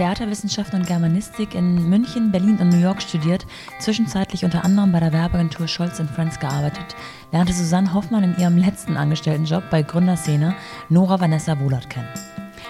[0.00, 3.46] Theaterwissenschaften und Germanistik in München, Berlin und New York studiert,
[3.80, 6.96] zwischenzeitlich unter anderem bei der Werbeagentur Scholz Friends gearbeitet,
[7.32, 10.54] lernte Susanne Hoffmann in ihrem letzten Angestelltenjob bei Gründerszene
[10.88, 12.08] Nora Vanessa Wohlert kennen.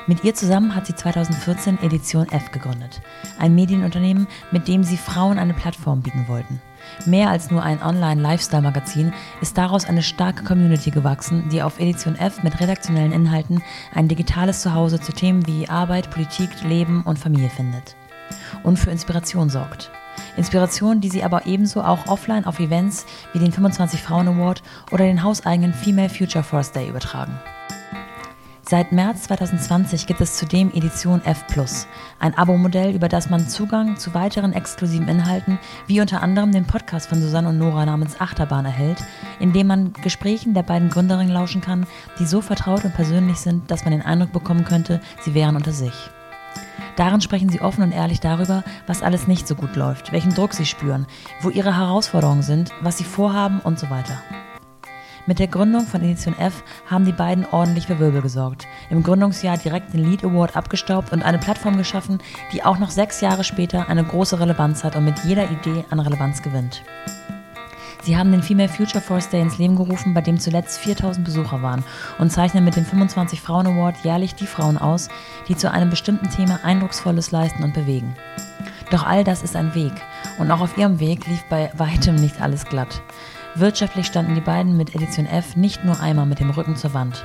[0.09, 3.01] Mit ihr zusammen hat sie 2014 Edition F gegründet,
[3.39, 6.61] ein Medienunternehmen, mit dem sie Frauen eine Plattform bieten wollten.
[7.07, 12.43] Mehr als nur ein Online-Lifestyle-Magazin ist daraus eine starke Community gewachsen, die auf Edition F
[12.43, 13.63] mit redaktionellen Inhalten
[13.95, 17.97] ein digitales Zuhause zu Themen wie Arbeit, Politik, Leben und Familie findet.
[18.63, 19.91] Und für Inspiration sorgt.
[20.37, 25.05] Inspiration, die sie aber ebenso auch offline auf Events wie den 25 Frauen Award oder
[25.05, 27.39] den hauseigenen Female Future Force Day übertragen.
[28.71, 31.45] Seit März 2020 gibt es zudem Edition F
[32.21, 37.09] ein Abo-Modell, über das man Zugang zu weiteren exklusiven Inhalten, wie unter anderem den Podcast
[37.09, 39.03] von Susanne und Nora namens Achterbahn erhält,
[39.41, 41.85] in dem man Gesprächen der beiden Gründerinnen lauschen kann,
[42.21, 45.73] die so vertraut und persönlich sind, dass man den Eindruck bekommen könnte, sie wären unter
[45.73, 46.09] sich.
[46.95, 50.55] Darin sprechen sie offen und ehrlich darüber, was alles nicht so gut läuft, welchen Druck
[50.55, 51.09] sie spüren,
[51.41, 54.23] wo ihre Herausforderungen sind, was sie vorhaben und so weiter.
[55.27, 58.67] Mit der Gründung von Edition F haben die beiden ordentlich für Wirbel gesorgt.
[58.89, 62.19] Im Gründungsjahr direkt den Lead Award abgestaubt und eine Plattform geschaffen,
[62.53, 66.01] die auch noch sechs Jahre später eine große Relevanz hat und mit jeder Idee an
[66.01, 66.83] Relevanz gewinnt.
[68.03, 71.61] Sie haben den Female Future Force Day ins Leben gerufen, bei dem zuletzt 4000 Besucher
[71.61, 71.85] waren
[72.19, 75.09] und zeichnen mit dem 25 Frauen Award jährlich die Frauen aus,
[75.49, 78.17] die zu einem bestimmten Thema Eindrucksvolles leisten und bewegen.
[78.91, 79.93] Doch all das ist ein Weg
[80.39, 83.03] und auch auf ihrem Weg lief bei weitem nicht alles glatt.
[83.57, 87.25] Wirtschaftlich standen die beiden mit Edition F nicht nur einmal mit dem Rücken zur Wand.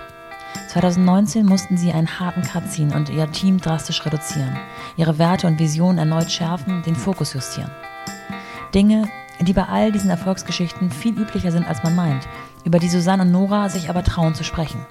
[0.69, 4.57] 2019 mussten sie einen harten Cut ziehen und ihr Team drastisch reduzieren,
[4.97, 7.69] ihre Werte und Visionen erneut schärfen, den Fokus justieren.
[8.73, 9.07] Dinge,
[9.39, 12.27] die bei all diesen Erfolgsgeschichten viel üblicher sind, als man meint,
[12.63, 14.83] über die Susanne und Nora sich aber trauen zu sprechen.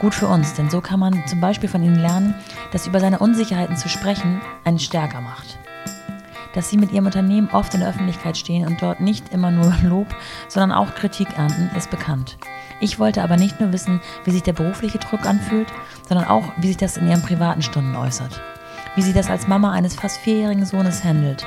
[0.00, 2.34] Gut für uns, denn so kann man zum Beispiel von ihnen lernen,
[2.72, 5.58] dass über seine Unsicherheiten zu sprechen einen stärker macht
[6.54, 9.74] dass sie mit ihrem Unternehmen oft in der Öffentlichkeit stehen und dort nicht immer nur
[9.82, 10.08] Lob,
[10.48, 12.38] sondern auch Kritik ernten, ist bekannt.
[12.80, 15.68] Ich wollte aber nicht nur wissen, wie sich der berufliche Druck anfühlt,
[16.08, 18.40] sondern auch, wie sich das in ihren privaten Stunden äußert.
[18.96, 21.46] Wie sie das als Mama eines fast vierjährigen Sohnes handelt.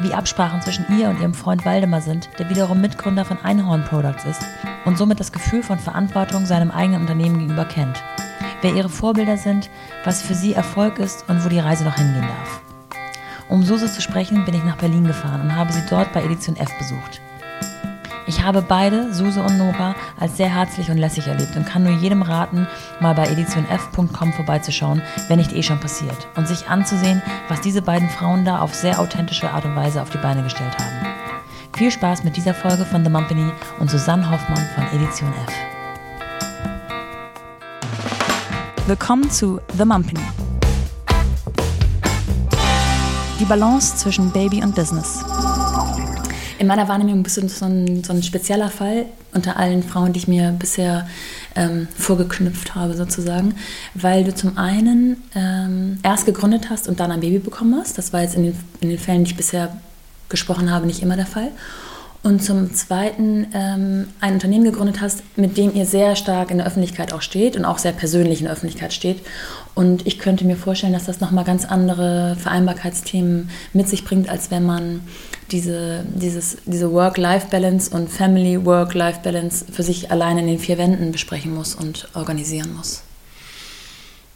[0.00, 4.24] Wie Absprachen zwischen ihr und ihrem Freund Waldemar sind, der wiederum Mitgründer von Einhorn Products
[4.26, 4.42] ist
[4.84, 8.00] und somit das Gefühl von Verantwortung seinem eigenen Unternehmen gegenüber kennt.
[8.60, 9.70] Wer ihre Vorbilder sind,
[10.04, 12.67] was für sie Erfolg ist und wo die Reise noch hingehen darf.
[13.48, 16.56] Um Suse zu sprechen, bin ich nach Berlin gefahren und habe sie dort bei Edition
[16.56, 17.22] F besucht.
[18.26, 21.94] Ich habe beide, Suse und Nora, als sehr herzlich und lässig erlebt und kann nur
[21.94, 22.68] jedem raten,
[23.00, 28.10] mal bei editionf.com vorbeizuschauen, wenn nicht eh schon passiert, und sich anzusehen, was diese beiden
[28.10, 31.06] Frauen da auf sehr authentische Art und Weise auf die Beine gestellt haben.
[31.74, 35.54] Viel Spaß mit dieser Folge von The Mumpany und Susanne Hoffmann von Edition F.
[38.86, 40.47] Willkommen zu The Mumpany
[43.38, 45.24] die Balance zwischen Baby und Business.
[46.58, 50.18] In meiner Wahrnehmung bist du so ein, so ein spezieller Fall unter allen Frauen, die
[50.18, 51.06] ich mir bisher
[51.54, 53.54] ähm, vorgeknüpft habe, sozusagen,
[53.94, 57.96] weil du zum einen ähm, erst gegründet hast und dann ein Baby bekommen hast.
[57.96, 59.76] Das war jetzt in den, in den Fällen, die ich bisher
[60.28, 61.52] gesprochen habe, nicht immer der Fall.
[62.28, 66.66] Und zum Zweiten ähm, ein Unternehmen gegründet hast, mit dem ihr sehr stark in der
[66.66, 69.22] Öffentlichkeit auch steht und auch sehr persönlich in der Öffentlichkeit steht
[69.78, 74.50] und ich könnte mir vorstellen, dass das nochmal ganz andere Vereinbarkeitsthemen mit sich bringt, als
[74.50, 75.02] wenn man
[75.52, 82.08] diese, diese Work-Life-Balance und Family-Work-Life-Balance für sich alleine in den vier Wänden besprechen muss und
[82.14, 83.04] organisieren muss.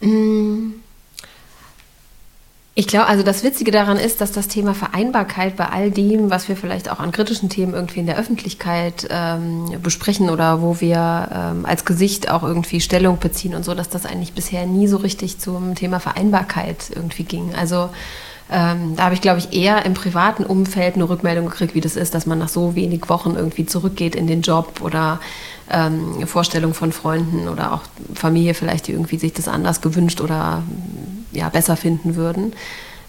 [0.00, 0.81] Mm.
[2.74, 6.48] Ich glaube, also das Witzige daran ist, dass das Thema Vereinbarkeit bei all dem, was
[6.48, 11.28] wir vielleicht auch an kritischen Themen irgendwie in der Öffentlichkeit ähm, besprechen oder wo wir
[11.34, 14.96] ähm, als Gesicht auch irgendwie Stellung beziehen und so, dass das eigentlich bisher nie so
[14.96, 17.54] richtig zum Thema Vereinbarkeit irgendwie ging.
[17.54, 17.90] Also
[18.50, 21.96] ähm, da habe ich, glaube ich, eher im privaten Umfeld eine Rückmeldung gekriegt, wie das
[21.96, 25.20] ist, dass man nach so wenig Wochen irgendwie zurückgeht in den Job oder
[25.72, 27.80] ähm, Vorstellungen von Freunden oder auch
[28.14, 30.62] Familie vielleicht, die irgendwie sich das anders gewünscht oder
[31.32, 32.52] ja, besser finden würden.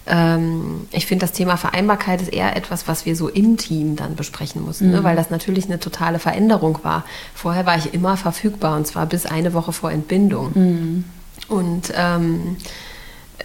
[0.06, 4.16] Ähm, ich finde, das Thema Vereinbarkeit ist eher etwas, was wir so im Team dann
[4.16, 4.96] besprechen mussten, ne?
[4.96, 4.96] mhm.
[4.98, 5.04] ne?
[5.04, 7.04] weil das natürlich eine totale Veränderung war.
[7.34, 10.50] Vorher war ich immer verfügbar und zwar bis eine Woche vor Entbindung.
[10.54, 11.04] Mhm.
[11.48, 12.56] Und ähm,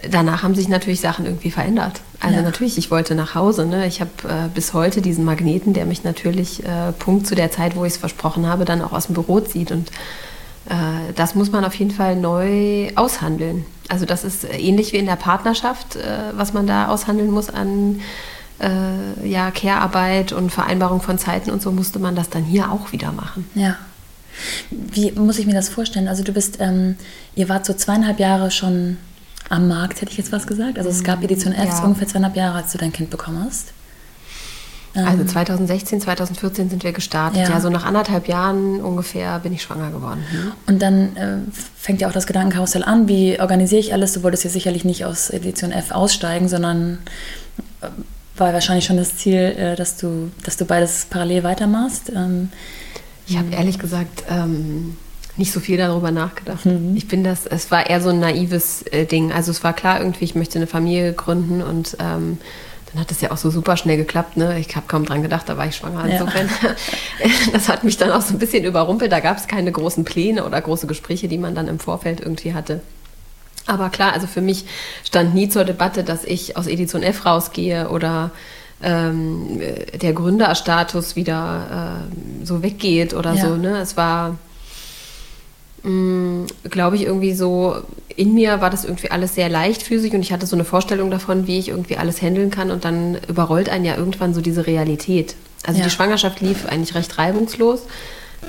[0.08, 2.00] danach haben sich natürlich Sachen irgendwie verändert.
[2.20, 2.42] Also ja.
[2.42, 3.66] natürlich, ich wollte nach Hause.
[3.66, 3.86] Ne?
[3.86, 7.76] Ich habe äh, bis heute diesen Magneten, der mich natürlich äh, Punkt zu der Zeit,
[7.76, 9.72] wo ich es versprochen habe, dann auch aus dem Büro zieht.
[9.72, 9.90] Und
[10.68, 13.64] äh, das muss man auf jeden Fall neu aushandeln.
[13.88, 16.00] Also das ist ähnlich wie in der Partnerschaft, äh,
[16.34, 18.00] was man da aushandeln muss an
[18.60, 22.92] äh, ja, Care-Arbeit und Vereinbarung von Zeiten und so musste man das dann hier auch
[22.92, 23.48] wieder machen.
[23.54, 23.76] Ja.
[24.70, 26.08] Wie muss ich mir das vorstellen?
[26.08, 26.96] Also du bist, ähm,
[27.34, 28.98] ihr wart so zweieinhalb Jahre schon
[29.50, 30.78] am Markt, hätte ich jetzt was gesagt.
[30.78, 31.84] Also es gab Edition F, ja.
[31.84, 33.72] ungefähr zweieinhalb Jahre, als du dein Kind bekommen hast.
[34.94, 36.02] Also 2016, ähm.
[36.02, 37.42] 2014 sind wir gestartet.
[37.42, 37.50] Ja.
[37.50, 37.60] ja.
[37.60, 40.24] so nach anderthalb Jahren ungefähr bin ich schwanger geworden.
[40.30, 40.52] Hm?
[40.66, 41.36] Und dann äh,
[41.76, 43.06] fängt ja auch das Gedankenkarussell an.
[43.06, 44.14] Wie organisiere ich alles?
[44.14, 46.98] Du wolltest ja sicherlich nicht aus Edition F aussteigen, sondern
[47.82, 47.88] äh,
[48.36, 52.10] war wahrscheinlich schon das Ziel, äh, dass, du, dass du beides parallel weitermachst.
[52.14, 52.50] Ähm,
[53.26, 54.96] ich habe ehrlich gesagt ähm,
[55.40, 56.66] nicht so viel darüber nachgedacht.
[56.66, 56.94] Mhm.
[56.94, 59.32] Ich bin das, es war eher so ein naives äh, Ding.
[59.32, 62.38] Also es war klar irgendwie, ich möchte eine Familie gründen und ähm,
[62.92, 64.36] dann hat es ja auch so super schnell geklappt.
[64.36, 64.58] Ne?
[64.58, 66.04] Ich habe kaum dran gedacht, da war ich schwanger.
[66.04, 67.28] Insofern, ja.
[67.52, 69.10] das hat mich dann auch so ein bisschen überrumpelt.
[69.10, 72.52] Da gab es keine großen Pläne oder große Gespräche, die man dann im Vorfeld irgendwie
[72.52, 72.82] hatte.
[73.66, 74.66] Aber klar, also für mich
[75.04, 78.30] stand nie zur Debatte, dass ich aus Edition F rausgehe oder
[78.82, 79.60] ähm,
[80.00, 82.04] der Gründerstatus wieder
[82.42, 83.46] äh, so weggeht oder ja.
[83.46, 83.56] so.
[83.56, 83.78] Ne?
[83.78, 84.36] Es war
[85.82, 87.76] glaube ich, irgendwie so,
[88.14, 91.46] in mir war das irgendwie alles sehr leichtfüßig und ich hatte so eine Vorstellung davon,
[91.46, 95.36] wie ich irgendwie alles handeln kann und dann überrollt einen ja irgendwann so diese Realität.
[95.66, 95.84] Also ja.
[95.84, 97.82] die Schwangerschaft lief eigentlich recht reibungslos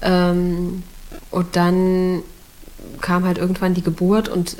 [0.01, 0.83] ähm,
[1.29, 2.23] und dann
[2.99, 4.57] kam halt irgendwann die Geburt und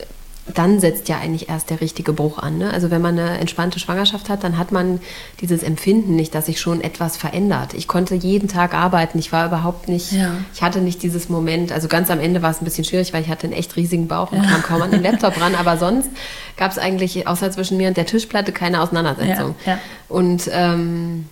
[0.54, 2.58] dann setzt ja eigentlich erst der richtige Bruch an.
[2.58, 2.72] Ne?
[2.72, 5.00] Also wenn man eine entspannte Schwangerschaft hat, dann hat man
[5.40, 7.74] dieses Empfinden nicht, dass sich schon etwas verändert.
[7.74, 9.20] Ich konnte jeden Tag arbeiten.
[9.20, 10.34] Ich war überhaupt nicht, ja.
[10.54, 11.72] ich hatte nicht dieses Moment.
[11.72, 14.08] Also ganz am Ende war es ein bisschen schwierig, weil ich hatte einen echt riesigen
[14.08, 14.50] Bauch und ja.
[14.50, 15.54] kam kaum an den Laptop ran.
[15.56, 16.10] Aber sonst
[16.58, 19.56] gab es eigentlich außer zwischen mir und der Tischplatte keine Auseinandersetzung.
[19.66, 19.80] Ja.
[20.10, 21.26] Und ähm,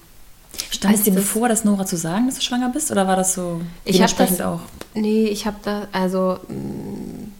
[0.71, 2.91] Stand es dir bevor, das Nora zu sagen, dass du schwanger bist?
[2.91, 4.59] Oder war das so ich dementsprechend das, auch?
[4.93, 7.38] Nee, ich habe da, also mm,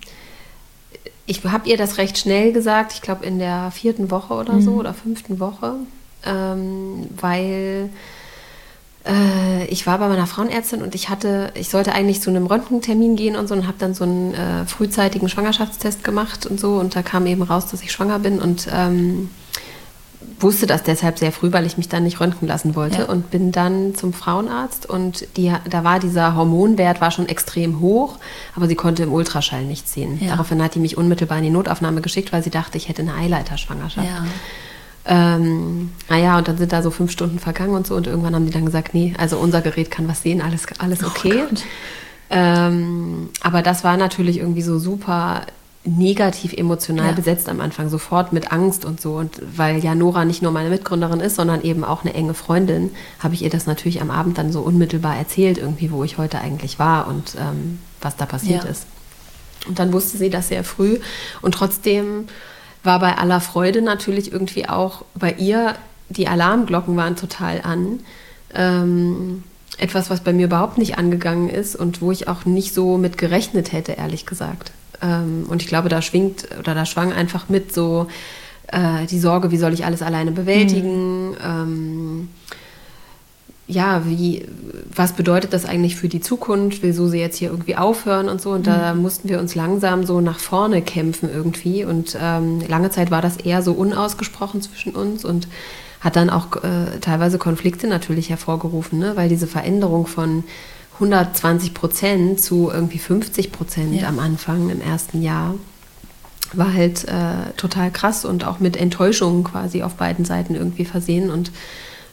[1.30, 4.62] ich habe ihr das recht schnell gesagt, ich glaube in der vierten Woche oder mhm.
[4.62, 5.76] so oder fünften Woche,
[6.26, 7.90] ähm, weil
[9.06, 13.16] äh, ich war bei meiner Frauenärztin und ich hatte, ich sollte eigentlich zu einem Röntgentermin
[13.16, 16.96] gehen und so und habe dann so einen äh, frühzeitigen Schwangerschaftstest gemacht und so und
[16.96, 19.30] da kam eben raus, dass ich schwanger bin und ähm,
[20.40, 23.06] wusste das deshalb sehr früh, weil ich mich dann nicht röntgen lassen wollte ja.
[23.06, 28.18] und bin dann zum Frauenarzt und die, da war dieser Hormonwert war schon extrem hoch,
[28.56, 30.20] aber sie konnte im Ultraschall nichts sehen.
[30.22, 30.32] Ja.
[30.32, 33.14] Daraufhin hat die mich unmittelbar in die Notaufnahme geschickt, weil sie dachte, ich hätte eine
[33.14, 34.08] Eileiterschwangerschaft.
[34.08, 34.26] Ja.
[35.06, 38.46] Ähm, naja, und dann sind da so fünf Stunden vergangen und so und irgendwann haben
[38.46, 41.44] die dann gesagt, nee, also unser Gerät kann was sehen, alles, alles oh okay.
[41.50, 41.56] Oh
[42.30, 45.44] ähm, aber das war natürlich irgendwie so super
[45.98, 47.14] negativ emotional ja.
[47.14, 49.14] besetzt am Anfang, sofort mit Angst und so.
[49.14, 52.92] Und weil ja Nora nicht nur meine Mitgründerin ist, sondern eben auch eine enge Freundin,
[53.20, 56.40] habe ich ihr das natürlich am Abend dann so unmittelbar erzählt, irgendwie, wo ich heute
[56.40, 58.70] eigentlich war und ähm, was da passiert ja.
[58.70, 58.86] ist.
[59.68, 61.00] Und dann wusste sie das sehr früh.
[61.42, 62.28] Und trotzdem
[62.84, 65.76] war bei aller Freude natürlich irgendwie auch bei ihr,
[66.10, 68.00] die Alarmglocken waren total an.
[68.54, 69.44] Ähm,
[69.78, 73.18] etwas, was bei mir überhaupt nicht angegangen ist und wo ich auch nicht so mit
[73.18, 74.72] gerechnet hätte, ehrlich gesagt.
[75.02, 78.08] Ähm, und ich glaube, da schwingt oder da schwang einfach mit so
[78.68, 81.32] äh, die Sorge, wie soll ich alles alleine bewältigen?
[81.32, 81.38] Mhm.
[81.44, 82.28] Ähm,
[83.68, 84.48] ja, wie,
[84.96, 86.82] was bedeutet das eigentlich für die Zukunft?
[86.82, 88.50] Will Susi jetzt hier irgendwie aufhören und so?
[88.50, 88.72] Und mhm.
[88.72, 91.86] da mussten wir uns langsam so nach vorne kämpfen irgendwie.
[91.86, 95.48] Und ähm, lange Zeit war das eher so unausgesprochen zwischen uns und
[96.00, 99.12] hat dann auch äh, teilweise Konflikte natürlich hervorgerufen, ne?
[99.16, 100.46] weil diese Veränderung von
[101.00, 104.08] 120 Prozent zu irgendwie 50 Prozent ja.
[104.08, 105.56] am Anfang im ersten Jahr
[106.54, 111.30] war halt äh, total krass und auch mit Enttäuschungen quasi auf beiden Seiten irgendwie versehen.
[111.30, 111.52] Und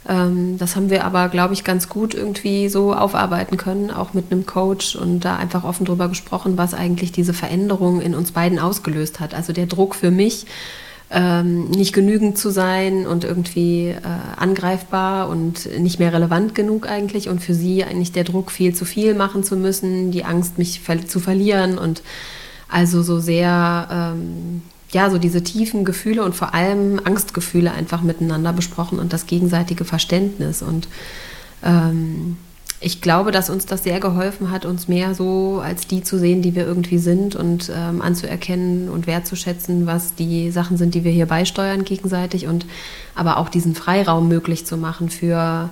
[0.08, 4.30] ähm, das haben wir aber, glaube ich, ganz gut irgendwie so aufarbeiten können, auch mit
[4.30, 8.58] einem Coach und da einfach offen drüber gesprochen, was eigentlich diese Veränderung in uns beiden
[8.58, 9.34] ausgelöst hat.
[9.34, 10.46] Also der Druck für mich,
[11.10, 13.96] ähm, nicht genügend zu sein und irgendwie äh,
[14.36, 18.84] angreifbar und nicht mehr relevant genug eigentlich und für sie eigentlich der Druck viel zu
[18.84, 22.02] viel machen zu müssen, die Angst mich ver zu verlieren und
[22.68, 28.52] also so sehr ähm, ja so diese tiefen Gefühle und vor allem Angstgefühle einfach miteinander
[28.52, 30.88] besprochen und das gegenseitige Verständnis und
[31.62, 32.36] ähm,
[32.80, 36.42] ich glaube, dass uns das sehr geholfen hat, uns mehr so als die zu sehen,
[36.42, 41.12] die wir irgendwie sind und ähm, anzuerkennen und wertzuschätzen, was die Sachen sind, die wir
[41.12, 42.66] hier beisteuern gegenseitig und
[43.14, 45.70] aber auch diesen Freiraum möglich zu machen für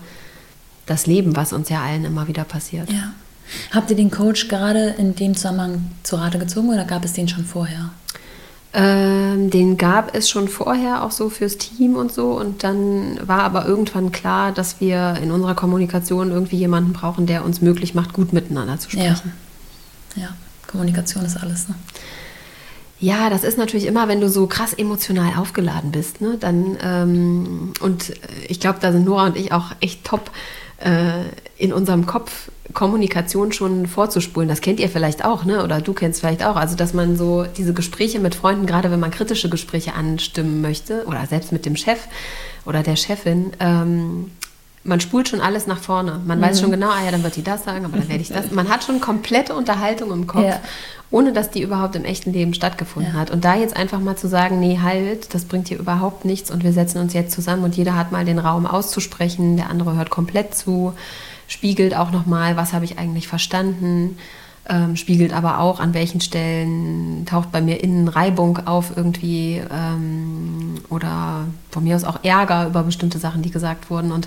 [0.86, 2.90] das Leben, was uns ja allen immer wieder passiert.
[2.90, 3.12] Ja.
[3.72, 7.28] Habt ihr den Coach gerade in dem Zusammenhang zu Rate gezogen oder gab es den
[7.28, 7.90] schon vorher?
[8.76, 12.32] Ähm, den gab es schon vorher auch so fürs Team und so.
[12.32, 17.44] Und dann war aber irgendwann klar, dass wir in unserer Kommunikation irgendwie jemanden brauchen, der
[17.44, 19.32] uns möglich macht, gut miteinander zu sprechen.
[20.16, 20.28] Ja, ja.
[20.66, 21.68] Kommunikation ist alles.
[21.68, 21.76] Ne?
[22.98, 26.20] Ja, das ist natürlich immer, wenn du so krass emotional aufgeladen bist.
[26.20, 26.36] Ne?
[26.40, 28.12] Dann, ähm, und
[28.48, 30.32] ich glaube, da sind Nora und ich auch echt top
[30.78, 31.22] äh,
[31.58, 34.48] in unserem Kopf Kommunikation schon vorzuspulen.
[34.48, 35.62] Das kennt ihr vielleicht auch, ne?
[35.62, 36.56] Oder du kennst vielleicht auch.
[36.56, 41.06] Also, dass man so diese Gespräche mit Freunden, gerade wenn man kritische Gespräche anstimmen möchte,
[41.06, 42.00] oder selbst mit dem Chef
[42.66, 44.32] oder der Chefin, ähm,
[44.84, 46.20] man spult schon alles nach vorne.
[46.24, 46.42] Man mhm.
[46.42, 48.50] weiß schon genau, ah ja, dann wird die das sagen, aber dann werde ich das.
[48.50, 50.60] Man hat schon komplette Unterhaltung im Kopf, ja.
[51.10, 53.20] ohne dass die überhaupt im echten Leben stattgefunden ja.
[53.20, 53.30] hat.
[53.30, 56.64] Und da jetzt einfach mal zu sagen, nee, halt, das bringt hier überhaupt nichts und
[56.64, 60.10] wir setzen uns jetzt zusammen und jeder hat mal den Raum auszusprechen, der andere hört
[60.10, 60.92] komplett zu,
[61.54, 64.18] spiegelt auch nochmal, was habe ich eigentlich verstanden.
[64.66, 70.76] Ähm, spiegelt aber auch, an welchen Stellen taucht bei mir innen Reibung auf irgendwie ähm,
[70.88, 74.10] oder von mir aus auch Ärger über bestimmte Sachen, die gesagt wurden.
[74.10, 74.26] Und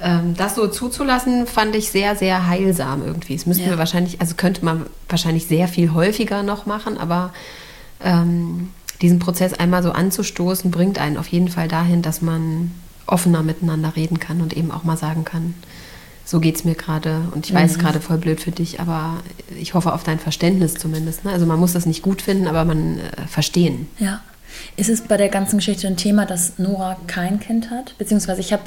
[0.00, 3.34] ähm, das so zuzulassen, fand ich sehr, sehr heilsam irgendwie.
[3.34, 3.70] Das müssen ja.
[3.70, 7.32] wir wahrscheinlich, also könnte man wahrscheinlich sehr viel häufiger noch machen, aber
[8.04, 8.68] ähm,
[9.00, 12.72] diesen Prozess einmal so anzustoßen, bringt einen auf jeden Fall dahin, dass man
[13.06, 15.54] offener miteinander reden kann und eben auch mal sagen kann,
[16.24, 17.80] so geht es mir gerade und ich weiß mhm.
[17.80, 19.22] gerade voll blöd für dich, aber
[19.60, 21.24] ich hoffe auf dein Verständnis zumindest.
[21.24, 21.32] Ne?
[21.32, 23.88] Also man muss das nicht gut finden, aber man äh, verstehen.
[23.98, 24.20] Ja.
[24.76, 27.96] Ist es bei der ganzen Geschichte ein Thema, dass Nora kein Kind hat?
[27.98, 28.62] Beziehungsweise ich habe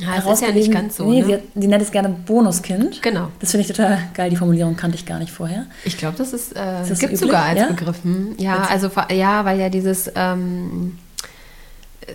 [0.00, 1.10] ja, das ist ja nicht ganz so.
[1.10, 1.26] Nee, ne?
[1.26, 3.02] sie, hat, sie, nennt es gerne Bonuskind.
[3.02, 3.28] Genau.
[3.40, 4.30] Das finde ich total geil.
[4.30, 5.66] Die Formulierung kannte ich gar nicht vorher.
[5.84, 7.66] Ich glaube, das ist, äh, ist das gibt sogar als ja?
[7.66, 8.04] Begriff.
[8.04, 8.36] Hm?
[8.38, 10.98] Ja, also ja, weil ja dieses ähm,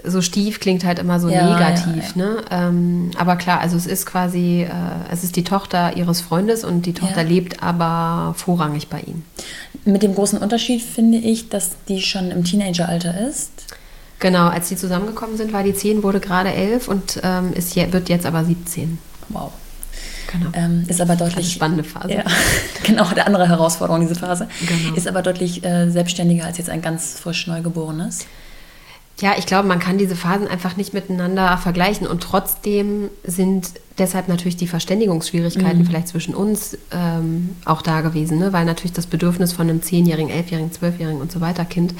[0.03, 2.15] so stief klingt halt immer so ja, negativ.
[2.15, 2.37] Ja, ne?
[2.51, 4.69] Ähm, aber klar, also es ist quasi, äh,
[5.11, 9.23] es ist die Tochter ihres Freundes und die Tochter lebt aber vorrangig bei ihm.
[9.85, 13.51] Mit dem großen Unterschied finde ich, dass die schon im Teenageralter ist.
[14.19, 18.07] Genau, als die zusammengekommen sind, war die 10, wurde gerade 11 und ähm, ist, wird
[18.09, 18.97] jetzt aber 17.
[19.29, 19.51] Wow.
[20.31, 20.49] Genau.
[20.53, 21.37] Ähm, ist aber deutlich.
[21.37, 22.13] Eine spannende Phase.
[22.13, 22.23] Ja,
[22.83, 24.47] genau, eine andere Herausforderung, diese Phase.
[24.61, 24.95] Genau.
[24.95, 28.25] Ist aber deutlich äh, selbstständiger als jetzt ein ganz frisch Neugeborenes.
[29.19, 34.27] Ja, ich glaube, man kann diese Phasen einfach nicht miteinander vergleichen und trotzdem sind deshalb
[34.27, 35.85] natürlich die Verständigungsschwierigkeiten mhm.
[35.85, 38.51] vielleicht zwischen uns ähm, auch da gewesen, ne?
[38.53, 41.93] weil natürlich das Bedürfnis von einem 10-jährigen, 11-jährigen, 12-jährigen und so weiter Kind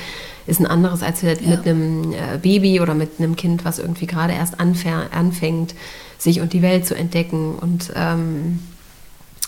[0.48, 1.36] ist ein anderes als ja.
[1.46, 5.76] mit einem äh, Baby oder mit einem Kind, was irgendwie gerade erst anfängt,
[6.18, 8.60] sich und die Welt zu entdecken und ähm,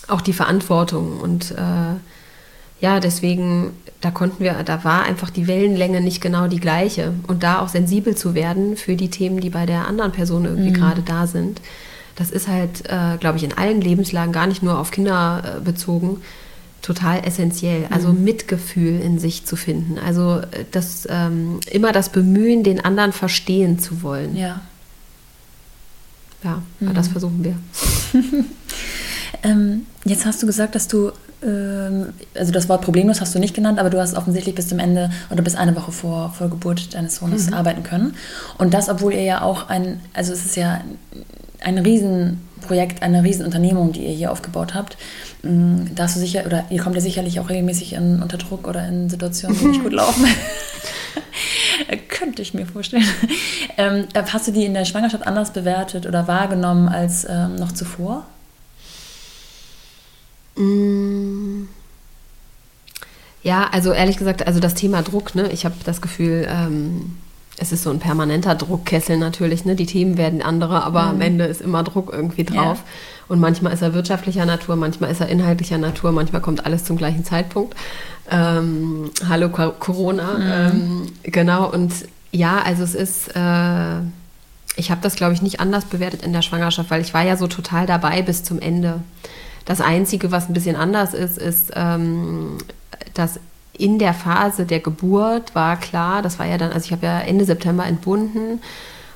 [0.08, 1.96] auch die Verantwortung und äh,
[2.80, 7.12] ja, deswegen, da konnten wir, da war einfach die Wellenlänge nicht genau die gleiche.
[7.26, 10.70] Und da auch sensibel zu werden für die Themen, die bei der anderen Person irgendwie
[10.70, 10.74] mhm.
[10.74, 11.60] gerade da sind,
[12.16, 15.60] das ist halt, äh, glaube ich, in allen Lebenslagen, gar nicht nur auf Kinder äh,
[15.60, 16.22] bezogen,
[16.82, 17.80] total essentiell.
[17.80, 17.92] Mhm.
[17.92, 19.98] Also Mitgefühl in sich zu finden.
[19.98, 24.36] Also äh, das, ähm, immer das Bemühen, den anderen verstehen zu wollen.
[24.36, 24.62] Ja.
[26.42, 26.94] Ja, mhm.
[26.94, 27.56] das versuchen wir.
[29.42, 31.12] ähm, jetzt hast du gesagt, dass du
[31.46, 35.10] also das Wort problemlos hast du nicht genannt, aber du hast offensichtlich bis zum Ende
[35.30, 37.54] oder bis eine Woche vor, vor Geburt deines Sohnes mhm.
[37.54, 38.14] arbeiten können.
[38.58, 40.80] Und das, obwohl ihr ja auch ein, also es ist ja
[41.60, 44.96] ein Riesenprojekt, eine Riesenunternehmung, die ihr hier aufgebaut habt.
[45.42, 48.66] Mm, da hast du sicher, oder ihr kommt ja sicherlich auch regelmäßig in, unter Druck
[48.68, 50.26] oder in Situationen, die nicht gut laufen.
[52.08, 53.04] Könnte ich mir vorstellen.
[53.76, 58.26] Ähm, hast du die in der Schwangerschaft anders bewertet oder wahrgenommen als ähm, noch zuvor?
[60.56, 61.68] Mm.
[63.42, 67.16] Ja, also ehrlich gesagt, also das Thema Druck, ne, ich habe das Gefühl, ähm,
[67.58, 69.76] es ist so ein permanenter Druckkessel natürlich, ne?
[69.76, 71.08] Die Themen werden andere, aber mhm.
[71.10, 72.78] am Ende ist immer Druck irgendwie drauf.
[72.78, 72.84] Ja.
[73.28, 76.96] Und manchmal ist er wirtschaftlicher Natur, manchmal ist er inhaltlicher Natur, manchmal kommt alles zum
[76.96, 77.74] gleichen Zeitpunkt.
[78.30, 80.38] Ähm, hallo Corona.
[80.38, 80.42] Mhm.
[80.42, 81.92] Ähm, genau, und
[82.30, 84.00] ja, also es ist, äh,
[84.76, 87.36] ich habe das, glaube ich, nicht anders bewertet in der Schwangerschaft, weil ich war ja
[87.36, 89.00] so total dabei bis zum Ende.
[89.66, 92.56] Das Einzige, was ein bisschen anders ist, ist, ähm,
[93.14, 93.40] dass
[93.78, 97.20] in der Phase der Geburt war klar, das war ja dann, also ich habe ja
[97.20, 98.60] Ende September entbunden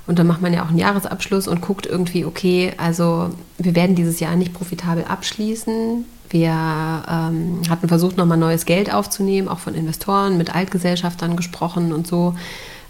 [0.07, 3.95] und dann macht man ja auch einen Jahresabschluss und guckt irgendwie, okay, also wir werden
[3.95, 6.05] dieses Jahr nicht profitabel abschließen.
[6.31, 12.07] Wir ähm, hatten versucht, nochmal neues Geld aufzunehmen, auch von Investoren, mit Altgesellschaftern gesprochen und
[12.07, 12.35] so,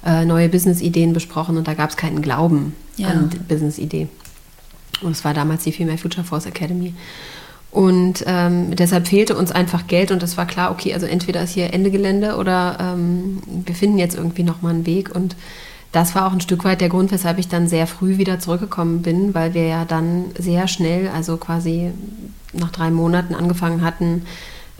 [0.05, 3.09] äh, neue Business-Ideen besprochen und da gab es keinen Glauben ja.
[3.09, 4.09] an Business-Idee.
[5.02, 6.95] Und es war damals die Female Future Force Academy.
[7.70, 11.52] Und ähm, deshalb fehlte uns einfach Geld und es war klar, okay, also entweder ist
[11.52, 15.14] hier Ende Gelände oder ähm, wir finden jetzt irgendwie nochmal einen Weg.
[15.14, 15.36] Und
[15.92, 19.02] das war auch ein Stück weit der Grund, weshalb ich dann sehr früh wieder zurückgekommen
[19.02, 21.92] bin, weil wir ja dann sehr schnell, also quasi
[22.52, 24.22] nach drei Monaten angefangen hatten,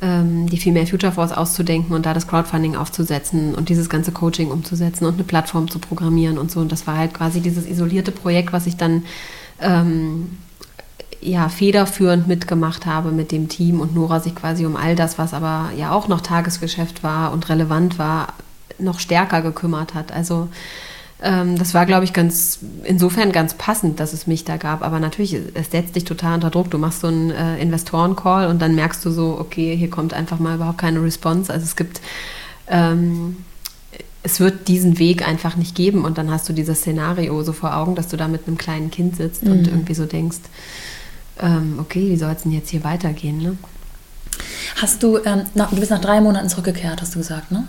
[0.02, 4.50] ähm, die Female Future Force auszudenken und da das Crowdfunding aufzusetzen und dieses ganze Coaching
[4.50, 6.59] umzusetzen und eine Plattform zu programmieren und so.
[6.59, 9.04] Und das war halt quasi dieses isolierte Projekt, was ich dann
[9.61, 10.38] ähm,
[11.21, 15.35] ja, federführend mitgemacht habe mit dem Team und Nora sich quasi um all das, was
[15.35, 18.35] aber ja auch noch Tagesgeschäft war und relevant war,
[18.79, 20.12] noch stärker gekümmert hat.
[20.12, 20.49] Also
[21.23, 24.83] ähm, das war, glaube ich, ganz insofern ganz passend, dass es mich da gab.
[24.83, 26.71] Aber natürlich, es setzt dich total unter Druck.
[26.71, 30.39] Du machst so einen äh, Investoren-Call und dann merkst du so, okay, hier kommt einfach
[30.39, 31.53] mal überhaupt keine Response.
[31.53, 32.00] Also es gibt,
[32.69, 33.37] ähm,
[34.23, 37.77] es wird diesen Weg einfach nicht geben und dann hast du dieses Szenario so vor
[37.77, 39.53] Augen, dass du da mit einem kleinen Kind sitzt mhm.
[39.53, 40.39] und irgendwie so denkst,
[41.40, 43.38] ähm, okay, wie soll es denn jetzt hier weitergehen?
[43.38, 43.56] Ne?
[44.76, 47.66] Hast du, ähm, na, du bist nach drei Monaten zurückgekehrt, hast du gesagt, ne?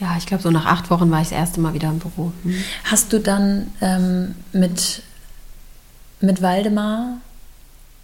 [0.00, 2.32] Ja, ich glaube, so nach acht Wochen war ich das erste Mal wieder im Büro.
[2.42, 2.54] Hm.
[2.84, 5.02] Hast du dann ähm, mit,
[6.20, 7.18] mit Waldemar,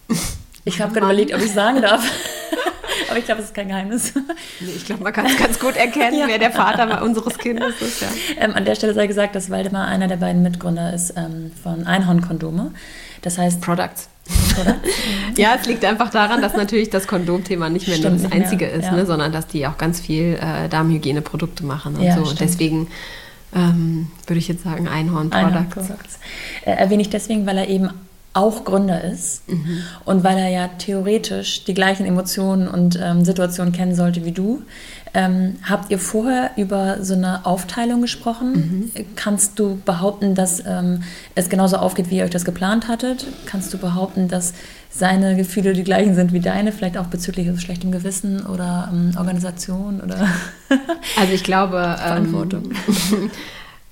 [0.64, 2.04] ich habe gerade überlegt, ob ich sagen darf,
[3.08, 4.12] aber ich glaube, es ist kein Geheimnis.
[4.60, 6.28] Nee, ich glaube, man kann es ganz gut erkennen, ja.
[6.28, 8.00] wer der Vater unseres Kindes ist.
[8.00, 8.08] Ja.
[8.38, 11.86] Ähm, an der Stelle sei gesagt, dass Waldemar einer der beiden Mitgründer ist ähm, von
[11.86, 12.72] Einhorn-Kondome.
[13.28, 13.60] Das heißt.
[13.60, 14.08] Products.
[15.36, 18.74] ja, es liegt einfach daran, dass natürlich das Kondomthema nicht mehr stimmt, das einzige mehr,
[18.74, 18.92] ist, ja.
[18.92, 22.22] ne, sondern dass die auch ganz viel äh, Darmhygieneprodukte machen und ja, so.
[22.22, 22.88] Und deswegen
[23.54, 25.46] ähm, würde ich jetzt sagen Einhorn Products.
[25.46, 26.18] Einhorn Products.
[26.64, 27.90] Äh, erwähne ich deswegen, weil er eben
[28.32, 29.82] auch Gründer ist mhm.
[30.04, 34.62] und weil er ja theoretisch die gleichen Emotionen und ähm, Situationen kennen sollte wie du.
[35.14, 38.90] Ähm, habt ihr vorher über so eine Aufteilung gesprochen?
[38.94, 39.06] Mhm.
[39.16, 41.02] Kannst du behaupten, dass ähm,
[41.34, 43.26] es genauso aufgeht, wie ihr euch das geplant hattet?
[43.46, 44.54] Kannst du behaupten, dass
[44.90, 50.00] seine Gefühle die gleichen sind wie deine, vielleicht auch bezüglich schlechtem Gewissen oder ähm, Organisation
[50.00, 50.28] oder
[51.18, 52.72] Also ich glaube ähm, Verantwortung.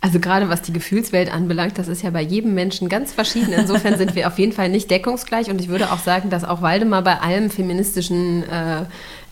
[0.03, 3.53] Also gerade was die Gefühlswelt anbelangt, das ist ja bei jedem Menschen ganz verschieden.
[3.53, 6.63] Insofern sind wir auf jeden Fall nicht deckungsgleich und ich würde auch sagen, dass auch
[6.63, 8.85] Waldemar bei allem feministischen äh,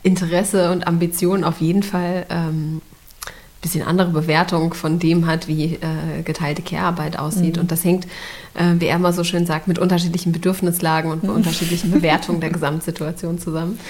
[0.05, 2.81] Interesse und Ambition auf jeden Fall ähm,
[3.65, 7.57] bisschen andere Bewertung von dem hat, wie äh, geteilte Care-Arbeit aussieht.
[7.57, 7.63] Mhm.
[7.63, 8.05] Und das hängt,
[8.55, 11.31] äh, wie er mal so schön sagt, mit unterschiedlichen Bedürfnislagen und mhm.
[11.31, 13.81] unterschiedlichen Bewertungen der Gesamtsituation zusammen.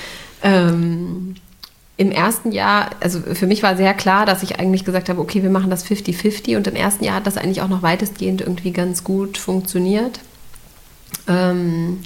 [0.44, 1.35] Ähm,
[1.97, 5.42] Im ersten Jahr, also für mich war sehr klar, dass ich eigentlich gesagt habe, okay,
[5.42, 8.71] wir machen das 50-50 und im ersten Jahr hat das eigentlich auch noch weitestgehend irgendwie
[8.71, 10.21] ganz gut funktioniert.
[11.26, 11.99] Ähm,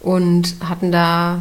[0.00, 1.40] und hatten da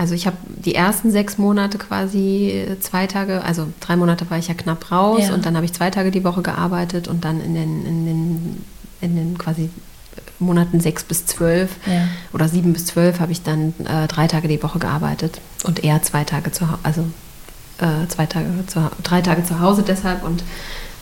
[0.00, 4.48] also ich habe die ersten sechs Monate quasi zwei Tage, also drei Monate war ich
[4.48, 5.34] ja knapp raus ja.
[5.34, 8.64] und dann habe ich zwei Tage die Woche gearbeitet und dann in den, in den,
[9.02, 9.68] in den quasi
[10.38, 12.08] Monaten sechs bis zwölf ja.
[12.32, 16.02] oder sieben bis zwölf habe ich dann äh, drei Tage die Woche gearbeitet und eher
[16.02, 17.04] zwei Tage zu Hause, also
[17.76, 20.42] äh, zwei Tage zu, drei Tage zu Hause deshalb und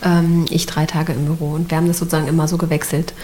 [0.02, 3.14] ähm, ich drei Tage im Büro und wir haben das sozusagen immer so gewechselt.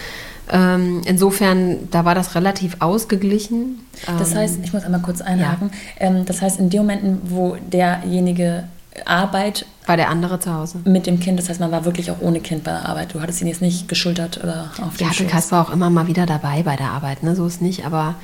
[0.51, 3.79] Ähm, insofern, da war das relativ ausgeglichen.
[4.05, 5.71] Das ähm, heißt, ich muss einmal kurz einhaken.
[5.99, 6.07] Ja.
[6.07, 8.65] Ähm, das heißt, in den Momenten, wo derjenige
[9.05, 10.79] Arbeit war der andere zu Hause.
[10.85, 13.13] Mit dem Kind, das heißt, man war wirklich auch ohne Kind bei der Arbeit.
[13.13, 15.27] Du hattest ihn jetzt nicht geschultert oder auf dem Ja, Schoß.
[15.27, 17.35] Kasper auch immer mal wieder dabei bei der Arbeit, ne?
[17.35, 18.15] so ist nicht, aber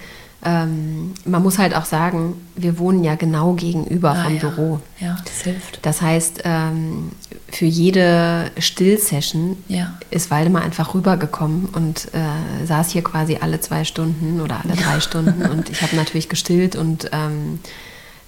[0.44, 4.40] ähm, man muss halt auch sagen, wir wohnen ja genau gegenüber ah, vom ja.
[4.40, 4.80] Büro.
[5.00, 5.80] Ja, das hilft.
[5.86, 7.12] Das heißt, ähm,
[7.50, 9.94] für jede Stillsession ja.
[10.10, 15.00] ist Waldemar einfach rübergekommen und äh, saß hier quasi alle zwei Stunden oder alle drei
[15.00, 15.44] Stunden.
[15.44, 17.60] Und ich habe natürlich gestillt und ähm,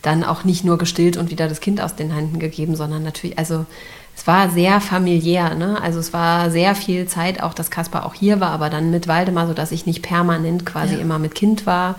[0.03, 3.39] dann auch nicht nur gestillt und wieder das Kind aus den Händen gegeben, sondern natürlich,
[3.39, 3.65] also
[4.15, 5.81] es war sehr familiär, ne?
[5.81, 9.07] Also es war sehr viel Zeit, auch dass Kaspar auch hier war, aber dann mit
[9.07, 10.99] Waldemar, sodass ich nicht permanent quasi ja.
[10.99, 11.95] immer mit Kind war.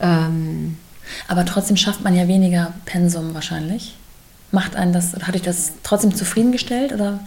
[0.00, 0.78] Ähm,
[1.28, 3.94] aber trotzdem schafft man ja weniger Pensum wahrscheinlich.
[4.52, 7.20] Macht einen das, hat dich das trotzdem zufriedengestellt oder?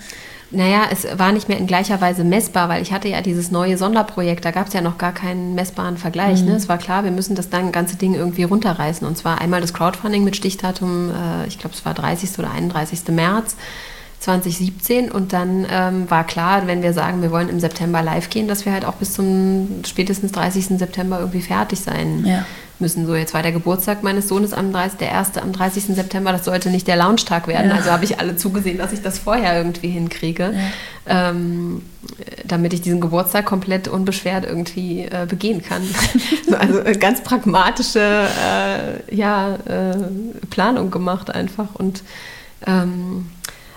[0.51, 3.77] Naja, es war nicht mehr in gleicher Weise messbar, weil ich hatte ja dieses neue
[3.77, 6.39] Sonderprojekt, da gab es ja noch gar keinen messbaren Vergleich.
[6.39, 6.45] Ne?
[6.45, 6.51] Mhm.
[6.51, 6.57] Ne?
[6.57, 9.05] Es war klar, wir müssen das dann ganze Ding irgendwie runterreißen.
[9.07, 12.37] Und zwar einmal das Crowdfunding mit Stichdatum, äh, ich glaube es war 30.
[12.37, 13.07] oder 31.
[13.09, 13.55] März
[14.23, 18.47] 2017 und dann ähm, war klar, wenn wir sagen, wir wollen im September live gehen,
[18.47, 20.79] dass wir halt auch bis zum spätestens 30.
[20.79, 22.45] September irgendwie fertig sein ja.
[22.79, 23.05] müssen.
[23.05, 24.99] So, jetzt war der Geburtstag meines Sohnes am 30.
[24.99, 25.87] der erste am 30.
[25.87, 27.69] September, das sollte nicht der Launchtag werden.
[27.69, 27.75] Ja.
[27.75, 30.53] Also habe ich alle zugesehen, dass ich das vorher irgendwie hinkriege,
[31.05, 31.29] ja.
[31.33, 31.81] ähm,
[32.45, 35.81] damit ich diesen Geburtstag komplett unbeschwert irgendwie äh, begehen kann.
[36.57, 39.97] also äh, ganz pragmatische äh, ja, äh,
[40.49, 42.03] Planung gemacht einfach und
[42.65, 43.25] ähm,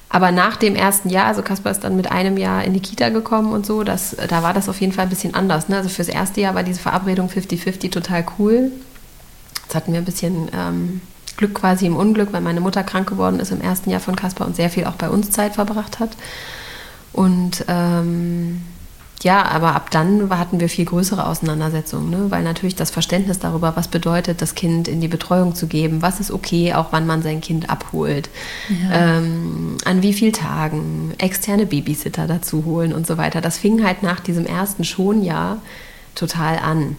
[0.09, 3.09] aber nach dem ersten Jahr, also Kasper ist dann mit einem Jahr in die Kita
[3.09, 5.69] gekommen und so, das, da war das auf jeden Fall ein bisschen anders.
[5.69, 5.77] Ne?
[5.77, 8.71] Also fürs erste Jahr war diese Verabredung 50-50 total cool.
[9.65, 11.01] Jetzt hatten wir ein bisschen ähm,
[11.37, 14.47] Glück quasi im Unglück, weil meine Mutter krank geworden ist im ersten Jahr von Kasper
[14.47, 16.11] und sehr viel auch bei uns Zeit verbracht hat.
[17.13, 18.63] Und ähm,
[19.23, 22.27] ja, aber ab dann hatten wir viel größere Auseinandersetzungen, ne?
[22.31, 26.21] weil natürlich das Verständnis darüber, was bedeutet, das Kind in die Betreuung zu geben, was
[26.21, 28.29] ist okay, auch wann man sein Kind abholt,
[28.69, 29.19] ja.
[29.19, 33.41] ähm, an wie vielen Tagen, externe Babysitter dazu holen und so weiter.
[33.41, 35.59] Das fing halt nach diesem ersten Schonjahr
[36.15, 36.97] total an.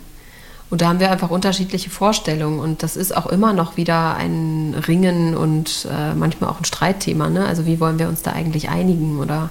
[0.70, 4.76] Und da haben wir einfach unterschiedliche Vorstellungen und das ist auch immer noch wieder ein
[4.88, 7.30] Ringen und äh, manchmal auch ein Streitthema.
[7.30, 7.46] Ne?
[7.46, 9.50] Also wie wollen wir uns da eigentlich einigen oder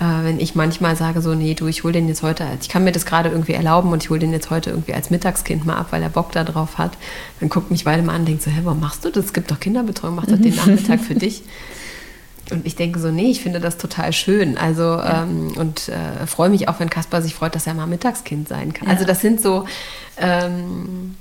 [0.00, 2.84] äh, wenn ich manchmal sage so, nee, du, ich hole den jetzt heute, ich kann
[2.84, 5.76] mir das gerade irgendwie erlauben und ich hole den jetzt heute irgendwie als Mittagskind mal
[5.76, 6.92] ab, weil er Bock da drauf hat,
[7.38, 9.26] dann guckt mich beide mal an und denkt so, hä, warum machst du das?
[9.26, 11.42] Es gibt doch Kinderbetreuung, mach doch den Nachmittag für dich.
[12.50, 14.56] Und ich denke so, nee, ich finde das total schön.
[14.56, 15.22] Also ja.
[15.22, 18.72] ähm, und äh, freue mich auch, wenn Kaspar sich freut, dass er mal Mittagskind sein
[18.72, 18.88] kann.
[18.88, 18.94] Ja.
[18.94, 19.66] Also das sind so,
[20.16, 21.14] ähm,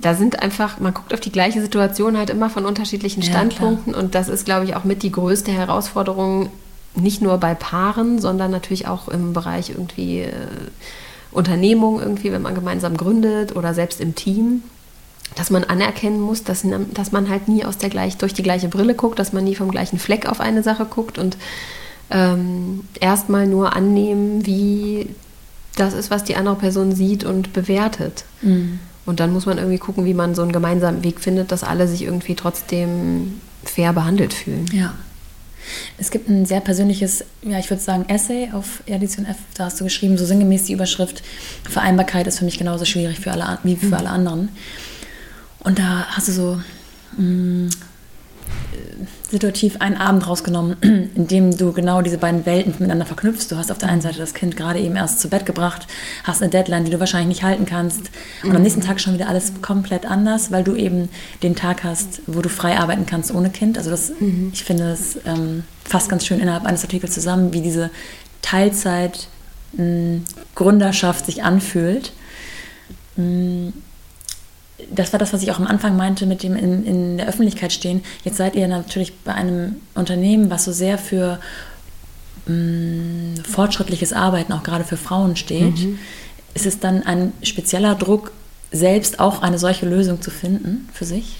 [0.00, 3.98] da sind einfach, man guckt auf die gleiche Situation halt immer von unterschiedlichen Standpunkten ja,
[3.98, 6.50] und das ist, glaube ich, auch mit die größte Herausforderung
[6.94, 10.32] nicht nur bei Paaren, sondern natürlich auch im Bereich irgendwie äh,
[11.32, 14.62] Unternehmung irgendwie, wenn man gemeinsam gründet oder selbst im Team,
[15.34, 18.68] dass man anerkennen muss, dass, dass man halt nie aus der gleich, durch die gleiche
[18.68, 21.36] Brille guckt, dass man nie vom gleichen Fleck auf eine Sache guckt und
[22.10, 25.08] ähm, erstmal nur annehmen, wie
[25.76, 28.24] das ist, was die andere Person sieht und bewertet.
[28.42, 28.78] Mhm.
[29.06, 31.88] Und dann muss man irgendwie gucken, wie man so einen gemeinsamen Weg findet, dass alle
[31.88, 34.66] sich irgendwie trotzdem fair behandelt fühlen.
[34.72, 34.94] Ja.
[35.98, 39.36] Es gibt ein sehr persönliches, ja, ich würde sagen, Essay auf Edition F.
[39.54, 41.22] Da hast du geschrieben, so sinngemäß die Überschrift:
[41.68, 43.94] Vereinbarkeit ist für mich genauso schwierig für alle, wie für mhm.
[43.94, 44.48] alle anderen.
[45.60, 46.60] Und da hast du so
[47.16, 47.70] mh, mm,
[49.30, 50.76] situativ einen Abend rausgenommen,
[51.14, 53.48] in dem du genau diese beiden Welten miteinander verknüpfst.
[53.50, 55.86] Du hast auf der einen Seite das Kind gerade eben erst zu Bett gebracht,
[56.22, 58.10] hast eine Deadline, die du wahrscheinlich nicht halten kannst
[58.42, 61.08] und am nächsten Tag schon wieder alles komplett anders, weil du eben
[61.42, 63.78] den Tag hast, wo du frei arbeiten kannst ohne Kind.
[63.78, 64.50] Also das, mhm.
[64.52, 67.90] ich finde das ähm, fasst ganz schön innerhalb eines Artikels zusammen, wie diese
[68.42, 69.28] Teilzeit
[69.72, 70.20] mh,
[70.54, 72.12] Gründerschaft sich anfühlt.
[73.16, 73.72] Mh,
[74.90, 77.72] das war das, was ich auch am Anfang meinte, mit dem in, in der Öffentlichkeit
[77.72, 78.02] stehen.
[78.24, 81.38] Jetzt seid ihr natürlich bei einem Unternehmen, was so sehr für
[82.46, 85.78] mh, mm, fortschrittliches Arbeiten, auch gerade für Frauen steht.
[85.78, 85.98] Mhm.
[86.54, 88.32] Ist es dann ein spezieller Druck,
[88.70, 91.36] selbst auch eine solche Lösung zu finden für sich?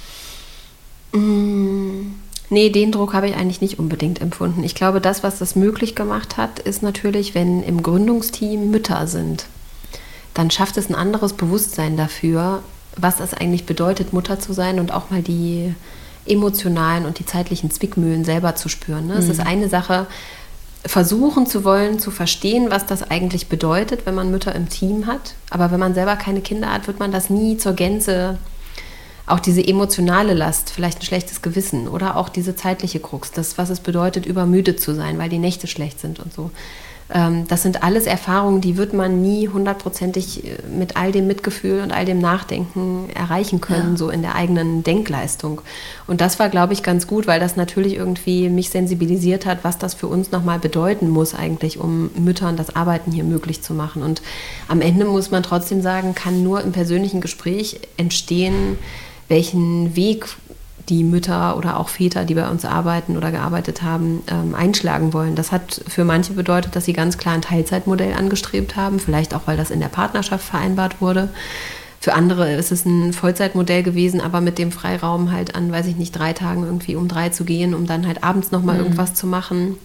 [1.13, 2.15] Mm,
[2.51, 4.63] nee, den Druck habe ich eigentlich nicht unbedingt empfunden.
[4.65, 9.47] Ich glaube, das, was das möglich gemacht hat, ist natürlich, wenn im Gründungsteam Mütter sind.
[10.35, 12.63] Dann schafft es ein anderes Bewusstsein dafür,
[12.97, 15.75] was das eigentlich bedeutet, Mutter zu sein und auch mal die
[16.27, 19.07] emotionalen und die zeitlichen Zwickmühlen selber zu spüren.
[19.07, 19.15] Ne?
[19.15, 19.21] Mhm.
[19.21, 19.47] Es ist mhm.
[19.47, 20.07] eine Sache,
[20.87, 25.35] versuchen zu wollen, zu verstehen, was das eigentlich bedeutet, wenn man Mütter im Team hat.
[25.51, 28.39] Aber wenn man selber keine Kinder hat, wird man das nie zur Gänze,
[29.27, 33.71] auch diese emotionale Last, vielleicht ein schlechtes Gewissen oder auch diese zeitliche Krux, das, was
[33.71, 36.51] es bedeutet, übermüdet zu sein, weil die Nächte schlecht sind und so.
[37.15, 41.81] Ähm, das sind alles Erfahrungen, die wird man nie hundertprozentig äh, mit all dem Mitgefühl
[41.81, 43.97] und all dem Nachdenken erreichen können, ja.
[43.97, 45.61] so in der eigenen Denkleistung.
[46.09, 49.79] Und das war, glaube ich, ganz gut, weil das natürlich irgendwie mich sensibilisiert hat, was
[49.79, 54.03] das für uns nochmal bedeuten muss eigentlich, um Müttern das Arbeiten hier möglich zu machen.
[54.03, 54.21] Und
[54.67, 58.77] am Ende muss man trotzdem sagen, kann nur im persönlichen Gespräch entstehen,
[59.29, 60.27] welchen Weg
[60.89, 65.35] die Mütter oder auch Väter, die bei uns arbeiten oder gearbeitet haben, ähm, einschlagen wollen.
[65.35, 69.43] Das hat für manche bedeutet, dass sie ganz klar ein Teilzeitmodell angestrebt haben, vielleicht auch,
[69.47, 71.31] weil das in der Partnerschaft vereinbart wurde.
[72.01, 75.97] Für andere ist es ein Vollzeitmodell gewesen, aber mit dem Freiraum halt an, weiß ich
[75.97, 78.83] nicht, drei Tagen irgendwie um drei zu gehen, um dann halt abends nochmal mhm.
[78.83, 79.79] irgendwas zu machen.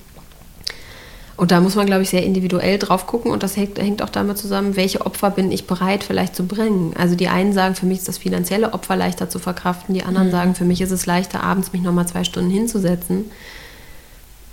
[1.40, 4.10] Und da muss man, glaube ich, sehr individuell drauf gucken und das hängt, hängt, auch
[4.10, 6.94] damit zusammen, welche Opfer bin ich bereit vielleicht zu bringen.
[6.98, 10.28] Also die einen sagen, für mich ist das finanzielle Opfer leichter zu verkraften, die anderen
[10.28, 10.32] mhm.
[10.32, 13.32] sagen, für mich ist es leichter, abends mich nochmal zwei Stunden hinzusetzen.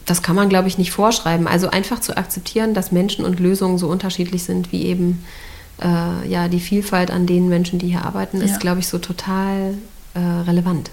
[0.05, 1.49] Das kann man, glaube ich, nicht vorschreiben.
[1.49, 5.25] Also einfach zu akzeptieren, dass Menschen und Lösungen so unterschiedlich sind, wie eben
[5.83, 8.59] äh, ja, die Vielfalt an den Menschen, die hier arbeiten, ist, ja.
[8.59, 9.75] glaube ich, so total
[10.15, 10.93] äh, relevant.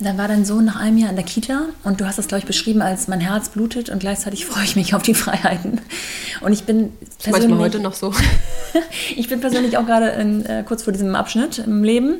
[0.00, 2.40] Dann war dein Sohn nach einem Jahr in der Kita und du hast das, glaube
[2.40, 5.80] ich, beschrieben als mein Herz blutet und gleichzeitig freue ich mich auf die Freiheiten.
[6.40, 7.48] Und ich bin persönlich...
[7.48, 8.14] Manchmal heute noch so.
[9.16, 12.16] ich bin persönlich auch gerade in, äh, kurz vor diesem Abschnitt im Leben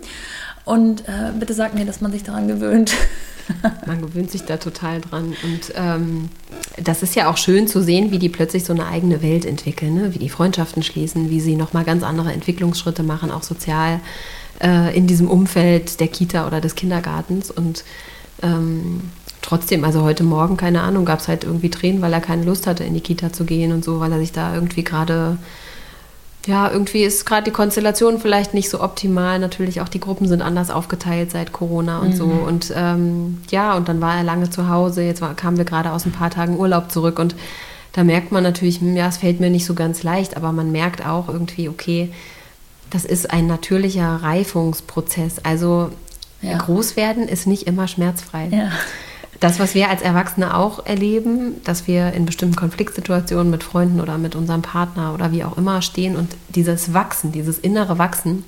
[0.67, 2.93] und äh, bitte sag mir, dass man sich daran gewöhnt.
[3.87, 6.29] man gewöhnt sich da total dran und ähm,
[6.83, 9.95] das ist ja auch schön zu sehen, wie die plötzlich so eine eigene Welt entwickeln,
[9.95, 10.15] ne?
[10.15, 14.01] wie die Freundschaften schließen, wie sie nochmal ganz andere Entwicklungsschritte machen, auch sozial
[14.63, 17.51] äh, in diesem Umfeld der Kita oder des Kindergartens.
[17.51, 17.85] Und
[18.43, 19.01] ähm,
[19.43, 22.67] trotzdem, also heute Morgen, keine Ahnung, gab es halt irgendwie Tränen, weil er keine Lust
[22.67, 25.39] hatte, in die Kita zu gehen und so, weil er sich da irgendwie gerade
[26.47, 29.39] ja, irgendwie ist gerade die Konstellation vielleicht nicht so optimal.
[29.39, 32.17] Natürlich auch die Gruppen sind anders aufgeteilt seit Corona und mhm.
[32.17, 32.25] so.
[32.25, 35.03] Und ähm, ja, und dann war er lange zu Hause.
[35.03, 37.35] Jetzt war, kamen wir gerade aus ein paar Tagen Urlaub zurück und
[37.93, 40.73] da merkt man natürlich, hm, ja, es fällt mir nicht so ganz leicht, aber man
[40.73, 42.11] merkt auch irgendwie, okay,
[42.91, 45.39] das ist ein natürlicher Reifungsprozess.
[45.43, 45.91] Also
[46.43, 46.59] ja.
[46.59, 48.49] Großwerden ist nicht immer schmerzfrei.
[48.51, 48.73] Ja.
[49.39, 54.19] Das, was wir als Erwachsene auch erleben, dass wir in bestimmten Konfliktsituationen mit Freunden oder
[54.19, 58.45] mit unserem Partner oder wie auch immer stehen und dieses Wachsen, dieses innere Wachsen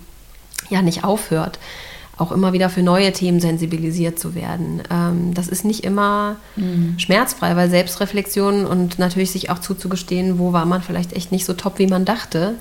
[0.68, 1.58] ja nicht aufhört.
[2.18, 4.82] auch immer wieder für neue Themen sensibilisiert zu werden.
[4.90, 6.94] Ähm, das ist nicht immer mhm.
[6.98, 11.54] schmerzfrei, weil Selbstreflexion und natürlich sich auch zuzugestehen, wo war man vielleicht echt nicht so
[11.54, 12.54] top, wie man dachte,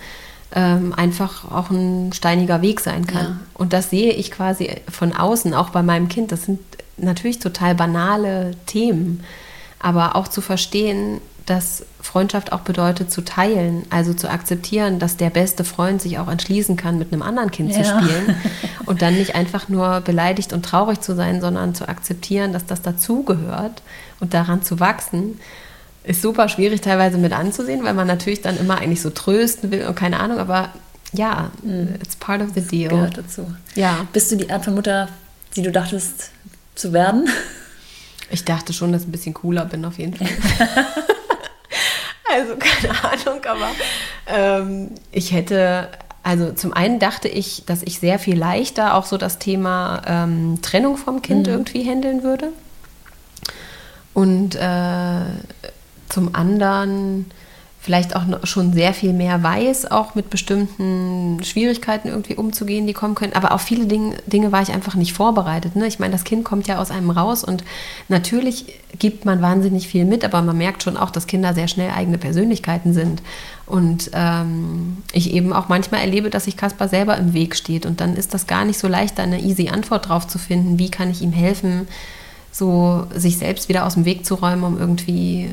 [0.54, 3.26] ähm, einfach auch ein steiniger Weg sein kann.
[3.26, 3.40] Ja.
[3.54, 6.32] Und das sehe ich quasi von außen, auch bei meinem Kind.
[6.32, 6.60] Das sind
[6.98, 9.24] natürlich total banale Themen,
[9.80, 15.32] aber auch zu verstehen, dass Freundschaft auch bedeutet zu teilen, also zu akzeptieren, dass der
[15.32, 17.78] beste Freund sich auch entschließen kann, mit einem anderen Kind ja.
[17.78, 18.36] zu spielen
[18.86, 22.82] und dann nicht einfach nur beleidigt und traurig zu sein, sondern zu akzeptieren, dass das
[22.82, 23.82] dazugehört
[24.20, 25.40] und daran zu wachsen
[26.04, 29.86] ist super schwierig teilweise mit anzusehen, weil man natürlich dann immer eigentlich so trösten will
[29.86, 30.70] und keine Ahnung, aber
[31.14, 31.96] ja, mm.
[32.02, 32.90] it's part of the deal.
[32.90, 33.54] Das gehört dazu.
[33.76, 34.08] Ja.
[34.14, 35.10] Bist du die Art von Mutter,
[35.56, 36.32] die du dachtest
[36.76, 37.30] zu werden?
[38.30, 40.28] Ich dachte schon, dass ich ein bisschen cooler bin, auf jeden Fall.
[42.34, 43.70] also keine Ahnung, aber
[44.28, 45.90] ähm, ich hätte,
[46.24, 50.60] also zum einen dachte ich, dass ich sehr viel leichter auch so das Thema ähm,
[50.62, 51.54] Trennung vom Kind mhm.
[51.54, 52.54] irgendwie handeln würde.
[54.14, 55.22] Und äh,
[56.12, 57.26] zum anderen
[57.82, 63.16] vielleicht auch schon sehr viel mehr weiß, auch mit bestimmten Schwierigkeiten irgendwie umzugehen, die kommen
[63.16, 63.34] können.
[63.34, 65.76] Aber auf viele Dinge, Dinge war ich einfach nicht vorbereitet.
[65.76, 65.88] Ne?
[65.88, 67.64] Ich meine, das Kind kommt ja aus einem raus und
[68.08, 71.90] natürlich gibt man wahnsinnig viel mit, aber man merkt schon auch, dass Kinder sehr schnell
[71.90, 73.24] eigene Persönlichkeiten sind.
[73.66, 77.88] Und ähm, ich eben auch manchmal erlebe, dass sich Kaspar selber im Weg steht.
[77.88, 80.78] Und dann ist das gar nicht so leicht, da eine easy Antwort drauf zu finden.
[80.78, 81.88] Wie kann ich ihm helfen,
[82.52, 85.50] so sich selbst wieder aus dem Weg zu räumen, um irgendwie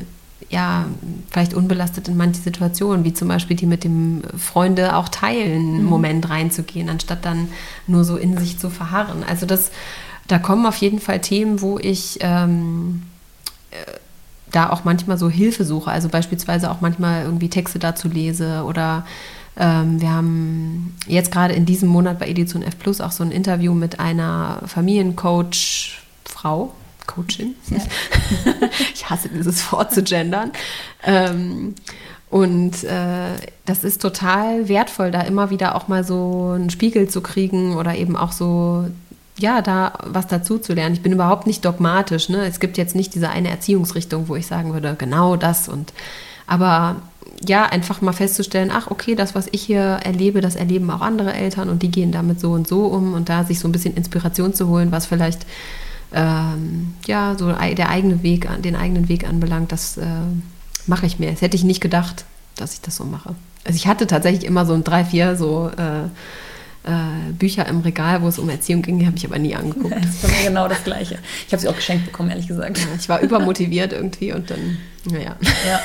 [0.49, 0.85] ja,
[1.29, 5.85] vielleicht unbelastet in manche Situationen, wie zum Beispiel die mit dem Freunde auch teilen, mhm.
[5.85, 7.49] Moment reinzugehen, anstatt dann
[7.87, 9.23] nur so in sich zu verharren.
[9.23, 9.71] Also das,
[10.27, 13.03] da kommen auf jeden Fall Themen, wo ich ähm,
[13.71, 13.75] äh,
[14.51, 15.91] da auch manchmal so Hilfe suche.
[15.91, 19.05] Also beispielsweise auch manchmal irgendwie Texte dazu lese oder
[19.57, 23.31] ähm, wir haben jetzt gerade in diesem Monat bei Edition F Plus auch so ein
[23.31, 26.73] Interview mit einer Familiencoach-Frau,
[27.09, 27.55] Coachin.
[27.69, 27.77] Ja.
[28.93, 30.51] ich hasse dieses Wort zu gendern.
[31.03, 31.75] Ähm,
[32.29, 37.21] und äh, das ist total wertvoll, da immer wieder auch mal so einen Spiegel zu
[37.21, 38.85] kriegen oder eben auch so,
[39.39, 40.93] ja, da was dazu zu lernen.
[40.93, 42.29] Ich bin überhaupt nicht dogmatisch.
[42.29, 42.45] Ne?
[42.45, 45.91] Es gibt jetzt nicht diese eine Erziehungsrichtung, wo ich sagen würde, genau das und
[46.45, 46.97] aber
[47.47, 51.33] ja, einfach mal festzustellen, ach, okay, das, was ich hier erlebe, das erleben auch andere
[51.33, 53.95] Eltern und die gehen damit so und so um und da sich so ein bisschen
[53.95, 55.45] Inspiration zu holen, was vielleicht
[56.13, 60.05] ähm, ja, so der eigene Weg, den eigenen Weg anbelangt, das äh,
[60.87, 61.31] mache ich mir.
[61.31, 63.35] Das hätte ich nicht gedacht, dass ich das so mache.
[63.65, 66.05] Also ich hatte tatsächlich immer so ein drei, vier so äh,
[66.89, 69.93] äh, Bücher im Regal, wo es um Erziehung ging, die habe ich aber nie angeguckt.
[69.95, 71.19] das war mir genau das Gleiche.
[71.45, 72.77] Ich habe sie auch geschenkt bekommen, ehrlich gesagt.
[72.77, 75.35] Ja, ich war übermotiviert irgendwie und dann, naja.
[75.67, 75.79] Ja.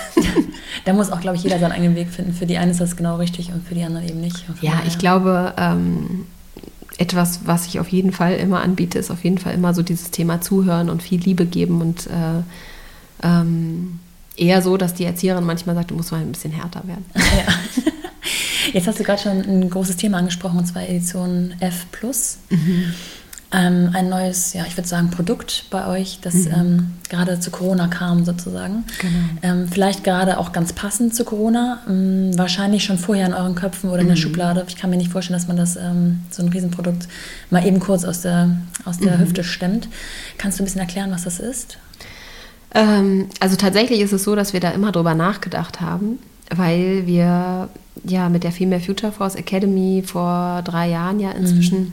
[0.85, 2.33] Da muss auch, glaube ich, jeder seinen eigenen Weg finden.
[2.33, 4.45] Für die einen ist das genau richtig und für die anderen eben nicht.
[4.61, 6.27] Ja, ich glaube, ähm,
[6.99, 10.11] etwas, was ich auf jeden Fall immer anbiete, ist auf jeden Fall immer so dieses
[10.11, 12.43] Thema Zuhören und viel Liebe geben und äh,
[13.23, 13.99] ähm,
[14.37, 17.05] eher so, dass die Erzieherin manchmal sagt, du musst mal ein bisschen härter werden.
[17.15, 17.53] Ja.
[18.73, 21.87] Jetzt hast du gerade schon ein großes Thema angesprochen, und zwar Edition F.
[22.49, 22.95] Mhm
[23.55, 26.53] ähm, ein neues, ja, ich würde sagen, Produkt bei euch, das mhm.
[26.53, 28.85] ähm, gerade zu Corona kam sozusagen.
[28.99, 29.15] Genau.
[29.43, 33.91] Ähm, vielleicht gerade auch ganz passend zu Corona, ähm, wahrscheinlich schon vorher in euren Köpfen
[33.91, 34.21] oder in der mhm.
[34.21, 34.65] Schublade.
[34.67, 37.07] Ich kann mir nicht vorstellen, dass man das, ähm, so ein Riesenprodukt,
[37.51, 39.21] mal eben kurz aus der, aus der mhm.
[39.21, 39.89] Hüfte stemmt.
[40.37, 41.79] Kannst du ein bisschen erklären, was das ist?
[42.75, 46.19] Ähm, also tatsächlich ist es so, dass wir da immer drüber nachgedacht haben,
[46.53, 47.69] weil wir
[48.03, 51.93] ja mit der Female Future Force Academy vor drei Jahren ja inzwischen mhm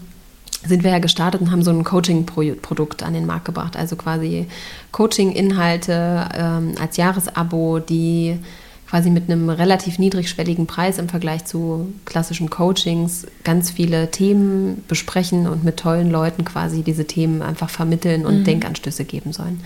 [0.65, 3.75] sind wir ja gestartet und haben so ein Coaching-Produkt an den Markt gebracht.
[3.75, 4.47] Also quasi
[4.91, 8.37] Coaching-Inhalte ähm, als Jahresabo, die
[8.91, 15.47] quasi mit einem relativ niedrigschwelligen Preis im Vergleich zu klassischen Coachings ganz viele Themen besprechen
[15.47, 18.43] und mit tollen Leuten quasi diese Themen einfach vermitteln und mhm.
[18.43, 19.61] Denkanstöße geben sollen.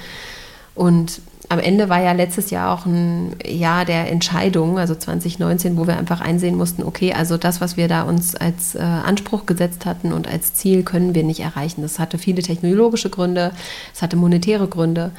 [0.76, 5.88] Und am Ende war ja letztes Jahr auch ein Jahr der Entscheidung, also 2019, wo
[5.88, 9.86] wir einfach einsehen mussten, okay, also das, was wir da uns als äh, Anspruch gesetzt
[9.86, 11.82] hatten und als Ziel, können wir nicht erreichen.
[11.82, 13.52] Das hatte viele technologische Gründe,
[13.94, 15.12] es hatte monetäre Gründe.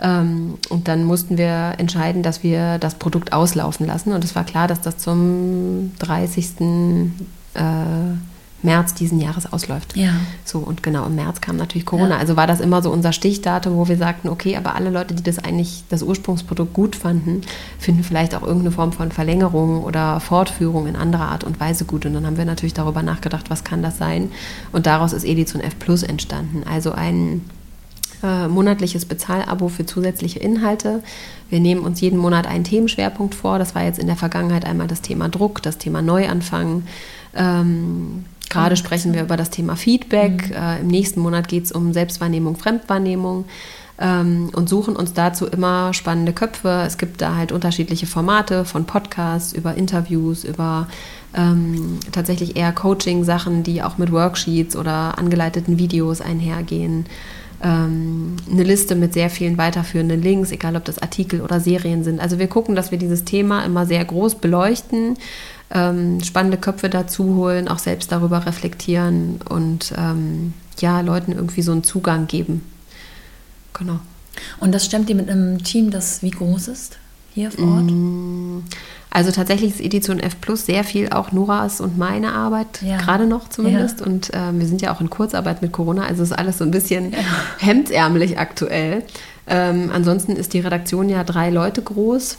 [0.00, 4.12] Ähm, und dann mussten wir entscheiden, dass wir das Produkt auslaufen lassen.
[4.12, 6.60] Und es war klar, dass das zum 30.
[7.54, 7.60] Äh,
[8.64, 9.96] März diesen Jahres ausläuft.
[9.96, 10.12] Ja.
[10.44, 12.14] So, und genau im März kam natürlich Corona.
[12.14, 12.18] Ja.
[12.18, 15.22] Also war das immer so unser Stichdatum, wo wir sagten, okay, aber alle Leute, die
[15.22, 17.42] das eigentlich, das Ursprungsprodukt gut fanden,
[17.78, 22.06] finden vielleicht auch irgendeine Form von Verlängerung oder Fortführung in anderer Art und Weise gut.
[22.06, 24.32] Und dann haben wir natürlich darüber nachgedacht, was kann das sein?
[24.72, 26.62] Und daraus ist Edition F Plus entstanden.
[26.68, 27.42] Also ein
[28.22, 31.02] äh, monatliches Bezahlabo für zusätzliche Inhalte.
[31.50, 33.58] Wir nehmen uns jeden Monat einen Themenschwerpunkt vor.
[33.58, 36.84] Das war jetzt in der Vergangenheit einmal das Thema Druck, das Thema Neuanfang.
[37.34, 38.24] Ähm,
[38.54, 40.50] Gerade sprechen wir über das Thema Feedback.
[40.50, 40.56] Mhm.
[40.56, 43.44] Äh, Im nächsten Monat geht es um Selbstwahrnehmung, Fremdwahrnehmung
[43.98, 46.84] ähm, und suchen uns dazu immer spannende Köpfe.
[46.86, 50.88] Es gibt da halt unterschiedliche Formate von Podcasts über Interviews, über
[51.36, 57.06] ähm, tatsächlich eher Coaching-Sachen, die auch mit Worksheets oder angeleiteten Videos einhergehen.
[57.62, 62.20] Ähm, eine Liste mit sehr vielen weiterführenden Links, egal ob das Artikel oder Serien sind.
[62.20, 65.16] Also wir gucken, dass wir dieses Thema immer sehr groß beleuchten,
[65.70, 71.72] ähm, spannende Köpfe dazu holen, auch selbst darüber reflektieren und ähm, ja, Leuten irgendwie so
[71.72, 72.62] einen Zugang geben.
[73.72, 74.00] Genau.
[74.60, 76.98] Und das stemmt ihr mit einem Team, das wie groß ist
[77.34, 77.90] hier vor Ort?
[77.90, 78.58] Mm,
[79.10, 82.96] also tatsächlich ist Edition F Plus sehr viel auch Noras und meine Arbeit, ja.
[82.98, 84.00] gerade noch zumindest.
[84.00, 84.06] Ja.
[84.06, 86.70] Und äh, wir sind ja auch in Kurzarbeit mit Corona, also ist alles so ein
[86.70, 87.18] bisschen ja.
[87.58, 89.04] hemdsärmelig aktuell.
[89.46, 92.38] Ähm, ansonsten ist die Redaktion ja drei Leute groß.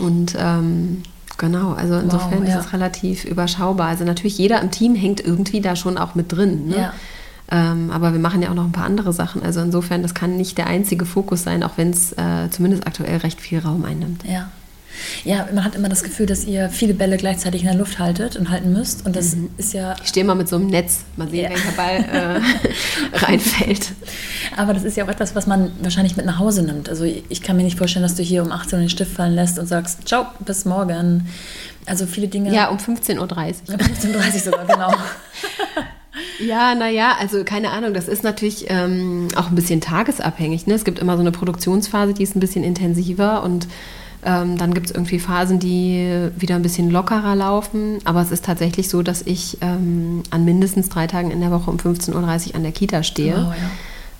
[0.00, 1.02] Und ähm,
[1.40, 3.88] genau, also insofern wow, ist es relativ überschaubar.
[3.88, 6.68] Also natürlich jeder im Team hängt irgendwie da schon auch mit drin.
[6.68, 6.76] Ne?
[6.76, 6.92] Ja.
[7.50, 9.42] Ähm, aber wir machen ja auch noch ein paar andere Sachen.
[9.42, 13.16] Also insofern, das kann nicht der einzige Fokus sein, auch wenn es äh, zumindest aktuell
[13.16, 14.22] recht viel Raum einnimmt.
[14.24, 14.50] Ja.
[15.24, 18.36] Ja, man hat immer das Gefühl, dass ihr viele Bälle gleichzeitig in der Luft haltet
[18.36, 19.06] und halten müsst.
[19.06, 19.50] Und das mhm.
[19.56, 19.96] ist ja.
[20.02, 21.50] Ich stehe mal mit so einem Netz, mal sehen, ja.
[21.50, 22.40] welcher Ball
[23.12, 23.92] äh, reinfällt.
[24.56, 26.88] Aber das ist ja auch etwas, was man wahrscheinlich mit nach Hause nimmt.
[26.88, 29.34] Also ich kann mir nicht vorstellen, dass du hier um 18 Uhr den Stift fallen
[29.34, 31.28] lässt und sagst, ciao, bis morgen.
[31.86, 32.54] Also viele Dinge.
[32.54, 33.22] Ja, um 15.30 Uhr.
[33.22, 34.92] Um 15.30 Uhr sogar, genau.
[36.40, 40.66] Ja, naja, also keine Ahnung, das ist natürlich ähm, auch ein bisschen tagesabhängig.
[40.66, 40.74] Ne?
[40.74, 43.68] Es gibt immer so eine Produktionsphase, die ist ein bisschen intensiver und
[44.22, 47.98] ähm, dann gibt es irgendwie Phasen, die wieder ein bisschen lockerer laufen.
[48.04, 51.70] Aber es ist tatsächlich so, dass ich ähm, an mindestens drei Tagen in der Woche
[51.70, 53.54] um 15.30 Uhr an der Kita stehe wow,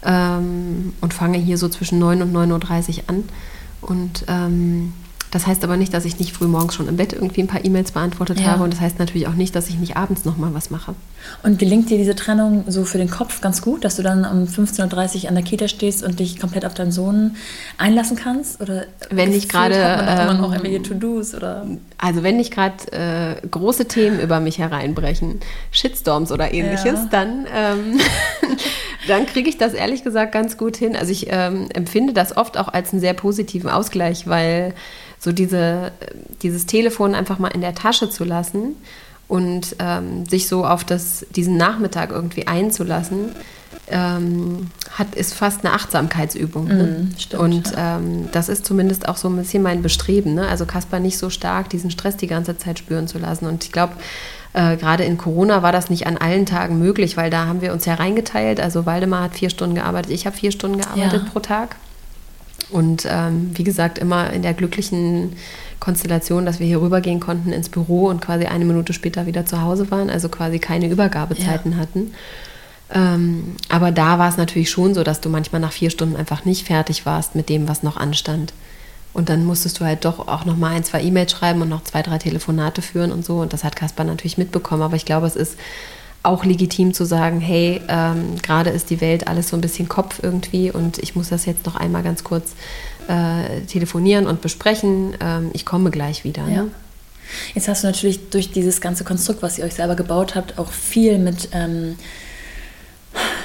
[0.05, 0.39] ja.
[0.39, 3.25] ähm, und fange hier so zwischen 9 und 9.30 Uhr an.
[3.83, 4.93] Und ähm,
[5.31, 7.65] das heißt aber nicht, dass ich nicht früh morgens schon im Bett irgendwie ein paar
[7.65, 8.49] E-Mails beantwortet ja.
[8.49, 8.65] habe.
[8.65, 10.95] Und das heißt natürlich auch nicht, dass ich nicht abends nochmal was mache.
[11.43, 14.45] Und gelingt dir diese Trennung so für den Kopf ganz gut, dass du dann um
[14.45, 17.37] 15.30 Uhr an der Kita stehst und dich komplett auf deinen Sohn
[17.79, 18.61] einlassen kannst?
[18.61, 19.75] Oder wenn ich gerade.
[19.77, 21.67] Ähm, auch irgendwelche To-Dos oder.
[21.99, 25.41] Also, wenn nicht gerade äh, große Themen über mich hereinbrechen,
[25.71, 27.09] Shitstorms oder ähnliches, ja.
[27.11, 27.47] dann.
[27.55, 28.01] Ähm,
[29.09, 30.95] dann kriege ich das ehrlich gesagt ganz gut hin.
[30.97, 34.75] Also ich ähm, empfinde das oft auch als einen sehr positiven Ausgleich, weil
[35.21, 35.93] so diese,
[36.43, 38.75] dieses Telefon einfach mal in der Tasche zu lassen
[39.29, 43.37] und ähm, sich so auf das, diesen Nachmittag irgendwie einzulassen,
[43.89, 46.67] ähm, hat, ist fast eine Achtsamkeitsübung.
[46.67, 46.85] Ne?
[46.85, 47.99] Mm, stimmt, und ja.
[47.99, 50.35] ähm, das ist zumindest auch so ein bisschen mein Bestreben.
[50.35, 50.49] Ne?
[50.49, 53.47] Also Kaspar nicht so stark diesen Stress die ganze Zeit spüren zu lassen.
[53.47, 53.93] Und ich glaube,
[54.53, 57.73] äh, gerade in Corona war das nicht an allen Tagen möglich, weil da haben wir
[57.73, 58.59] uns ja reingeteilt.
[58.59, 61.31] Also Waldemar hat vier Stunden gearbeitet, ich habe vier Stunden gearbeitet ja.
[61.31, 61.77] pro Tag.
[62.71, 65.35] Und ähm, wie gesagt, immer in der glücklichen
[65.81, 69.63] Konstellation, dass wir hier rübergehen konnten ins Büro und quasi eine Minute später wieder zu
[69.63, 71.79] Hause waren, also quasi keine Übergabezeiten ja.
[71.79, 72.13] hatten.
[72.93, 76.45] Ähm, aber da war es natürlich schon so, dass du manchmal nach vier Stunden einfach
[76.45, 78.53] nicht fertig warst mit dem, was noch anstand.
[79.13, 81.83] Und dann musstest du halt doch auch noch mal ein, zwei E-Mails schreiben und noch
[81.83, 83.41] zwei, drei Telefonate führen und so.
[83.41, 84.83] Und das hat Kaspar natürlich mitbekommen.
[84.83, 85.57] Aber ich glaube, es ist
[86.23, 90.21] auch legitim zu sagen, hey, ähm, gerade ist die Welt alles so ein bisschen Kopf
[90.23, 92.53] irgendwie und ich muss das jetzt noch einmal ganz kurz
[93.09, 95.17] äh, telefonieren und besprechen.
[95.21, 96.45] Ähm, ich komme gleich wieder.
[96.45, 96.55] Ne?
[96.55, 96.65] Ja.
[97.55, 100.73] Jetzt hast du natürlich durch dieses ganze Konstrukt, was ihr euch selber gebaut habt, auch
[100.73, 101.97] viel mit ähm,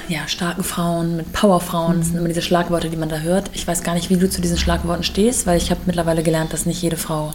[0.09, 1.99] ja, starken Frauen, mit Powerfrauen.
[1.99, 3.51] Das sind immer diese Schlagworte, die man da hört.
[3.53, 6.51] Ich weiß gar nicht, wie du zu diesen Schlagworten stehst, weil ich habe mittlerweile gelernt,
[6.51, 7.33] dass nicht jede Frau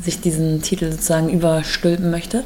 [0.00, 2.44] sich diesen Titel sozusagen überstülpen möchte.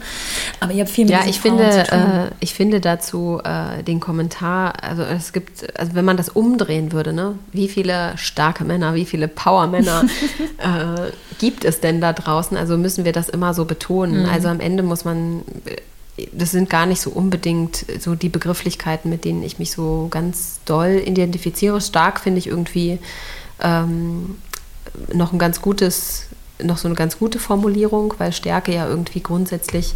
[0.60, 4.00] Aber ihr habt viel mit Ja, ich Frauen finde, äh, ich finde dazu äh, den
[4.00, 8.94] Kommentar, also es gibt, also wenn man das umdrehen würde, ne, wie viele starke Männer,
[8.94, 10.04] wie viele Power-Männer
[10.58, 12.56] äh, gibt es denn da draußen?
[12.56, 14.24] Also müssen wir das immer so betonen.
[14.24, 14.28] Mhm.
[14.28, 15.42] Also am Ende muss man,
[16.32, 20.58] das sind gar nicht so unbedingt so die Begrifflichkeiten, mit denen ich mich so ganz
[20.64, 21.80] doll identifiziere.
[21.80, 22.98] Stark finde ich irgendwie
[23.60, 24.36] ähm,
[25.12, 26.26] noch ein ganz gutes
[26.62, 29.94] noch so eine ganz gute Formulierung, weil Stärke ja irgendwie grundsätzlich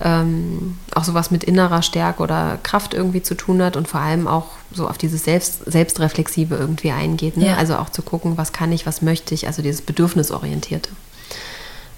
[0.00, 4.26] ähm, auch sowas mit innerer Stärke oder Kraft irgendwie zu tun hat und vor allem
[4.26, 7.36] auch so auf dieses Selbst, Selbstreflexive irgendwie eingeht.
[7.36, 7.48] Ne?
[7.48, 7.56] Ja.
[7.56, 10.90] Also auch zu gucken, was kann ich, was möchte ich, also dieses Bedürfnisorientierte.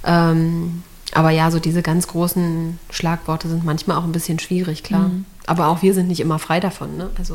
[0.04, 5.08] Ähm, aber ja, so diese ganz großen Schlagworte sind manchmal auch ein bisschen schwierig, klar.
[5.08, 5.24] Mhm.
[5.46, 6.96] Aber auch wir sind nicht immer frei davon.
[6.96, 7.10] Ne?
[7.18, 7.34] Also,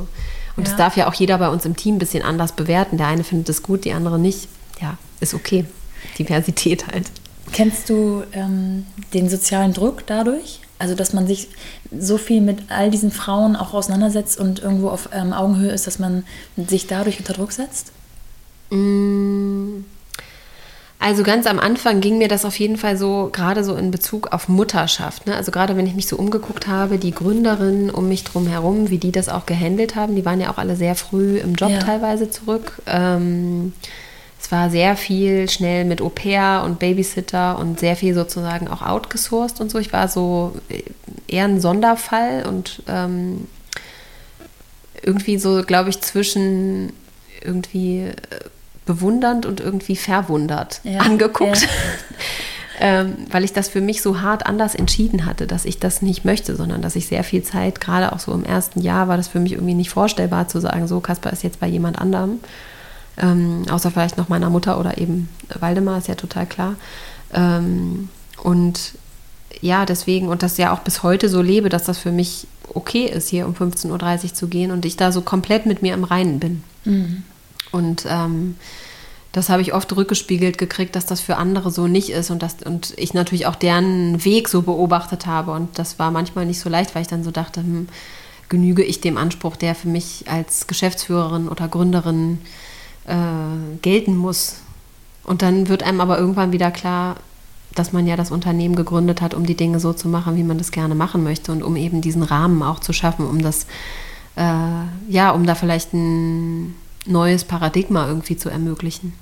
[0.55, 0.69] und ja.
[0.69, 2.97] das darf ja auch jeder bei uns im Team ein bisschen anders bewerten.
[2.97, 4.49] Der eine findet es gut, die andere nicht.
[4.81, 5.65] Ja, ist okay.
[6.19, 7.09] Diversität halt.
[7.51, 10.59] Kennst du ähm, den sozialen Druck dadurch?
[10.77, 11.49] Also, dass man sich
[11.97, 15.99] so viel mit all diesen Frauen auch auseinandersetzt und irgendwo auf ähm, Augenhöhe ist, dass
[15.99, 16.23] man
[16.55, 17.91] sich dadurch unter Druck setzt?
[18.69, 19.83] Mm.
[21.01, 24.33] Also ganz am Anfang ging mir das auf jeden Fall so, gerade so in Bezug
[24.33, 25.27] auf Mutterschaft.
[25.27, 25.35] Ne?
[25.35, 28.97] Also gerade wenn ich mich so umgeguckt habe, die Gründerinnen um mich drum herum, wie
[28.97, 31.79] die das auch gehandelt haben, die waren ja auch alle sehr früh im Job ja.
[31.79, 32.81] teilweise zurück.
[32.85, 33.71] Ähm,
[34.41, 38.81] es war sehr viel schnell mit Au pair und Babysitter und sehr viel sozusagen auch
[38.81, 39.79] outgesourced und so.
[39.79, 40.53] Ich war so
[41.27, 43.47] eher ein Sonderfall und ähm,
[45.03, 46.93] irgendwie so, glaube ich, zwischen
[47.43, 48.13] irgendwie äh,
[48.85, 50.99] bewundernd und irgendwie verwundert ja.
[50.99, 51.61] angeguckt.
[51.61, 51.67] Ja.
[52.79, 56.23] ähm, weil ich das für mich so hart anders entschieden hatte, dass ich das nicht
[56.23, 59.27] möchte, sondern dass ich sehr viel Zeit, gerade auch so im ersten Jahr, war das
[59.27, 62.39] für mich irgendwie nicht vorstellbar zu sagen, so Kasper ist jetzt bei jemand anderem.
[63.19, 66.75] Ähm, außer vielleicht noch meiner Mutter oder eben Waldemar, ist ja total klar.
[67.33, 68.09] Ähm,
[68.43, 68.93] und
[69.61, 73.05] ja, deswegen, und das ja auch bis heute so lebe, dass das für mich okay
[73.05, 76.03] ist, hier um 15.30 Uhr zu gehen und ich da so komplett mit mir im
[76.03, 76.63] Reinen bin.
[76.85, 77.23] Mhm.
[77.71, 78.55] Und ähm,
[79.31, 82.57] das habe ich oft rückgespiegelt gekriegt, dass das für andere so nicht ist und, das,
[82.65, 85.51] und ich natürlich auch deren Weg so beobachtet habe.
[85.51, 87.89] Und das war manchmal nicht so leicht, weil ich dann so dachte, hm,
[88.47, 92.47] genüge ich dem Anspruch, der für mich als Geschäftsführerin oder Gründerin äh,
[93.81, 94.57] gelten muss.
[95.23, 97.15] Und dann wird einem aber irgendwann wieder klar,
[97.75, 100.57] dass man ja das Unternehmen gegründet hat, um die Dinge so zu machen, wie man
[100.57, 103.65] das gerne machen möchte und um eben diesen Rahmen auch zu schaffen, um das,
[104.35, 106.75] äh, ja, um da vielleicht ein
[107.05, 109.13] neues Paradigma irgendwie zu ermöglichen.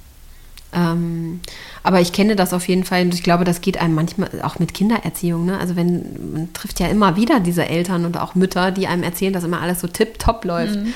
[0.74, 1.40] Ähm,
[1.84, 4.60] aber ich kenne das auf jeden Fall und ich glaube, das geht einem manchmal auch
[4.60, 5.46] mit Kindererziehung.
[5.46, 5.58] Ne?
[5.58, 9.34] Also wenn man trifft ja immer wieder diese Eltern und auch Mütter, die einem erzählen,
[9.34, 10.76] dass immer alles so tipptopp läuft.
[10.76, 10.94] Mhm.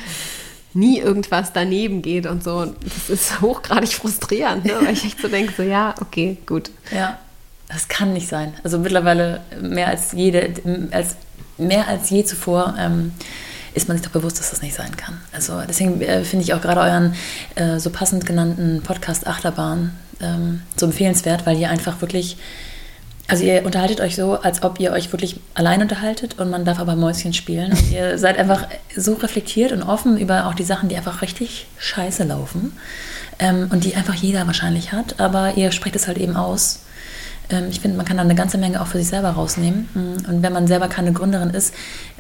[0.74, 2.66] Nie irgendwas daneben geht und so.
[2.66, 4.74] Das ist hochgradig frustrierend, ne?
[4.82, 6.72] weil ich echt so denke, so ja, okay, gut.
[6.92, 7.18] Ja,
[7.68, 8.54] das kann nicht sein.
[8.64, 10.54] Also mittlerweile mehr als jede,
[10.92, 11.16] als
[11.58, 12.76] mehr als je zuvor.
[12.78, 13.12] Ähm,
[13.74, 15.20] ist man sich doch bewusst, dass das nicht sein kann.
[15.32, 17.16] Also deswegen äh, finde ich auch gerade euren
[17.56, 22.38] äh, so passend genannten Podcast Achterbahn ähm, so empfehlenswert, weil ihr einfach wirklich,
[23.28, 26.80] also ihr unterhaltet euch so, als ob ihr euch wirklich allein unterhaltet und man darf
[26.80, 27.72] aber Mäuschen spielen.
[27.72, 31.68] Und ihr seid einfach so reflektiert und offen über auch die Sachen, die einfach richtig
[31.78, 32.74] scheiße laufen
[33.40, 36.82] ähm, und die einfach jeder wahrscheinlich hat, aber ihr sprecht es halt eben aus
[37.50, 39.90] ähm, ich finde, man kann da eine ganze Menge auch für sich selber rausnehmen.
[40.28, 41.74] Und wenn man selber keine Gründerin ist,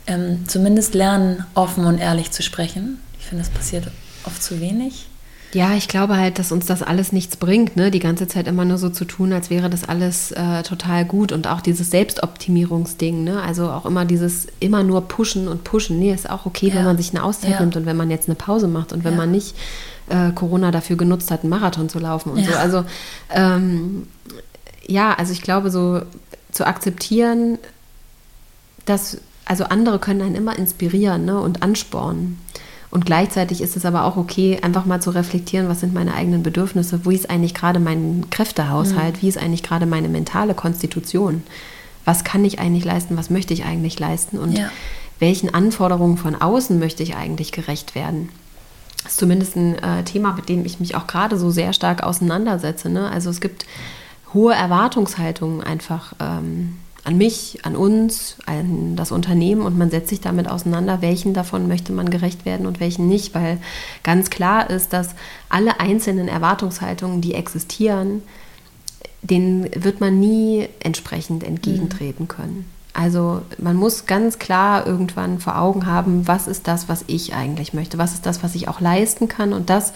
[0.07, 2.99] ähm, zumindest lernen, offen und ehrlich zu sprechen.
[3.19, 3.87] Ich finde, das passiert
[4.25, 5.07] oft zu wenig.
[5.53, 7.91] Ja, ich glaube halt, dass uns das alles nichts bringt, ne?
[7.91, 11.31] Die ganze Zeit immer nur so zu tun, als wäre das alles äh, total gut
[11.31, 13.41] und auch dieses Selbstoptimierungsding, ne?
[13.41, 15.99] Also auch immer dieses immer nur pushen und pushen.
[15.99, 16.75] Nee, ist auch okay, ja.
[16.75, 17.59] wenn man sich eine Auszeit ja.
[17.59, 19.17] nimmt und wenn man jetzt eine Pause macht und wenn ja.
[19.17, 19.55] man nicht
[20.09, 22.53] äh, Corona dafür genutzt hat, einen Marathon zu laufen und so.
[22.53, 22.85] Also
[23.29, 24.07] ähm,
[24.87, 26.01] ja, also ich glaube, so
[26.51, 27.57] zu akzeptieren,
[28.85, 32.39] dass also andere können einen immer inspirieren ne, und anspornen.
[32.91, 36.43] Und gleichzeitig ist es aber auch okay, einfach mal zu reflektieren, was sind meine eigenen
[36.43, 39.21] Bedürfnisse, wie ist eigentlich gerade mein Kräftehaushalt, mhm.
[39.21, 41.41] wie ist eigentlich gerade meine mentale Konstitution,
[42.03, 44.69] was kann ich eigentlich leisten, was möchte ich eigentlich leisten und ja.
[45.19, 48.27] welchen Anforderungen von außen möchte ich eigentlich gerecht werden.
[49.03, 52.03] Das ist zumindest ein äh, Thema, mit dem ich mich auch gerade so sehr stark
[52.03, 52.89] auseinandersetze.
[52.89, 53.09] Ne?
[53.09, 53.65] Also es gibt
[54.33, 56.13] hohe Erwartungshaltungen einfach.
[56.19, 61.33] Ähm, an mich, an uns, an das Unternehmen und man setzt sich damit auseinander, welchen
[61.33, 63.57] davon möchte man gerecht werden und welchen nicht, weil
[64.03, 65.15] ganz klar ist, dass
[65.49, 68.21] alle einzelnen Erwartungshaltungen, die existieren,
[69.23, 72.65] denen wird man nie entsprechend entgegentreten können.
[72.93, 77.73] Also man muss ganz klar irgendwann vor Augen haben, was ist das, was ich eigentlich
[77.73, 79.93] möchte, was ist das, was ich auch leisten kann und das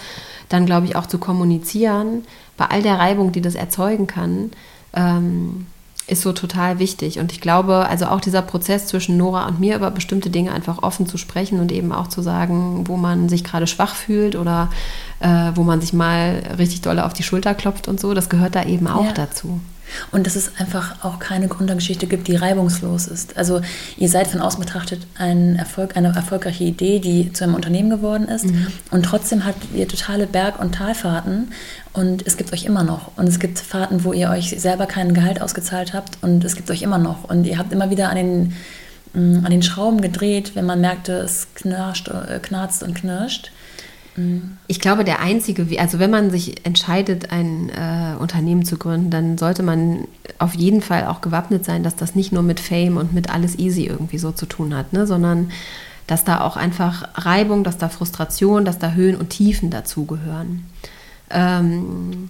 [0.48, 2.24] dann, glaube ich, auch zu kommunizieren,
[2.56, 4.52] bei all der Reibung, die das erzeugen kann.
[4.94, 5.66] Ähm,
[6.08, 7.20] ist so total wichtig.
[7.20, 10.84] Und ich glaube, also auch dieser Prozess zwischen Nora und mir über bestimmte Dinge einfach
[10.84, 14.70] offen zu sprechen und eben auch zu sagen, wo man sich gerade schwach fühlt oder
[15.20, 18.56] äh, wo man sich mal richtig doll auf die Schulter klopft und so, das gehört
[18.56, 19.14] da eben auch ja.
[19.14, 19.60] dazu.
[20.12, 23.38] Und dass es einfach auch keine Gründergeschichte gibt, die reibungslos ist.
[23.38, 23.62] Also
[23.98, 28.28] ihr seid von außen betrachtet ein Erfolg, eine erfolgreiche Idee, die zu einem Unternehmen geworden
[28.28, 28.46] ist.
[28.46, 28.68] Mhm.
[28.92, 31.52] Und trotzdem habt ihr totale Berg- und Talfahrten.
[31.94, 33.12] Und es gibt euch immer noch.
[33.18, 36.18] Und es gibt Fahrten, wo ihr euch selber kein Gehalt ausgezahlt habt.
[36.22, 37.24] Und es gibt euch immer noch.
[37.24, 38.54] Und ihr habt immer wieder an den,
[39.14, 43.52] mm, an den Schrauben gedreht, wenn man merkte, es knirscht, äh, knarzt und knirscht.
[44.68, 49.38] Ich glaube, der einzige, also wenn man sich entscheidet, ein äh, Unternehmen zu gründen, dann
[49.38, 50.08] sollte man
[50.40, 53.60] auf jeden Fall auch gewappnet sein, dass das nicht nur mit Fame und mit alles
[53.60, 55.06] easy irgendwie so zu tun hat, ne?
[55.06, 55.52] sondern
[56.08, 60.66] dass da auch einfach Reibung, dass da Frustration, dass da Höhen und Tiefen dazugehören.
[61.30, 62.30] Ähm,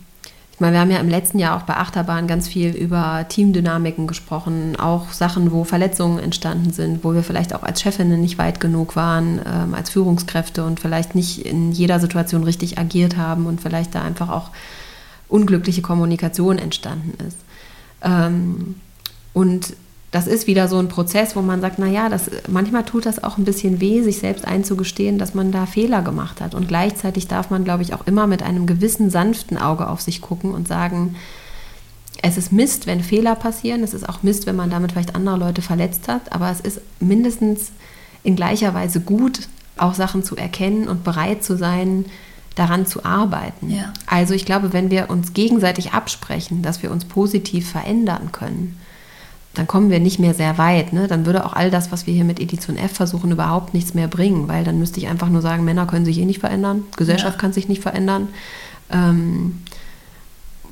[0.56, 4.08] ich meine, wir haben ja im letzten Jahr auch bei Achterbahn ganz viel über Teamdynamiken
[4.08, 8.62] gesprochen, auch Sachen, wo Verletzungen entstanden sind, wo wir vielleicht auch als Chefinnen nicht weit
[8.62, 13.60] genug waren, ähm, als Führungskräfte und vielleicht nicht in jeder Situation richtig agiert haben und
[13.60, 14.52] vielleicht da einfach auch
[15.28, 17.38] unglückliche Kommunikation entstanden ist.
[18.02, 18.76] Ähm,
[19.34, 19.76] und
[20.16, 23.38] das ist wieder so ein Prozess, wo man sagt, naja, das, manchmal tut das auch
[23.38, 26.56] ein bisschen weh, sich selbst einzugestehen, dass man da Fehler gemacht hat.
[26.56, 30.22] Und gleichzeitig darf man, glaube ich, auch immer mit einem gewissen sanften Auge auf sich
[30.22, 31.18] gucken und sagen,
[32.22, 33.84] es ist Mist, wenn Fehler passieren.
[33.84, 36.32] Es ist auch Mist, wenn man damit vielleicht andere Leute verletzt hat.
[36.32, 37.74] Aber es ist mindestens
[38.24, 42.06] in gleicher Weise gut, auch Sachen zu erkennen und bereit zu sein,
[42.56, 43.70] daran zu arbeiten.
[43.70, 43.92] Ja.
[44.06, 48.78] Also ich glaube, wenn wir uns gegenseitig absprechen, dass wir uns positiv verändern können,
[49.56, 50.94] dann kommen wir nicht mehr sehr weit.
[50.94, 51.08] Ne?
[51.08, 54.08] Dann würde auch all das, was wir hier mit Edition F versuchen, überhaupt nichts mehr
[54.08, 57.36] bringen, weil dann müsste ich einfach nur sagen, Männer können sich eh nicht verändern, Gesellschaft
[57.36, 57.42] ja.
[57.42, 58.28] kann sich nicht verändern.
[58.92, 59.62] Ähm,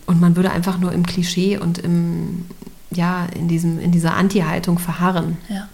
[0.06, 2.46] und man würde einfach nur im Klischee und im,
[2.92, 5.38] ja, in, diesem, in dieser Anti-Haltung verharren.
[5.48, 5.70] Ja.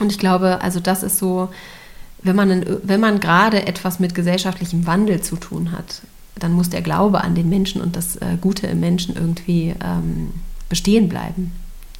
[0.00, 1.50] Und ich glaube, also das ist so,
[2.22, 6.00] wenn man, wenn man gerade etwas mit gesellschaftlichem Wandel zu tun hat,
[6.36, 10.30] dann muss der Glaube an den Menschen und das äh, Gute im Menschen irgendwie ähm,
[10.68, 11.52] bestehen bleiben.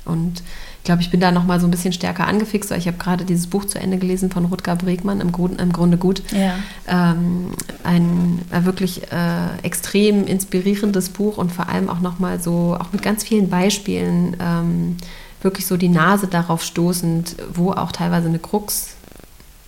[0.04, 0.42] Und
[0.78, 2.98] ich glaube, ich bin da noch mal so ein bisschen stärker angefixt, weil ich habe
[2.98, 6.22] gerade dieses Buch zu Ende gelesen von Rutger Bregmann, im, Grund, im Grunde gut.
[6.30, 6.56] Ja.
[6.86, 7.52] Ähm,
[7.84, 12.92] ein äh, wirklich äh, extrem inspirierendes Buch und vor allem auch noch mal so, auch
[12.92, 14.96] mit ganz vielen Beispielen, ähm,
[15.40, 18.96] wirklich so die Nase darauf stoßend, wo auch teilweise eine Krux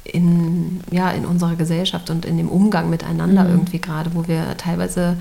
[0.04, 3.50] in, ja, in unserer Gesellschaft und in dem Umgang miteinander mhm.
[3.50, 5.16] irgendwie gerade, wo wir teilweise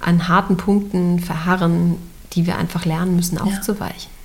[0.00, 1.96] an harten Punkten verharren,
[2.32, 4.15] die wir einfach lernen müssen aufzuweichen.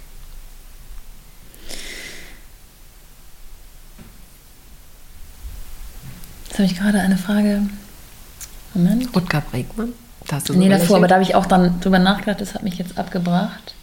[6.52, 7.62] Jetzt habe ich gerade eine Frage.
[8.74, 9.16] Moment.
[9.16, 9.94] Rutger Bregmann.
[10.28, 12.62] Da hast du nee, davor, aber da habe ich auch dann drüber nachgedacht, das hat
[12.62, 13.74] mich jetzt abgebracht.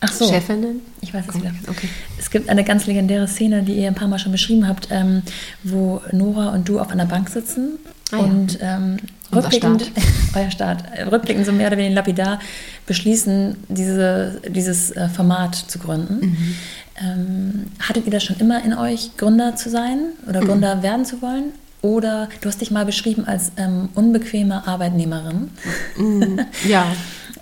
[0.00, 0.28] Ach so.
[0.28, 0.82] Chefinnen?
[1.00, 1.52] Ich weiß es wieder.
[1.68, 1.88] Okay.
[2.18, 5.22] Es gibt eine ganz legendäre Szene, die ihr ein paar Mal schon beschrieben habt, ähm,
[5.62, 7.78] wo Nora und du auf einer Bank sitzen
[8.12, 8.98] ah, und ähm,
[9.34, 10.04] rückblickend, Staat.
[10.34, 12.40] euer Staat, rückblickend so mehr oder weniger lapidar
[12.84, 16.26] beschließen, diese, dieses äh, Format zu gründen.
[16.26, 16.54] Mhm.
[17.00, 20.46] Ähm, hattet ihr das schon immer in euch, Gründer zu sein oder mhm.
[20.46, 21.52] Gründer werden zu wollen?
[21.82, 25.50] Oder du hast dich mal beschrieben als ähm, unbequeme Arbeitnehmerin.
[25.96, 26.40] Mhm.
[26.68, 26.86] Ja.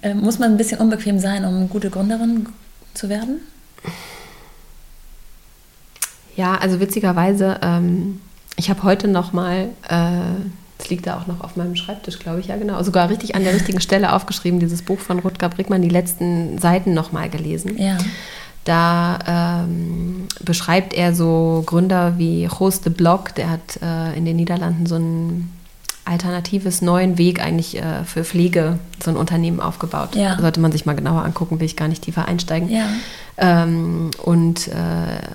[0.03, 2.47] ähm, muss man ein bisschen unbequem sein, um gute Gründerin
[2.95, 3.41] zu werden?
[6.35, 8.21] Ja, also witzigerweise, ähm,
[8.57, 10.49] ich habe heute noch mal, äh,
[10.79, 13.45] das liegt da auch noch auf meinem Schreibtisch, glaube ich, ja genau, sogar richtig an
[13.45, 17.79] der richtigen Stelle aufgeschrieben, dieses Buch von Rutger Brickmann, die letzten Seiten noch mal gelesen.
[17.79, 17.99] Ja.
[18.65, 24.37] Da ähm, beschreibt er so Gründer wie Joost de Blok, der hat äh, in den
[24.37, 25.51] Niederlanden so ein
[26.05, 30.15] alternatives neuen Weg eigentlich äh, für Pflege so ein Unternehmen aufgebaut.
[30.15, 30.39] Ja.
[30.41, 32.71] Sollte man sich mal genauer angucken, will ich gar nicht tiefer einsteigen.
[32.71, 32.87] Ja.
[33.37, 34.73] Ähm, und äh,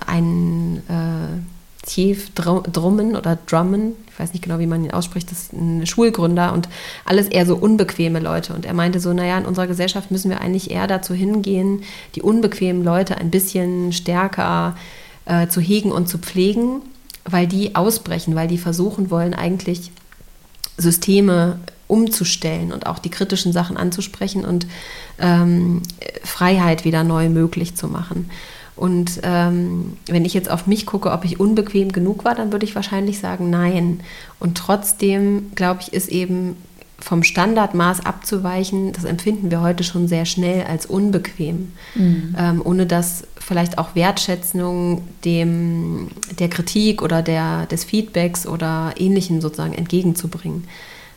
[0.06, 1.57] ein äh,
[1.88, 5.86] Thief Drummen oder Drummen, ich weiß nicht genau, wie man ihn ausspricht, das ist ein
[5.86, 6.68] Schulgründer und
[7.06, 8.52] alles eher so unbequeme Leute.
[8.52, 11.82] Und er meinte so, naja, in unserer Gesellschaft müssen wir eigentlich eher dazu hingehen,
[12.14, 14.76] die unbequemen Leute ein bisschen stärker
[15.24, 16.82] äh, zu hegen und zu pflegen,
[17.24, 19.90] weil die ausbrechen, weil die versuchen wollen, eigentlich
[20.76, 24.66] Systeme umzustellen und auch die kritischen Sachen anzusprechen und
[25.18, 25.80] ähm,
[26.22, 28.28] Freiheit wieder neu möglich zu machen.
[28.78, 32.64] Und ähm, wenn ich jetzt auf mich gucke, ob ich unbequem genug war, dann würde
[32.64, 34.00] ich wahrscheinlich sagen, nein.
[34.38, 36.56] Und trotzdem, glaube ich, ist eben
[37.00, 42.34] vom Standardmaß abzuweichen, das empfinden wir heute schon sehr schnell als unbequem, mhm.
[42.36, 46.08] ähm, ohne dass vielleicht auch Wertschätzung dem,
[46.38, 50.64] der Kritik oder der, des Feedbacks oder Ähnlichem sozusagen entgegenzubringen.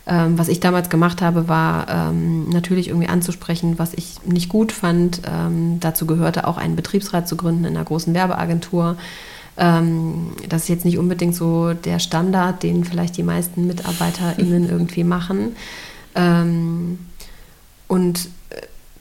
[0.08, 4.72] Ähm, was ich damals gemacht habe, war ähm, natürlich irgendwie anzusprechen, was ich nicht gut
[4.72, 5.22] fand.
[5.32, 8.98] Ähm, dazu gehörte auch einen Betriebsrat zu gründen in einer großen Werbeagentur.
[9.58, 15.04] Ähm, das ist jetzt nicht unbedingt so der Standard, den vielleicht die meisten MitarbeiterInnen irgendwie
[15.04, 15.56] machen.
[16.16, 17.00] Ähm,
[17.88, 18.30] und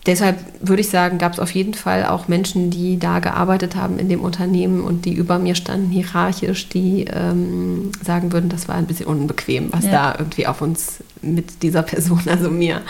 [0.07, 3.99] deshalb würde ich sagen, gab es auf jeden Fall auch Menschen, die da gearbeitet haben
[3.99, 8.77] in dem Unternehmen und die über mir standen, hierarchisch, die ähm, sagen würden, das war
[8.77, 9.91] ein bisschen unbequem, was ja.
[9.91, 12.81] da irgendwie auf uns mit dieser Person, also mir,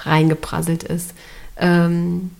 [0.00, 1.14] reingeprasselt ist.
[1.56, 2.30] Ähm,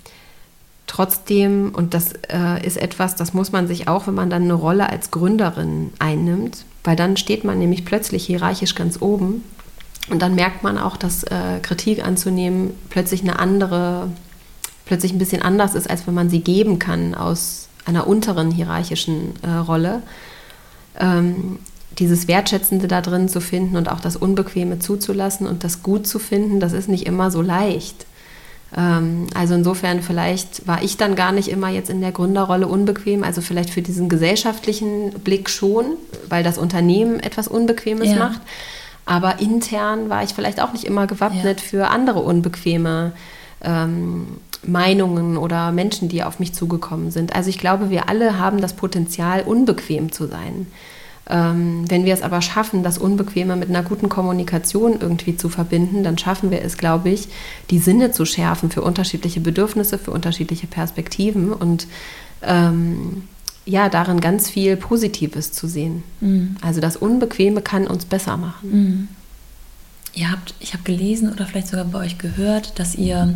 [0.87, 4.55] trotzdem, und das äh, ist etwas, das muss man sich auch, wenn man dann eine
[4.55, 9.43] Rolle als Gründerin einnimmt, weil dann steht man nämlich plötzlich hierarchisch ganz oben
[10.11, 14.11] und dann merkt man auch, dass äh, Kritik anzunehmen plötzlich eine andere,
[14.85, 19.35] plötzlich ein bisschen anders ist, als wenn man sie geben kann aus einer unteren hierarchischen
[19.43, 20.03] äh, Rolle.
[20.99, 21.59] Ähm,
[21.99, 26.19] dieses Wertschätzende da drin zu finden und auch das Unbequeme zuzulassen und das gut zu
[26.19, 28.07] finden, das ist nicht immer so leicht.
[28.77, 33.23] Ähm, also insofern vielleicht war ich dann gar nicht immer jetzt in der Gründerrolle unbequem,
[33.23, 35.97] also vielleicht für diesen gesellschaftlichen Blick schon,
[36.29, 38.17] weil das Unternehmen etwas Unbequemes ja.
[38.17, 38.41] macht.
[39.07, 41.67] Aber intern war ich vielleicht auch nicht immer gewappnet ja.
[41.67, 43.13] für andere unbequeme
[43.63, 44.27] ähm,
[44.63, 47.35] Meinungen oder Menschen, die auf mich zugekommen sind.
[47.35, 50.67] Also ich glaube, wir alle haben das Potenzial, unbequem zu sein.
[51.29, 56.05] Ähm, wenn wir es aber schaffen, das Unbequeme mit einer guten Kommunikation irgendwie zu verbinden,
[56.05, 57.29] dann schaffen wir es, glaube ich,
[57.71, 61.87] die Sinne zu schärfen für unterschiedliche Bedürfnisse, für unterschiedliche Perspektiven und
[62.43, 63.25] ähm,
[63.67, 66.03] ja, darin ganz viel Positives zu sehen.
[66.21, 66.57] Mhm.
[66.61, 68.71] Also das Unbequeme kann uns besser machen.
[68.71, 69.09] Mhm.
[70.15, 73.35] Ihr habt, ich habe gelesen oder vielleicht sogar bei euch gehört, dass ihr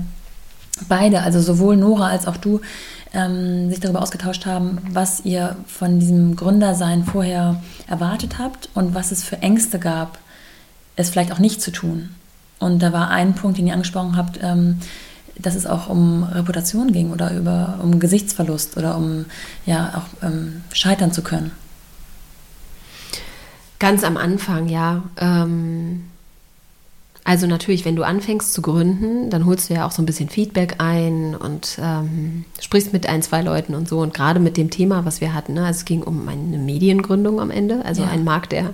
[0.89, 2.61] beide, also sowohl Nora als auch du,
[3.15, 9.11] ähm, sich darüber ausgetauscht haben, was ihr von diesem Gründersein vorher erwartet habt und was
[9.13, 10.19] es für Ängste gab,
[10.95, 12.11] es vielleicht auch nicht zu tun.
[12.59, 14.81] Und da war ein Punkt, den ihr angesprochen habt, ähm,
[15.39, 19.27] dass es auch um Reputation ging oder über, um Gesichtsverlust oder um
[19.67, 21.53] ja auch ähm, scheitern zu können.
[23.79, 25.03] Ganz am Anfang, ja.
[25.21, 26.05] Ähm
[27.29, 30.31] also natürlich, wenn du anfängst zu gründen, dann holst du ja auch so ein bisschen
[30.31, 33.99] Feedback ein und ähm, sprichst mit ein, zwei Leuten und so.
[33.99, 37.39] Und gerade mit dem Thema, was wir hatten, ne, also es ging um eine Mediengründung
[37.39, 38.09] am Ende, also ja.
[38.09, 38.71] ein Markt, der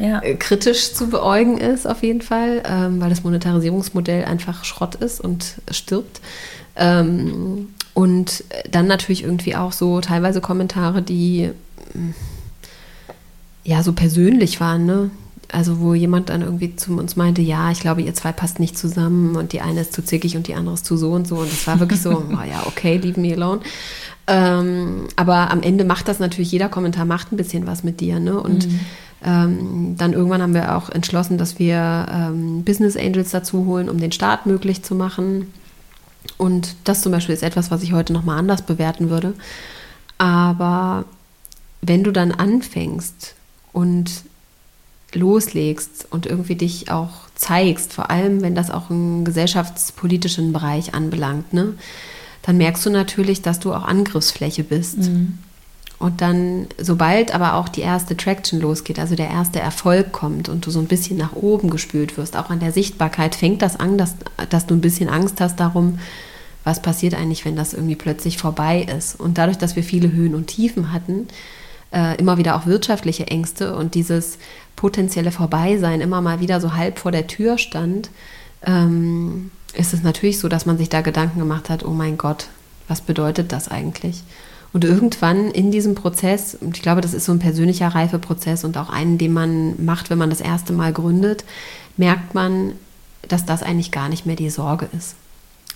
[0.00, 0.22] ja.
[0.22, 5.20] Äh, kritisch zu beäugen ist auf jeden Fall, ähm, weil das Monetarisierungsmodell einfach Schrott ist
[5.20, 6.20] und stirbt.
[6.76, 11.50] Ähm, und dann natürlich irgendwie auch so teilweise Kommentare, die
[13.64, 15.10] ja so persönlich waren, ne?
[15.52, 18.78] also wo jemand dann irgendwie zu uns meinte, ja, ich glaube, ihr zwei passt nicht
[18.78, 21.36] zusammen und die eine ist zu zickig und die andere ist zu so und so.
[21.36, 23.60] Und es war wirklich so, oh, ja, okay, leave me alone.
[24.30, 28.20] Ähm, aber am Ende macht das natürlich, jeder Kommentar macht ein bisschen was mit dir.
[28.20, 28.40] Ne?
[28.40, 28.80] Und mhm.
[29.24, 33.98] ähm, dann irgendwann haben wir auch entschlossen, dass wir ähm, Business Angels dazu holen, um
[33.98, 35.52] den Start möglich zu machen.
[36.38, 39.34] Und das zum Beispiel ist etwas, was ich heute nochmal anders bewerten würde.
[40.18, 41.06] Aber
[41.82, 43.34] wenn du dann anfängst
[43.72, 44.10] und
[45.12, 51.52] loslegst und irgendwie dich auch zeigst, vor allem wenn das auch einen gesellschaftspolitischen Bereich anbelangt,
[51.52, 51.74] ne,
[52.42, 54.98] dann merkst du natürlich, dass du auch Angriffsfläche bist.
[54.98, 55.38] Mhm.
[55.98, 60.64] Und dann, sobald aber auch die erste Traction losgeht, also der erste Erfolg kommt und
[60.64, 63.98] du so ein bisschen nach oben gespült wirst, auch an der Sichtbarkeit, fängt das an,
[63.98, 64.14] dass,
[64.48, 65.98] dass du ein bisschen Angst hast darum,
[66.64, 69.20] was passiert eigentlich, wenn das irgendwie plötzlich vorbei ist.
[69.20, 71.28] Und dadurch, dass wir viele Höhen und Tiefen hatten,
[71.92, 74.38] äh, immer wieder auch wirtschaftliche Ängste und dieses
[74.76, 78.08] potenzielle Vorbeisein immer mal wieder so halb vor der Tür stand,
[78.64, 82.48] ähm, ist es natürlich so, dass man sich da Gedanken gemacht hat, oh mein Gott,
[82.88, 84.22] was bedeutet das eigentlich?
[84.72, 88.76] Und irgendwann in diesem Prozess, und ich glaube, das ist so ein persönlicher Reifeprozess und
[88.76, 91.44] auch einen, den man macht, wenn man das erste Mal gründet,
[91.96, 92.72] merkt man,
[93.28, 95.16] dass das eigentlich gar nicht mehr die Sorge ist.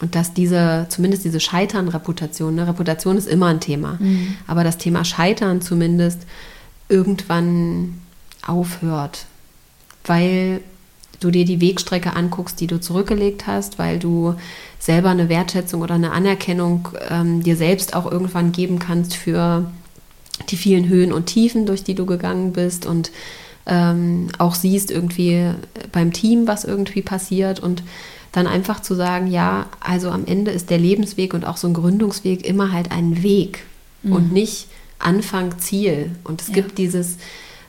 [0.00, 4.36] Und dass diese, zumindest diese Scheitern-Reputation, ne, Reputation ist immer ein Thema, mhm.
[4.46, 6.22] aber das Thema Scheitern zumindest
[6.88, 8.00] irgendwann
[8.46, 9.26] aufhört,
[10.04, 10.60] weil
[11.24, 14.34] du dir die Wegstrecke anguckst, die du zurückgelegt hast, weil du
[14.78, 19.70] selber eine Wertschätzung oder eine Anerkennung ähm, dir selbst auch irgendwann geben kannst für
[20.50, 23.10] die vielen Höhen und Tiefen, durch die du gegangen bist und
[23.66, 25.50] ähm, auch siehst irgendwie
[25.90, 27.82] beim Team, was irgendwie passiert und
[28.32, 31.74] dann einfach zu sagen, ja, also am Ende ist der Lebensweg und auch so ein
[31.74, 33.64] Gründungsweg immer halt ein Weg
[34.02, 34.12] mhm.
[34.12, 34.66] und nicht
[34.98, 36.10] Anfang, Ziel.
[36.24, 36.54] Und es ja.
[36.54, 37.16] gibt dieses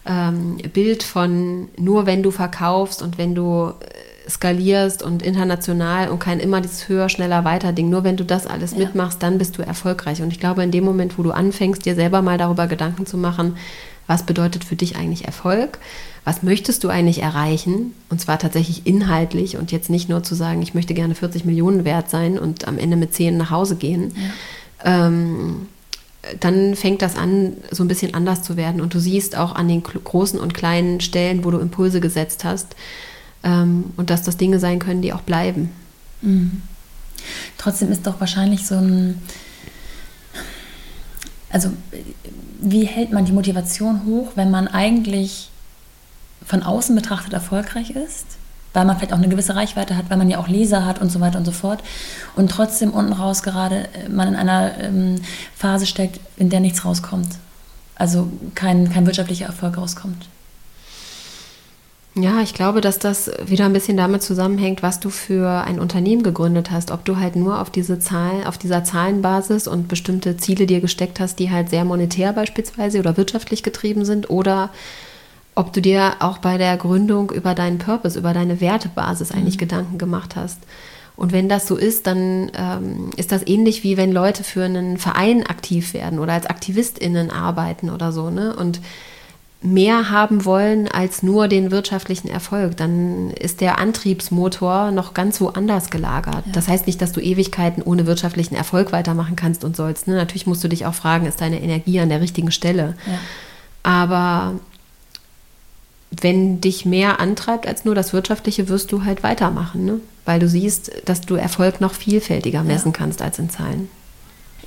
[0.06, 6.20] ähm, Bild von nur wenn du verkaufst und wenn du äh, skalierst und international und
[6.20, 7.90] kein immer dieses höher, schneller, weiter Ding.
[7.90, 8.80] Nur wenn du das alles ja.
[8.80, 10.22] mitmachst, dann bist du erfolgreich.
[10.22, 13.18] Und ich glaube, in dem Moment, wo du anfängst, dir selber mal darüber Gedanken zu
[13.18, 13.58] machen,
[14.08, 15.80] was bedeutet für dich eigentlich Erfolg?
[16.24, 17.94] Was möchtest du eigentlich erreichen?
[18.10, 21.86] Und zwar tatsächlich inhaltlich und jetzt nicht nur zu sagen, ich möchte gerne 40 Millionen
[21.86, 24.16] wert sein und am Ende mit 10 nach Hause gehen.
[24.84, 25.08] Ja.
[25.08, 25.68] Ähm,
[26.40, 28.82] dann fängt das an, so ein bisschen anders zu werden.
[28.82, 32.76] Und du siehst auch an den großen und kleinen Stellen, wo du Impulse gesetzt hast,
[33.44, 35.72] ähm, und dass das Dinge sein können, die auch bleiben.
[36.22, 36.62] Mhm.
[37.58, 39.22] Trotzdem ist doch wahrscheinlich so ein,
[41.50, 41.70] also
[42.60, 45.50] wie hält man die Motivation hoch, wenn man eigentlich
[46.46, 48.26] von außen betrachtet erfolgreich ist?
[48.76, 51.12] Weil man vielleicht auch eine gewisse Reichweite hat, weil man ja auch Leser hat und
[51.12, 51.84] so weiter und so fort.
[52.36, 55.22] Und trotzdem unten raus gerade äh, man in einer ähm,
[55.56, 57.30] Phase steckt, in der nichts rauskommt.
[57.96, 60.28] Also kein, kein wirtschaftlicher Erfolg rauskommt.
[62.18, 66.24] Ja, ich glaube, dass das wieder ein bisschen damit zusammenhängt, was du für ein Unternehmen
[66.24, 66.92] gegründet hast.
[66.92, 71.20] Ob du halt nur auf diese Zahlen, auf dieser Zahlenbasis und bestimmte Ziele dir gesteckt
[71.20, 74.70] hast, die halt sehr monetär beispielsweise oder wirtschaftlich getrieben sind, oder
[75.56, 79.60] ob du dir auch bei der Gründung über deinen Purpose, über deine Wertebasis eigentlich mhm.
[79.60, 80.60] Gedanken gemacht hast.
[81.16, 84.98] Und wenn das so ist, dann ähm, ist das ähnlich wie wenn Leute für einen
[84.98, 88.54] Verein aktiv werden oder als AktivistInnen arbeiten oder so, ne?
[88.54, 88.82] Und
[89.62, 95.90] mehr haben wollen als nur den wirtschaftlichen Erfolg, dann ist der Antriebsmotor noch ganz woanders
[95.90, 96.46] gelagert.
[96.46, 96.52] Ja.
[96.52, 100.08] Das heißt nicht, dass du Ewigkeiten ohne wirtschaftlichen Erfolg weitermachen kannst und sollst.
[100.08, 100.16] Ne?
[100.16, 102.96] Natürlich musst du dich auch fragen, ist deine Energie an der richtigen Stelle?
[103.08, 103.20] Ja.
[103.84, 104.54] Aber
[106.22, 110.00] wenn dich mehr antreibt als nur das Wirtschaftliche, wirst du halt weitermachen, ne?
[110.26, 112.98] weil du siehst, dass du Erfolg noch vielfältiger messen ja.
[112.98, 113.90] kannst als in Zahlen.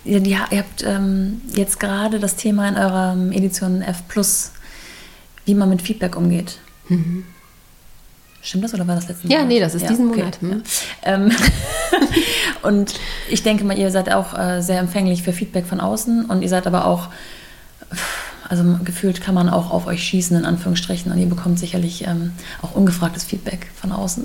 [0.05, 4.53] Ja, ihr habt ähm, jetzt gerade das Thema in eurer Edition F Plus,
[5.45, 6.59] wie man mit Feedback umgeht.
[6.89, 7.25] Mhm.
[8.41, 9.41] Stimmt das oder war das letzte Jahr?
[9.41, 10.21] Ja, nee, das ist ja, diesen okay.
[10.21, 10.41] Monat.
[10.41, 10.63] Hm.
[11.03, 11.33] Ähm,
[12.63, 12.95] und
[13.29, 16.49] ich denke mal, ihr seid auch äh, sehr empfänglich für Feedback von außen und ihr
[16.49, 17.09] seid aber auch
[18.49, 22.33] also gefühlt kann man auch auf euch schießen, in Anführungsstrichen, und ihr bekommt sicherlich ähm,
[22.63, 24.25] auch ungefragtes Feedback von außen.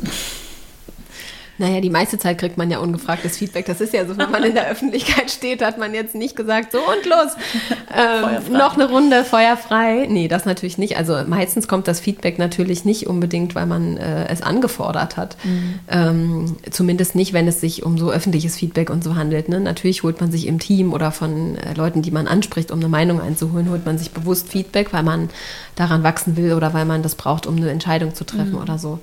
[1.60, 3.68] Naja, die meiste Zeit kriegt man ja ungefragtes Feedback.
[3.68, 6.72] Das ist ja so, wenn man in der Öffentlichkeit steht, hat man jetzt nicht gesagt,
[6.72, 7.36] so und los,
[7.96, 10.08] ähm, noch eine Runde, feuerfrei.
[10.10, 10.98] Nee, das natürlich nicht.
[10.98, 15.38] Also meistens kommt das Feedback natürlich nicht unbedingt, weil man äh, es angefordert hat.
[15.44, 15.80] Mhm.
[15.90, 19.48] Ähm, zumindest nicht, wenn es sich um so öffentliches Feedback und so handelt.
[19.48, 19.60] Ne?
[19.60, 22.90] Natürlich holt man sich im Team oder von äh, Leuten, die man anspricht, um eine
[22.90, 25.30] Meinung einzuholen, holt man sich bewusst Feedback, weil man
[25.76, 28.62] daran wachsen will oder weil man das braucht, um eine Entscheidung zu treffen mhm.
[28.62, 29.00] oder so.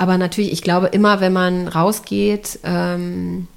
[0.00, 3.48] Aber natürlich, ich glaube, immer wenn man rausgeht, ähm,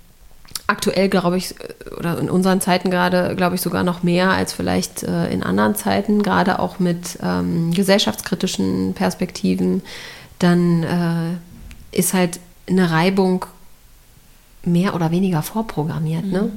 [0.67, 1.55] aktuell glaube ich,
[1.97, 5.73] oder in unseren Zeiten gerade, glaube ich, sogar noch mehr als vielleicht äh, in anderen
[5.75, 9.83] Zeiten, gerade auch mit ähm, gesellschaftskritischen Perspektiven,
[10.39, 13.45] dann äh, ist halt eine Reibung
[14.65, 16.25] mehr oder weniger vorprogrammiert.
[16.25, 16.41] Ne?
[16.41, 16.47] Mhm.
[16.47, 16.51] Ne?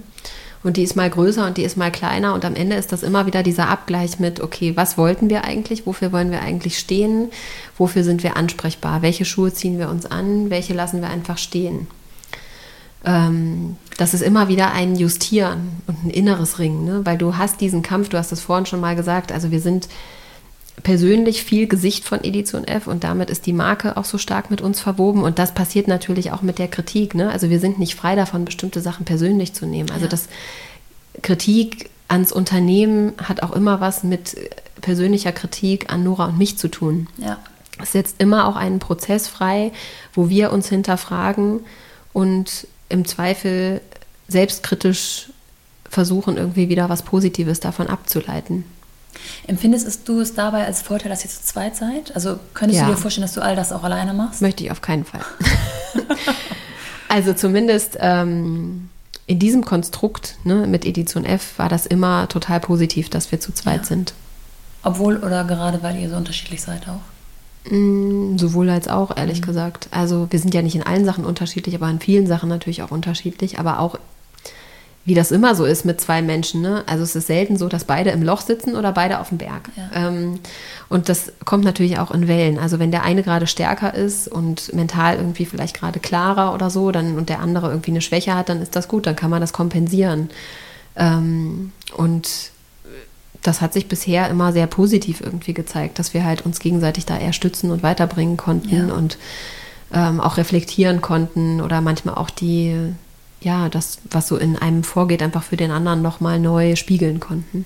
[0.63, 2.35] Und die ist mal größer und die ist mal kleiner.
[2.35, 5.87] Und am Ende ist das immer wieder dieser Abgleich mit, okay, was wollten wir eigentlich?
[5.87, 7.31] Wofür wollen wir eigentlich stehen?
[7.77, 9.03] Wofür sind wir ansprechbar?
[9.03, 10.51] Welche Schuhe ziehen wir uns an?
[10.51, 11.87] Welche lassen wir einfach stehen?
[13.05, 17.01] Ähm, das ist immer wieder ein Justieren und ein inneres Ringen, ne?
[17.05, 19.89] weil du hast diesen Kampf, du hast es vorhin schon mal gesagt, also wir sind
[20.83, 24.61] persönlich viel Gesicht von Edition F und damit ist die Marke auch so stark mit
[24.61, 27.14] uns verwoben und das passiert natürlich auch mit der Kritik.
[27.14, 27.31] Ne?
[27.31, 29.91] Also wir sind nicht frei davon, bestimmte Sachen persönlich zu nehmen.
[29.91, 30.11] Also ja.
[30.11, 30.29] das
[31.22, 34.37] Kritik ans Unternehmen hat auch immer was mit
[34.81, 37.09] persönlicher Kritik an Nora und mich zu tun.
[37.16, 37.39] Ja.
[37.83, 39.72] Es setzt immer auch einen Prozess frei,
[40.14, 41.61] wo wir uns hinterfragen
[42.12, 43.81] und im Zweifel
[44.29, 45.31] selbstkritisch
[45.89, 48.64] versuchen, irgendwie wieder was Positives davon abzuleiten.
[49.47, 52.14] Empfindest du es dabei als Vorteil, dass ihr zu zweit seid?
[52.14, 52.87] Also könntest ja.
[52.87, 54.43] du dir vorstellen, dass du all das auch alleine machst?
[54.43, 55.21] Möchte ich auf keinen Fall.
[57.09, 58.89] also zumindest ähm,
[59.27, 63.53] in diesem Konstrukt ne, mit Edition F war das immer total positiv, dass wir zu
[63.53, 63.85] zweit ja.
[63.85, 64.14] sind.
[64.83, 67.73] Obwohl oder gerade weil ihr so unterschiedlich seid auch?
[67.73, 69.47] Mm, sowohl als auch, ehrlich mhm.
[69.47, 69.89] gesagt.
[69.91, 72.93] Also wir sind ja nicht in allen Sachen unterschiedlich, aber in vielen Sachen natürlich auch
[72.93, 73.59] unterschiedlich.
[73.59, 73.99] Aber auch
[75.07, 76.61] wie das immer so ist mit zwei Menschen.
[76.61, 76.83] Ne?
[76.87, 79.71] Also es ist selten so, dass beide im Loch sitzen oder beide auf dem Berg.
[79.77, 80.09] Ja.
[80.09, 80.41] Ähm,
[80.89, 82.59] und das kommt natürlich auch in Wellen.
[82.59, 86.91] Also wenn der eine gerade stärker ist und mental irgendwie vielleicht gerade klarer oder so,
[86.91, 89.41] dann und der andere irgendwie eine Schwäche hat, dann ist das gut, dann kann man
[89.41, 90.29] das kompensieren.
[90.97, 92.51] Ähm, und
[93.43, 97.17] das hat sich bisher immer sehr positiv irgendwie gezeigt, dass wir halt uns gegenseitig da
[97.17, 98.95] eher stützen und weiterbringen konnten ja.
[98.95, 99.19] und
[99.95, 102.75] ähm, auch reflektieren konnten oder manchmal auch die
[103.41, 107.64] ja, das, was so in einem vorgeht, einfach für den anderen nochmal neu spiegeln konnten.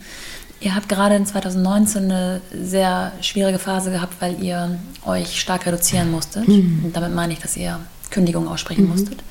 [0.61, 6.11] Ihr habt gerade in 2019 eine sehr schwierige Phase gehabt, weil ihr euch stark reduzieren
[6.11, 6.47] musstet.
[6.49, 6.83] Mhm.
[6.85, 8.91] Und damit meine ich, dass ihr Kündigungen aussprechen mhm.
[8.91, 9.23] musstet.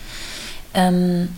[0.74, 1.30] Ähm,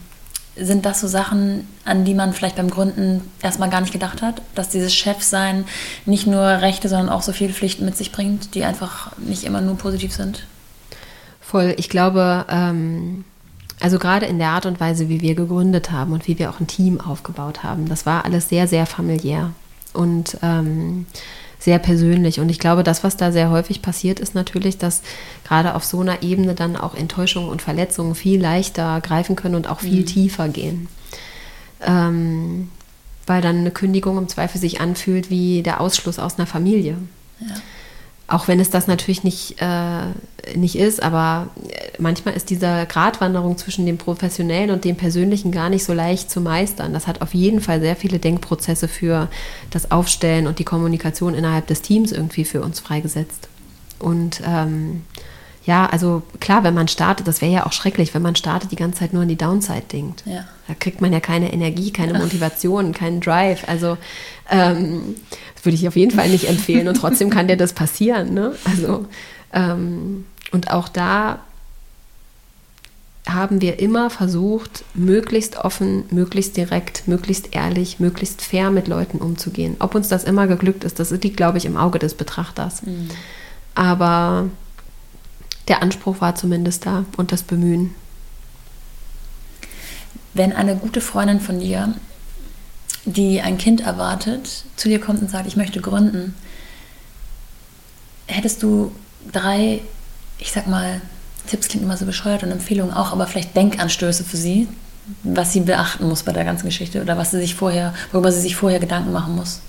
[0.55, 4.41] sind das so Sachen, an die man vielleicht beim Gründen erstmal gar nicht gedacht hat?
[4.55, 5.65] Dass dieses Chefsein
[6.05, 9.61] nicht nur Rechte, sondern auch so viele Pflichten mit sich bringt, die einfach nicht immer
[9.61, 10.45] nur positiv sind?
[11.41, 11.73] Voll.
[11.77, 13.25] Ich glaube, ähm,
[13.81, 16.59] also gerade in der Art und Weise, wie wir gegründet haben und wie wir auch
[16.59, 19.51] ein Team aufgebaut haben, das war alles sehr, sehr familiär
[19.93, 21.07] und ähm,
[21.59, 22.39] sehr persönlich.
[22.39, 25.01] Und ich glaube, das, was da sehr häufig passiert, ist natürlich, dass
[25.43, 29.69] gerade auf so einer Ebene dann auch Enttäuschungen und Verletzungen viel leichter greifen können und
[29.69, 30.05] auch viel mhm.
[30.05, 30.87] tiefer gehen.
[31.81, 32.69] Ähm,
[33.27, 36.97] weil dann eine Kündigung im Zweifel sich anfühlt wie der Ausschluss aus einer Familie.
[37.39, 37.55] Ja.
[38.31, 41.49] Auch wenn es das natürlich nicht, äh, nicht ist, aber
[41.99, 46.39] manchmal ist diese Gratwanderung zwischen dem Professionellen und dem Persönlichen gar nicht so leicht zu
[46.39, 46.93] meistern.
[46.93, 49.27] Das hat auf jeden Fall sehr viele Denkprozesse für
[49.69, 53.49] das Aufstellen und die Kommunikation innerhalb des Teams irgendwie für uns freigesetzt.
[53.99, 55.01] Und ähm,
[55.63, 58.75] ja, also klar, wenn man startet, das wäre ja auch schrecklich, wenn man startet, die
[58.75, 60.23] ganze Zeit nur an die Downside denkt.
[60.25, 60.45] Ja.
[60.67, 63.67] Da kriegt man ja keine Energie, keine Motivation, keinen Drive.
[63.67, 63.97] Also
[64.49, 65.15] ähm,
[65.55, 68.33] das würde ich auf jeden Fall nicht empfehlen und trotzdem kann dir das passieren.
[68.33, 68.55] Ne?
[68.65, 69.05] Also,
[69.53, 71.39] ähm, und auch da
[73.29, 79.75] haben wir immer versucht, möglichst offen, möglichst direkt, möglichst ehrlich, möglichst fair mit Leuten umzugehen.
[79.77, 82.81] Ob uns das immer geglückt ist, das liegt, glaube ich, im Auge des Betrachters.
[82.81, 83.09] Mhm.
[83.75, 84.49] Aber
[85.67, 87.95] der Anspruch war zumindest da und das Bemühen.
[90.33, 91.93] Wenn eine gute Freundin von dir,
[93.05, 96.35] die ein Kind erwartet, zu dir kommt und sagt, ich möchte gründen,
[98.27, 98.91] hättest du
[99.31, 99.81] drei,
[100.37, 101.01] ich sag mal,
[101.47, 104.67] Tipps klingt immer so bescheuert und Empfehlungen auch, aber vielleicht Denkanstöße für sie,
[105.23, 108.41] was sie beachten muss bei der ganzen Geschichte oder was sie sich vorher, worüber sie
[108.41, 109.61] sich vorher Gedanken machen muss.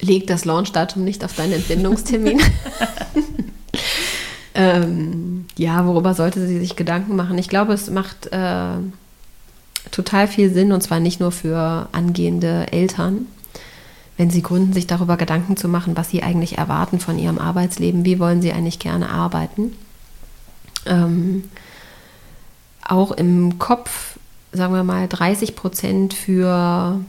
[0.00, 2.40] Leg das Launchdatum nicht auf deinen Entbindungstermin.
[4.54, 7.38] ähm, ja, worüber sollte sie sich Gedanken machen?
[7.38, 8.76] Ich glaube, es macht äh,
[9.90, 13.26] total viel Sinn und zwar nicht nur für angehende Eltern,
[14.16, 18.04] wenn sie gründen, sich darüber Gedanken zu machen, was sie eigentlich erwarten von ihrem Arbeitsleben,
[18.04, 19.74] wie wollen sie eigentlich gerne arbeiten.
[20.86, 21.44] Ähm,
[22.86, 24.18] auch im Kopf,
[24.52, 27.00] sagen wir mal, 30 Prozent für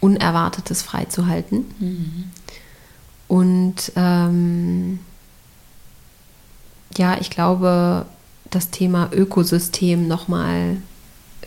[0.00, 1.64] Unerwartetes freizuhalten.
[1.78, 2.24] Mhm.
[3.28, 4.98] Und ähm,
[6.96, 8.06] ja, ich glaube,
[8.50, 10.78] das Thema Ökosystem nochmal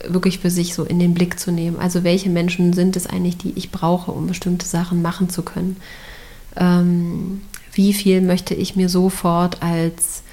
[0.08, 1.78] wirklich für sich so in den Blick zu nehmen.
[1.78, 5.78] Also welche Menschen sind es eigentlich, die ich brauche, um bestimmte Sachen machen zu können?
[6.56, 7.42] Ähm,
[7.74, 10.24] wie viel möchte ich mir sofort als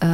[0.00, 0.06] äh,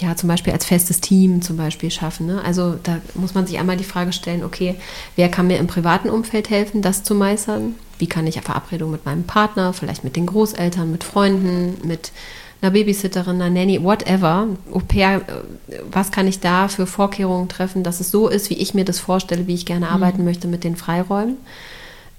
[0.00, 2.26] ja, zum Beispiel als festes Team zum Beispiel schaffen.
[2.26, 2.42] Ne?
[2.44, 4.74] Also da muss man sich einmal die Frage stellen, okay,
[5.16, 7.74] wer kann mir im privaten Umfeld helfen, das zu meistern?
[7.98, 12.12] Wie kann ich Verabredungen mit meinem Partner, vielleicht mit den Großeltern, mit Freunden, mit
[12.60, 15.22] einer Babysitterin, einer Nanny, whatever, Au pair,
[15.68, 18.84] äh, was kann ich da für Vorkehrungen treffen, dass es so ist, wie ich mir
[18.84, 19.92] das vorstelle, wie ich gerne mhm.
[19.92, 21.36] arbeiten möchte mit den Freiräumen.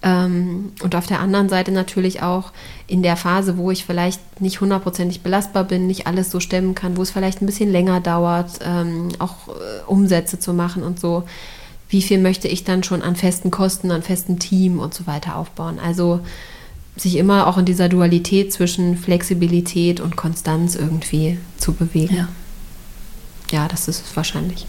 [0.02, 2.52] Ähm, und auf der anderen Seite natürlich auch
[2.88, 6.96] in der Phase, wo ich vielleicht nicht hundertprozentig belastbar bin, nicht alles so stemmen kann,
[6.96, 11.24] wo es vielleicht ein bisschen länger dauert, ähm, auch äh, Umsätze zu machen und so.
[11.90, 15.36] Wie viel möchte ich dann schon an festen Kosten, an festen Team und so weiter
[15.36, 15.80] aufbauen?
[15.80, 16.22] Also
[16.96, 22.16] sich immer auch in dieser Dualität zwischen Flexibilität und Konstanz irgendwie zu bewegen.
[22.16, 22.28] Ja,
[23.52, 24.66] ja das ist es wahrscheinlich.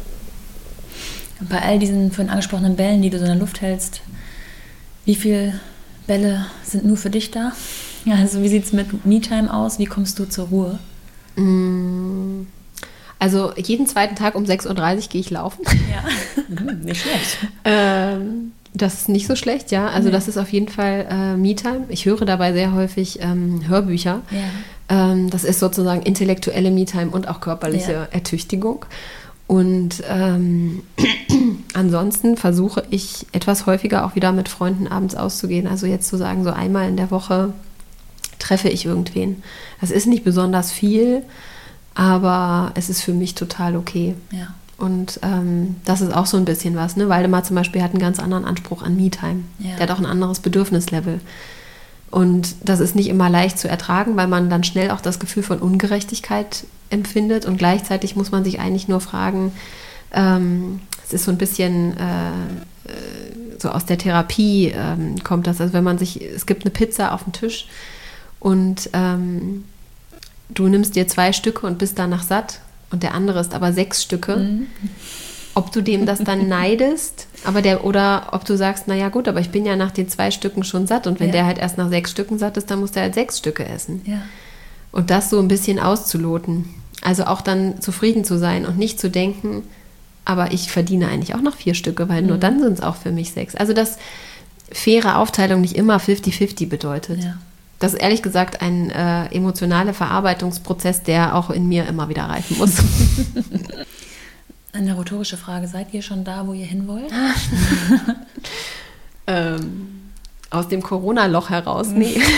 [1.48, 4.02] Bei all diesen vorhin angesprochenen Bällen, die du so in der Luft hältst,
[5.04, 5.60] wie viele
[6.06, 7.52] Bälle sind nur für dich da?
[8.04, 9.78] Ja, also wie sieht es mit Me-Time aus?
[9.78, 10.78] Wie kommst du zur Ruhe?
[11.36, 12.46] Mm,
[13.18, 15.62] also jeden zweiten Tag um 6.30 Uhr gehe ich laufen.
[15.90, 16.04] Ja,
[16.56, 17.38] hm, nicht schlecht.
[17.64, 19.88] ähm, das ist nicht so schlecht, ja.
[19.88, 20.12] Also nee.
[20.12, 21.84] das ist auf jeden Fall äh, Me-Time.
[21.88, 24.22] Ich höre dabei sehr häufig ähm, Hörbücher.
[24.30, 25.12] Ja.
[25.12, 28.08] Ähm, das ist sozusagen intellektuelle Me-Time und auch körperliche ja.
[28.10, 28.86] Ertüchtigung.
[29.46, 30.82] Und ähm,
[31.80, 35.66] ansonsten versuche ich etwas häufiger auch wieder mit Freunden abends auszugehen.
[35.66, 37.52] Also jetzt zu sagen, so einmal in der Woche
[38.38, 39.42] treffe ich irgendwen.
[39.80, 41.22] Das ist nicht besonders viel,
[41.94, 44.14] aber es ist für mich total okay.
[44.30, 44.54] Ja.
[44.76, 46.96] Und ähm, das ist auch so ein bisschen was.
[46.96, 47.08] Ne?
[47.08, 49.40] Waldemar zum Beispiel hat einen ganz anderen Anspruch an Me-Time.
[49.58, 49.76] Ja.
[49.76, 51.20] Der hat auch ein anderes Bedürfnislevel.
[52.10, 55.42] Und das ist nicht immer leicht zu ertragen, weil man dann schnell auch das Gefühl
[55.42, 57.46] von Ungerechtigkeit empfindet.
[57.46, 59.52] Und gleichzeitig muss man sich eigentlich nur fragen,
[60.12, 62.32] ähm, es ist so ein bisschen äh,
[63.60, 65.60] so aus der Therapie ähm, kommt das.
[65.60, 67.66] Also wenn man sich, es gibt eine Pizza auf dem Tisch
[68.38, 69.64] und ähm,
[70.48, 74.02] du nimmst dir zwei Stücke und bist danach satt und der andere ist aber sechs
[74.02, 74.36] Stücke.
[74.36, 74.66] Mhm.
[75.54, 79.40] Ob du dem das dann neidest, aber der, oder ob du sagst, naja gut, aber
[79.40, 81.32] ich bin ja nach den zwei Stücken schon satt und wenn ja.
[81.32, 84.02] der halt erst nach sechs Stücken satt ist, dann muss der halt sechs Stücke essen.
[84.04, 84.22] Ja.
[84.92, 86.66] Und das so ein bisschen auszuloten.
[87.02, 89.64] Also auch dann zufrieden zu sein und nicht zu denken,
[90.30, 92.28] aber ich verdiene eigentlich auch noch vier Stücke, weil mhm.
[92.28, 93.54] nur dann sind es auch für mich sechs.
[93.54, 93.98] Also dass
[94.72, 97.22] faire Aufteilung nicht immer 50-50 bedeutet.
[97.22, 97.34] Ja.
[97.80, 102.58] Das ist ehrlich gesagt ein äh, emotionaler Verarbeitungsprozess, der auch in mir immer wieder reifen
[102.58, 102.76] muss.
[104.72, 105.66] Eine rhetorische Frage.
[105.66, 107.10] Seid ihr schon da, wo ihr hin wollt?
[109.26, 110.10] ähm,
[110.50, 111.88] aus dem Corona-Loch heraus?
[111.88, 112.20] Nee.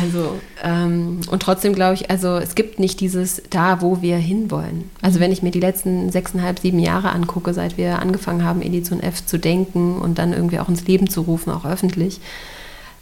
[0.00, 4.90] also, ähm, und trotzdem glaube ich, also es gibt nicht dieses da, wo wir hinwollen.
[5.00, 9.00] Also wenn ich mir die letzten sechseinhalb, sieben Jahre angucke, seit wir angefangen haben, Edition
[9.00, 12.20] F zu denken und dann irgendwie auch ins Leben zu rufen, auch öffentlich,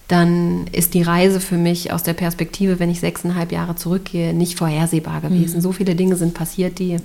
[0.09, 4.59] dann ist die Reise für mich aus der Perspektive, wenn ich sechseinhalb Jahre zurückgehe, nicht
[4.59, 5.57] vorhersehbar gewesen.
[5.57, 5.63] Mhm.
[5.63, 6.99] So viele Dinge sind passiert, die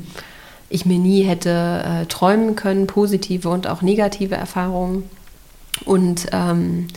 [0.70, 5.04] ich mir nie hätte äh, träumen können, positive und auch negative Erfahrungen.
[5.86, 6.88] Und ähm,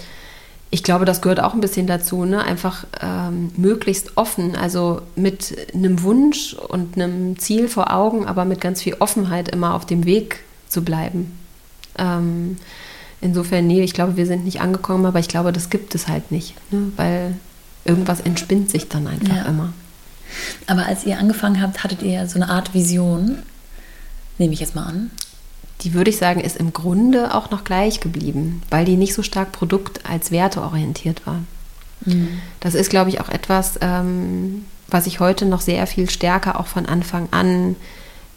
[0.72, 2.42] ich glaube, das gehört auch ein bisschen dazu, ne?
[2.42, 8.60] einfach ähm, möglichst offen, also mit einem Wunsch und einem Ziel vor Augen, aber mit
[8.60, 11.38] ganz viel Offenheit immer auf dem Weg zu bleiben.
[11.96, 12.56] Ähm,
[13.22, 16.32] Insofern, nee, ich glaube, wir sind nicht angekommen, aber ich glaube, das gibt es halt
[16.32, 16.54] nicht.
[16.72, 16.90] Ne?
[16.96, 17.36] Weil
[17.84, 19.44] irgendwas entspinnt sich dann einfach ja.
[19.44, 19.72] immer.
[20.66, 23.38] Aber als ihr angefangen habt, hattet ihr so eine Art Vision,
[24.38, 25.12] nehme ich jetzt mal an.
[25.82, 29.22] Die würde ich sagen, ist im Grunde auch noch gleich geblieben, weil die nicht so
[29.22, 31.40] stark produkt- als werteorientiert war.
[32.04, 32.40] Mhm.
[32.60, 36.66] Das ist, glaube ich, auch etwas, ähm, was ich heute noch sehr viel stärker auch
[36.66, 37.76] von Anfang an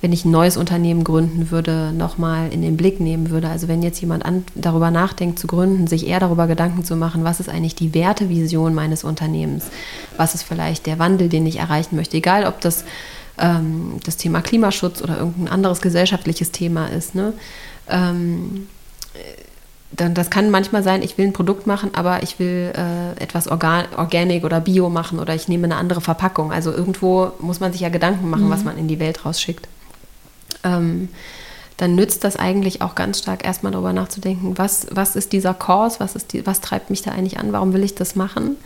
[0.06, 3.50] wenn ich ein neues Unternehmen gründen würde, nochmal in den Blick nehmen würde.
[3.50, 7.24] Also wenn jetzt jemand an, darüber nachdenkt zu gründen, sich eher darüber Gedanken zu machen,
[7.24, 9.66] was ist eigentlich die Wertevision meines Unternehmens?
[10.16, 12.18] Was ist vielleicht der Wandel, den ich erreichen möchte?
[12.18, 12.84] Egal, ob das
[13.38, 17.16] ähm, das Thema Klimaschutz oder irgendein anderes gesellschaftliches Thema ist.
[17.16, 17.34] Ne?
[17.90, 18.68] Ähm,
[19.92, 23.48] dann, das kann manchmal sein, ich will ein Produkt machen, aber ich will äh, etwas
[23.48, 26.52] Organ Organic oder Bio machen oder ich nehme eine andere Verpackung.
[26.52, 28.52] Also irgendwo muss man sich ja Gedanken machen, mhm.
[28.52, 29.68] was man in die Welt rausschickt
[30.66, 31.10] ähm,
[31.78, 36.00] dann nützt das eigentlich auch ganz stark erstmal darüber nachzudenken, was, was ist dieser Kurs,
[36.00, 38.58] was, ist die, was treibt mich da eigentlich an, warum will ich das machen?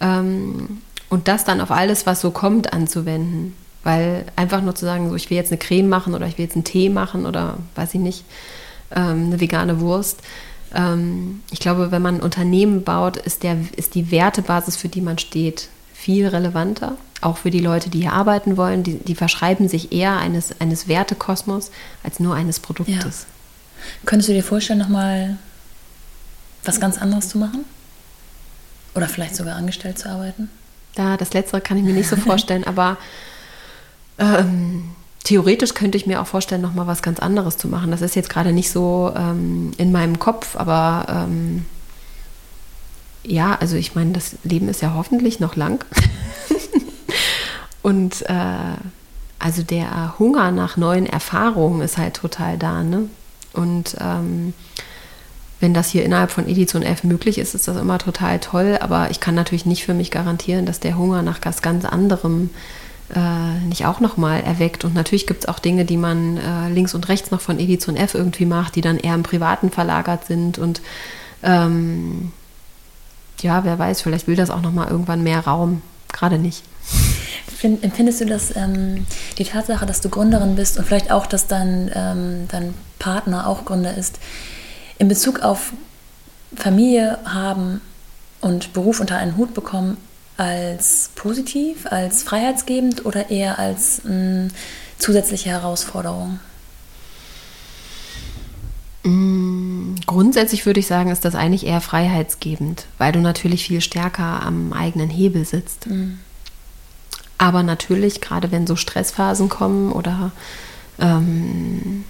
[0.00, 3.54] Ähm, und das dann auf alles, was so kommt, anzuwenden.
[3.86, 6.44] Weil einfach nur zu sagen, so ich will jetzt eine Creme machen oder ich will
[6.44, 8.24] jetzt einen Tee machen oder weiß ich nicht,
[8.94, 10.20] ähm, eine vegane Wurst.
[10.74, 15.00] Ähm, ich glaube, wenn man ein Unternehmen baut, ist, der, ist die Wertebasis, für die
[15.00, 19.68] man steht, viel relevanter auch für die Leute, die hier arbeiten wollen, die, die verschreiben
[19.68, 21.70] sich eher eines, eines Wertekosmos
[22.02, 23.26] als nur eines Produktes.
[23.26, 23.86] Ja.
[24.04, 25.38] Könntest du dir vorstellen, nochmal
[26.64, 27.64] was ganz anderes zu machen?
[28.94, 30.50] Oder vielleicht sogar angestellt zu arbeiten?
[30.96, 32.96] Ja, das Letztere kann ich mir nicht so vorstellen, aber
[34.18, 34.90] ähm,
[35.24, 37.90] theoretisch könnte ich mir auch vorstellen, nochmal was ganz anderes zu machen.
[37.90, 41.66] Das ist jetzt gerade nicht so ähm, in meinem Kopf, aber ähm,
[43.24, 45.84] ja, also ich meine, das Leben ist ja hoffentlich noch lang.
[47.82, 48.76] Und äh,
[49.38, 52.84] also der Hunger nach neuen Erfahrungen ist halt total da.
[52.84, 53.08] Ne?
[53.52, 54.54] Und ähm,
[55.58, 58.78] wenn das hier innerhalb von Edition F möglich ist, ist das immer total toll.
[58.80, 62.50] Aber ich kann natürlich nicht für mich garantieren, dass der Hunger nach was ganz anderem
[62.50, 62.85] äh,
[63.68, 64.84] nicht auch nochmal erweckt.
[64.84, 67.96] Und natürlich gibt es auch Dinge, die man äh, links und rechts noch von Edition
[67.96, 70.58] F irgendwie macht, die dann eher im Privaten verlagert sind.
[70.58, 70.80] Und
[71.42, 72.32] ähm,
[73.40, 75.82] ja, wer weiß, vielleicht will das auch nochmal irgendwann mehr Raum.
[76.12, 76.64] Gerade nicht.
[77.46, 79.06] Find, empfindest du das, ähm,
[79.38, 83.64] die Tatsache, dass du Gründerin bist und vielleicht auch, dass dein, ähm, dein Partner auch
[83.64, 84.18] Gründer ist,
[84.98, 85.72] in Bezug auf
[86.54, 87.80] Familie haben
[88.40, 89.96] und Beruf unter einen Hut bekommen,
[90.36, 94.50] als positiv, als freiheitsgebend oder eher als mh, mm,
[94.98, 96.40] zusätzliche Herausforderung?
[99.02, 104.42] Mm, grundsätzlich würde ich sagen, ist das eigentlich eher freiheitsgebend, weil du natürlich viel stärker
[104.42, 105.86] am eigenen Hebel sitzt.
[105.86, 106.18] Mhm.
[107.38, 110.32] Aber natürlich, gerade wenn so Stressphasen kommen oder
[110.98, 112.04] ähm,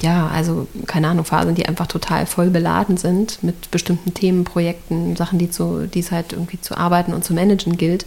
[0.00, 5.16] ja, also keine Ahnung, Phasen, die einfach total voll beladen sind mit bestimmten Themen, Projekten,
[5.16, 8.06] Sachen, die, zu, die es halt irgendwie zu arbeiten und zu managen gilt,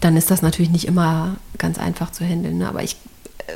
[0.00, 2.58] dann ist das natürlich nicht immer ganz einfach zu handeln.
[2.58, 2.68] Ne?
[2.68, 2.96] Aber ich
[3.46, 3.52] äh,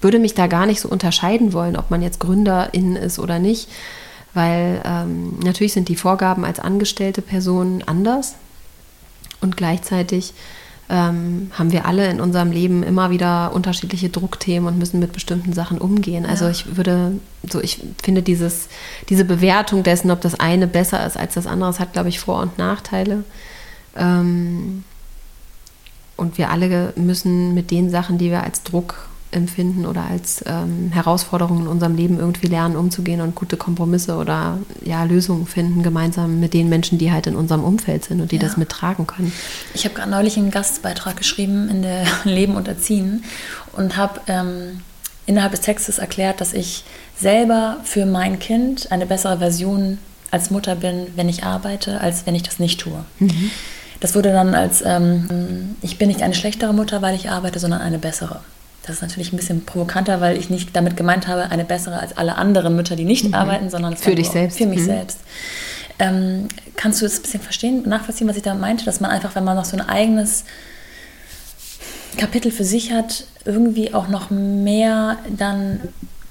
[0.00, 3.68] würde mich da gar nicht so unterscheiden wollen, ob man jetzt Gründerin ist oder nicht,
[4.32, 8.34] weil ähm, natürlich sind die Vorgaben als angestellte Person anders
[9.40, 10.32] und gleichzeitig
[10.90, 15.52] ähm, haben wir alle in unserem Leben immer wieder unterschiedliche Druckthemen und müssen mit bestimmten
[15.52, 16.24] Sachen umgehen.
[16.24, 16.50] Also ja.
[16.50, 17.12] ich würde,
[17.48, 18.68] so ich finde dieses,
[19.08, 22.20] diese Bewertung dessen, ob das eine besser ist als das andere, das hat, glaube ich,
[22.20, 23.24] Vor- und Nachteile.
[23.96, 24.84] Ähm,
[26.16, 30.90] und wir alle müssen mit den Sachen, die wir als Druck empfinden oder als ähm,
[30.92, 36.40] Herausforderungen in unserem Leben irgendwie lernen, umzugehen und gute Kompromisse oder ja, Lösungen finden, gemeinsam
[36.40, 38.42] mit den Menschen, die halt in unserem Umfeld sind und die ja.
[38.42, 39.32] das mittragen können.
[39.74, 43.24] Ich habe gerade neulich einen Gastbeitrag geschrieben in der Leben und Erziehen
[43.72, 44.80] und habe ähm,
[45.26, 46.84] innerhalb des Textes erklärt, dass ich
[47.18, 49.98] selber für mein Kind eine bessere Version
[50.30, 53.04] als Mutter bin, wenn ich arbeite, als wenn ich das nicht tue.
[53.18, 53.50] Mhm.
[54.00, 57.80] Das wurde dann als, ähm, ich bin nicht eine schlechtere Mutter, weil ich arbeite, sondern
[57.80, 58.40] eine bessere.
[58.88, 62.16] Das ist natürlich ein bisschen provokanter, weil ich nicht damit gemeint habe, eine bessere als
[62.16, 63.34] alle anderen Mütter, die nicht mhm.
[63.34, 64.56] arbeiten, sondern für dich selbst.
[64.56, 64.84] Für mich mhm.
[64.84, 65.18] selbst.
[65.98, 69.34] Ähm, kannst du das ein bisschen verstehen, nachvollziehen, was ich da meinte, dass man einfach,
[69.34, 70.44] wenn man noch so ein eigenes
[72.16, 75.80] Kapitel für sich hat, irgendwie auch noch mehr dann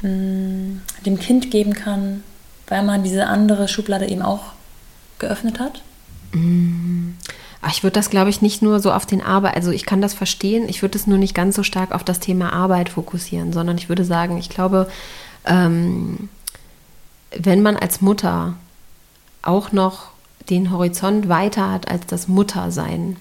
[0.02, 2.24] mh, mm, dem Kind geben kann,
[2.68, 4.54] weil man diese andere Schublade eben auch
[5.20, 5.84] geöffnet hat?
[6.32, 7.18] Mhm.
[7.72, 10.14] Ich würde das, glaube ich, nicht nur so auf den Arbeit, also ich kann das
[10.14, 13.78] verstehen, ich würde es nur nicht ganz so stark auf das Thema Arbeit fokussieren, sondern
[13.78, 14.90] ich würde sagen, ich glaube,
[15.46, 16.30] ähm,
[17.36, 18.54] wenn man als Mutter
[19.42, 20.12] auch noch
[20.50, 23.18] den Horizont weiter hat als das Muttersein,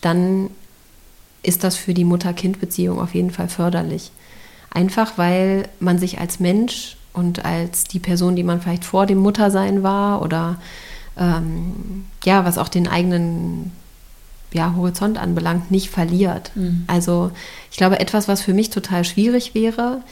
[0.00, 0.50] dann
[1.42, 4.10] ist das für die Mutter-Kind-Beziehung auf jeden Fall förderlich.
[4.70, 9.18] Einfach weil man sich als Mensch und als die Person, die man vielleicht vor dem
[9.18, 10.58] Muttersein war oder
[11.16, 13.72] ähm, ja, was auch den eigenen
[14.52, 16.52] ja, Horizont anbelangt, nicht verliert.
[16.54, 16.84] Mhm.
[16.86, 17.30] Also
[17.70, 20.02] ich glaube, etwas, was für mich total schwierig wäre,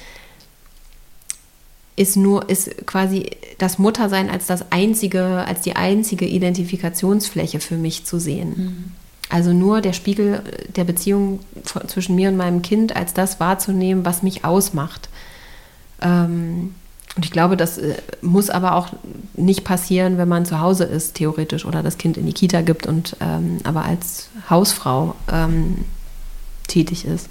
[1.97, 8.05] ist nur, ist quasi das Muttersein als das einzige, als die einzige Identifikationsfläche für mich
[8.05, 8.49] zu sehen.
[8.57, 8.93] Mhm.
[9.31, 10.43] Also nur der Spiegel
[10.77, 11.41] der Beziehung
[11.87, 15.09] zwischen mir und meinem Kind als das wahrzunehmen, was mich ausmacht.
[16.03, 16.75] Ähm,
[17.17, 18.89] und ich glaube, das äh, muss aber auch
[19.35, 22.87] nicht passieren, wenn man zu Hause ist, theoretisch, oder das Kind in die Kita gibt
[22.87, 25.85] und ähm, aber als Hausfrau ähm,
[26.67, 27.29] tätig ist.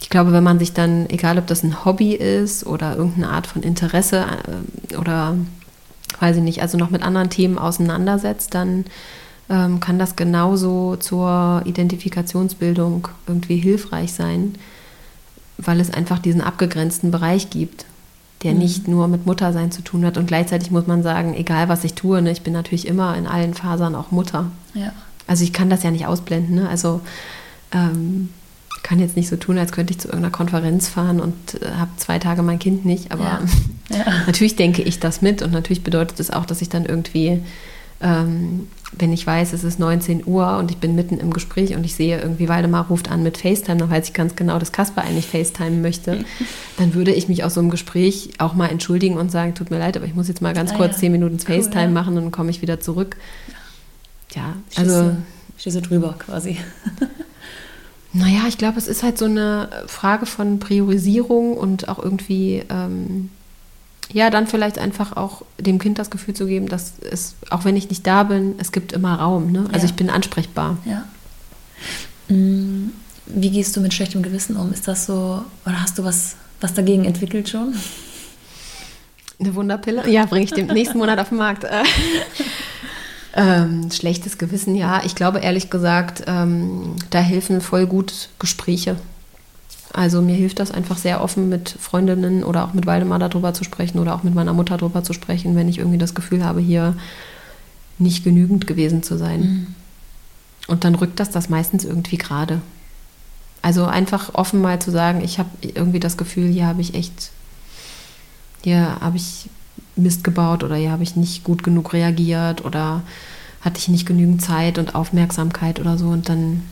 [0.00, 3.46] Ich glaube, wenn man sich dann, egal ob das ein Hobby ist oder irgendeine Art
[3.46, 4.24] von Interesse
[4.92, 5.36] äh, oder
[6.20, 8.84] weiß ich nicht, also noch mit anderen Themen auseinandersetzt, dann
[9.50, 14.54] ähm, kann das genauso zur Identifikationsbildung irgendwie hilfreich sein,
[15.58, 17.84] weil es einfach diesen abgegrenzten Bereich gibt,
[18.42, 18.58] der Mhm.
[18.58, 20.18] nicht nur mit Muttersein zu tun hat.
[20.18, 23.26] Und gleichzeitig muss man sagen, egal was ich tue, ne, ich bin natürlich immer in
[23.26, 24.50] allen Fasern auch Mutter.
[24.74, 24.92] Ja.
[25.26, 26.54] Also ich kann das ja nicht ausblenden.
[26.54, 26.68] Ne?
[26.68, 27.00] Also
[27.72, 28.28] ähm,
[28.82, 31.90] kann jetzt nicht so tun, als könnte ich zu irgendeiner Konferenz fahren und äh, habe
[31.96, 33.10] zwei Tage mein Kind nicht.
[33.12, 33.40] Aber Ja.
[33.88, 34.04] Ja.
[34.26, 37.40] natürlich denke ich das mit und natürlich bedeutet es auch, dass ich dann irgendwie,
[38.00, 41.84] ähm, wenn ich weiß, es ist 19 Uhr und ich bin mitten im Gespräch und
[41.84, 45.02] ich sehe irgendwie, Waldemar ruft an mit FaceTime, dann weiß ich ganz genau, dass Kasper
[45.02, 46.24] eigentlich FaceTime möchte,
[46.76, 49.78] dann würde ich mich aus so einem Gespräch auch mal entschuldigen und sagen, tut mir
[49.78, 51.00] leid, aber ich muss jetzt mal ganz Ah, kurz ja.
[51.00, 51.90] 10 Minuten Cool, FaceTime ja.
[51.90, 53.16] machen und dann komme ich wieder zurück.
[54.34, 55.16] Ja, also...
[55.58, 56.58] stehst du drüber quasi.
[58.18, 63.28] Naja, ich glaube, es ist halt so eine Frage von Priorisierung und auch irgendwie, ähm,
[64.12, 67.76] ja, dann vielleicht einfach auch dem Kind das Gefühl zu geben, dass es, auch wenn
[67.76, 69.50] ich nicht da bin, es gibt immer Raum.
[69.52, 69.64] Ne?
[69.72, 69.90] Also Ja.
[69.90, 70.78] ich bin ansprechbar.
[70.84, 71.04] Ja.
[72.34, 72.90] Mm,
[73.26, 74.72] Wie gehst du mit schlechtem Gewissen um?
[74.72, 77.74] Ist das so, oder hast du was, was dagegen entwickelt schon?
[79.40, 80.08] Eine Wunderpille?
[80.08, 81.64] Ja, bringe ich den nächsten Monat auf den Markt.
[81.64, 81.82] Äh,
[83.34, 85.02] ähm, schlechtes Gewissen, ja.
[85.04, 88.96] Ich glaube ehrlich gesagt, ähm, da helfen voll gut Gespräche.
[89.96, 93.64] Also mir hilft das einfach sehr offen mit Freundinnen oder auch mit Waldemar darüber zu
[93.64, 96.60] sprechen oder auch mit meiner Mutter darüber zu sprechen, wenn ich irgendwie das Gefühl habe,
[96.60, 96.94] hier
[97.96, 99.40] nicht genügend gewesen zu sein.
[99.40, 99.66] Mhm.
[100.68, 102.60] Und dann rückt das das meistens irgendwie gerade.
[103.62, 107.30] Also einfach offen mal zu sagen, ich habe irgendwie das Gefühl, hier habe ich echt,
[108.62, 109.48] hier habe ich
[109.96, 113.02] Mist gebaut oder hier habe ich nicht gut genug reagiert oder
[113.62, 116.08] hatte ich nicht genügend Zeit und Aufmerksamkeit oder so.
[116.08, 116.64] Und dann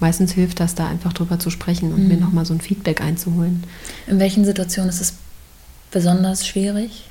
[0.00, 2.08] meistens hilft das, da einfach drüber zu sprechen und Mhm.
[2.08, 3.62] mir nochmal so ein Feedback einzuholen.
[4.06, 5.14] In welchen Situationen ist es
[5.90, 7.04] besonders schwierig?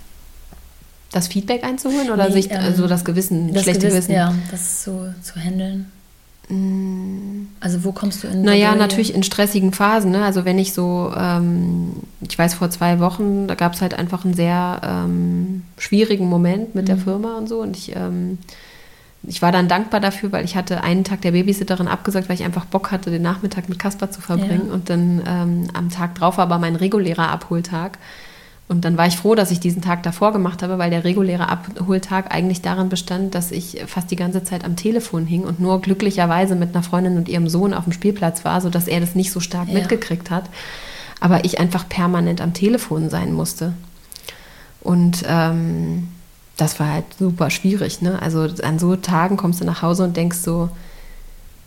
[1.12, 4.12] Das Feedback einzuholen oder Nee, sich, ähm, also das Gewissen, Das schlechte Gewissen, Gewissen?
[4.14, 5.92] Ja, das so zu handeln.
[6.50, 7.48] Mm.
[7.60, 10.12] Also wo kommst du in Naja, natürlich in stressigen Phasen.
[10.12, 10.24] Ne?
[10.24, 11.92] Also wenn ich so, ähm,
[12.28, 16.76] ich weiß, vor zwei Wochen, da gab es halt einfach einen sehr ähm, schwierigen Moment
[16.76, 17.02] mit der Mhm.
[17.02, 17.62] Firma und so.
[17.62, 18.38] Und ich, ähm,
[19.24, 22.44] ich war dann dankbar dafür, weil ich hatte einen Tag der Babysitterin abgesagt, weil ich
[22.44, 24.68] einfach Bock hatte, den Nachmittag mit Kasper zu verbringen.
[24.68, 24.74] Ja.
[24.74, 28.00] Und dann ähm, am Tag drauf war aber mein regulärer Abholtag.
[28.68, 31.50] Und dann war ich froh, dass ich diesen Tag davor gemacht habe, weil der reguläre
[31.50, 35.82] Abholtag eigentlich darin bestand, dass ich fast die ganze Zeit am Telefon hing und nur
[35.82, 39.32] glücklicherweise mit einer Freundin und ihrem Sohn auf dem Spielplatz war, sodass er das nicht
[39.32, 39.74] so stark Ja.
[39.74, 40.46] mitgekriegt hat.
[41.20, 43.74] Aber ich einfach permanent am Telefon sein musste.
[44.80, 46.08] Und ähm,
[46.62, 48.02] das war halt super schwierig.
[48.02, 48.22] Ne?
[48.22, 50.70] Also an so Tagen kommst du nach Hause und denkst so,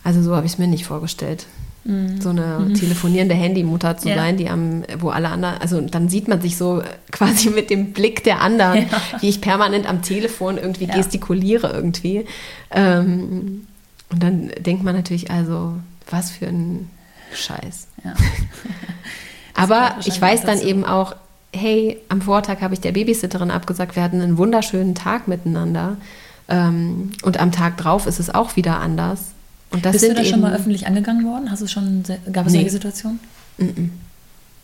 [0.05, 1.47] also so habe ich es mir nicht vorgestellt
[1.87, 2.19] Mhm.
[2.19, 4.15] so eine telefonierende Handymutter zu Ja.
[4.15, 6.83] sein, die am, wo alle anderen, also dann sieht man sich so
[7.13, 9.03] quasi mit dem Blick der anderen, Ja.
[9.21, 10.95] wie ich permanent am Telefon irgendwie Ja.
[10.97, 12.25] gestikuliere irgendwie.
[12.71, 13.67] Ähm,
[14.11, 15.75] und dann denkt man natürlich, also,
[16.09, 16.89] was für ein
[17.35, 17.89] Scheiß.
[19.55, 21.15] Aber ich weiß dann eben auch,
[21.55, 25.97] hey, am Vortag habe ich der Babysitterin abgesagt, wir hatten einen wunderschönen Tag miteinander.
[26.49, 29.21] Ähm, und am Tag drauf ist es auch wieder anders.
[29.71, 31.51] Und das Bist sind du da schon mal öffentlich angegangen worden?
[31.51, 32.59] Hast du schon, gab es Nee.
[32.59, 33.21] solche Situationen?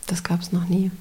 [0.07, 0.91] Das gab es noch nie.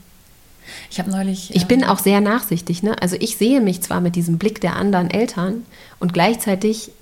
[0.91, 1.55] Ich habe neulich.
[1.55, 2.83] Ich ähm, bin auch sehr nachsichtig.
[2.83, 3.01] Ne?
[3.01, 5.65] Also ich sehe mich zwar mit diesem Blick der anderen Eltern
[5.99, 6.93] und gleichzeitig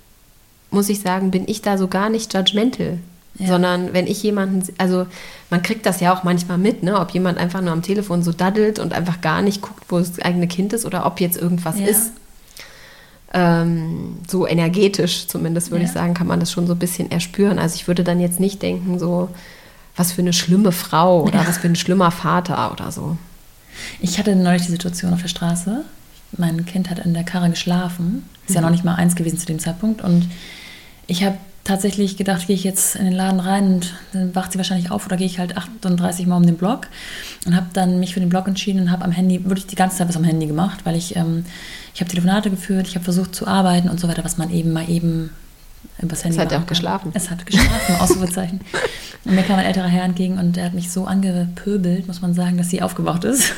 [0.71, 2.99] muss ich sagen, bin ich da so gar nicht judgmental.
[3.39, 3.47] Ja.
[3.47, 5.07] Sondern wenn ich jemanden, also
[5.49, 6.99] man kriegt das ja auch manchmal mit, ne?
[6.99, 10.19] ob jemand einfach nur am Telefon so daddelt und einfach gar nicht guckt, wo das
[10.21, 11.87] eigene Kind ist oder ob jetzt irgendwas Ja.
[11.87, 12.11] ist.
[13.33, 15.89] Ähm, so energetisch zumindest würde Ja.
[15.89, 17.59] ich sagen, kann man das schon so ein bisschen erspüren.
[17.59, 19.29] Also ich würde dann jetzt nicht denken, so
[19.97, 23.17] was für eine schlimme Frau oder was für ein schlimmer Vater oder so.
[24.01, 25.85] Ich hatte neulich die Situation auf der Straße.
[26.37, 28.25] Mein Kind hat in der Karre geschlafen.
[28.47, 30.03] Ist ja noch nicht mal eins gewesen zu dem Zeitpunkt.
[30.03, 30.29] Und
[31.07, 31.37] ich habe
[31.69, 35.07] tatsächlich gedacht, gehe ich jetzt in den Laden rein und dann wacht sie wahrscheinlich auf
[35.07, 36.89] oder gehe ich halt 38 Mal um den Block
[37.47, 39.99] und habe dann mich für den Block entschieden und habe am Handy wirklich die ganze
[39.99, 41.45] Zeit was am Handy gemacht, weil ich ähm,
[41.95, 44.73] ich habe Telefonate geführt, ich habe versucht zu arbeiten und so weiter, was man eben
[44.73, 45.31] mal eben
[46.01, 47.11] übers Handy Es hat ja auch geschlafen.
[47.15, 48.61] Es hat geschlafen, Ausrufezeichen.
[49.25, 52.35] Und mir kam ein älterer Herr entgegen und der hat mich so angepöbelt, muss man
[52.35, 53.53] sagen, dass sie aufgewacht ist.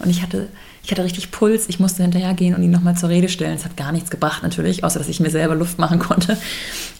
[0.00, 0.48] Und ich hatte,
[0.86, 1.68] ich hatte richtig Puls.
[1.68, 3.56] Ich musste hinterhergehen und ihn nochmal zur Rede stellen.
[3.56, 6.38] Es hat gar nichts gebracht natürlich, außer dass ich mir selber Luft machen konnte.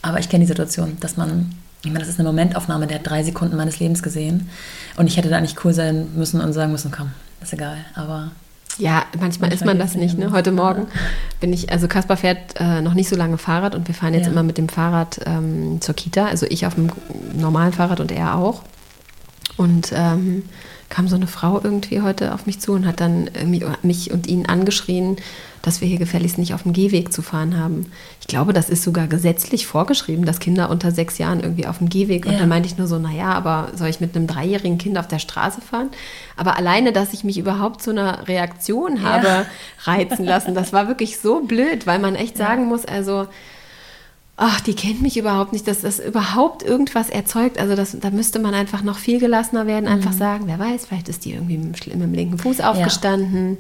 [0.02, 1.52] Aber ich kenne die Situation, dass man,
[1.84, 4.48] ich meine, das ist eine Momentaufnahme, der hat drei Sekunden meines Lebens gesehen.
[4.96, 7.76] Und ich hätte da nicht cool sein müssen und sagen müssen, komm, ist egal.
[7.94, 8.32] Aber
[8.76, 10.18] Ja, manchmal ist man das Manchmal nicht.
[10.18, 10.32] Ne?
[10.32, 10.88] Heute Morgen
[11.38, 14.26] bin ich, also Kaspar fährt äh, noch nicht so lange Fahrrad und wir fahren jetzt
[14.26, 14.32] Ja.
[14.32, 16.26] immer mit dem Fahrrad ähm, zur Kita.
[16.26, 16.90] Also ich auf dem
[17.34, 18.62] normalen Fahrrad und er auch.
[19.56, 20.42] Und ähm,
[20.88, 24.26] kam so eine Frau irgendwie heute auf mich zu und hat dann mi- mich und
[24.26, 25.16] ihn angeschrien,
[25.62, 27.86] dass wir hier gefälligst nicht auf dem Gehweg zu fahren haben.
[28.20, 31.88] Ich glaube, das ist sogar gesetzlich vorgeschrieben, dass Kinder unter sechs Jahren irgendwie auf dem
[31.88, 32.24] Gehweg.
[32.24, 32.38] Und Ja.
[32.38, 35.18] dann meinte ich nur so, naja, aber soll ich mit einem dreijährigen Kind auf der
[35.18, 35.90] Straße fahren?
[36.36, 39.44] Aber alleine, dass ich mich überhaupt zu einer Reaktion habe
[39.84, 43.26] reizen lassen, das war wirklich so blöd, weil man echt sagen muss, also
[44.36, 47.58] ach, die kennt mich überhaupt nicht, dass das überhaupt irgendwas erzeugt.
[47.58, 51.08] Also das, da müsste man einfach noch viel gelassener werden, einfach sagen, wer weiß, vielleicht
[51.08, 53.56] ist die irgendwie mit dem, mit dem linken Fuß aufgestanden.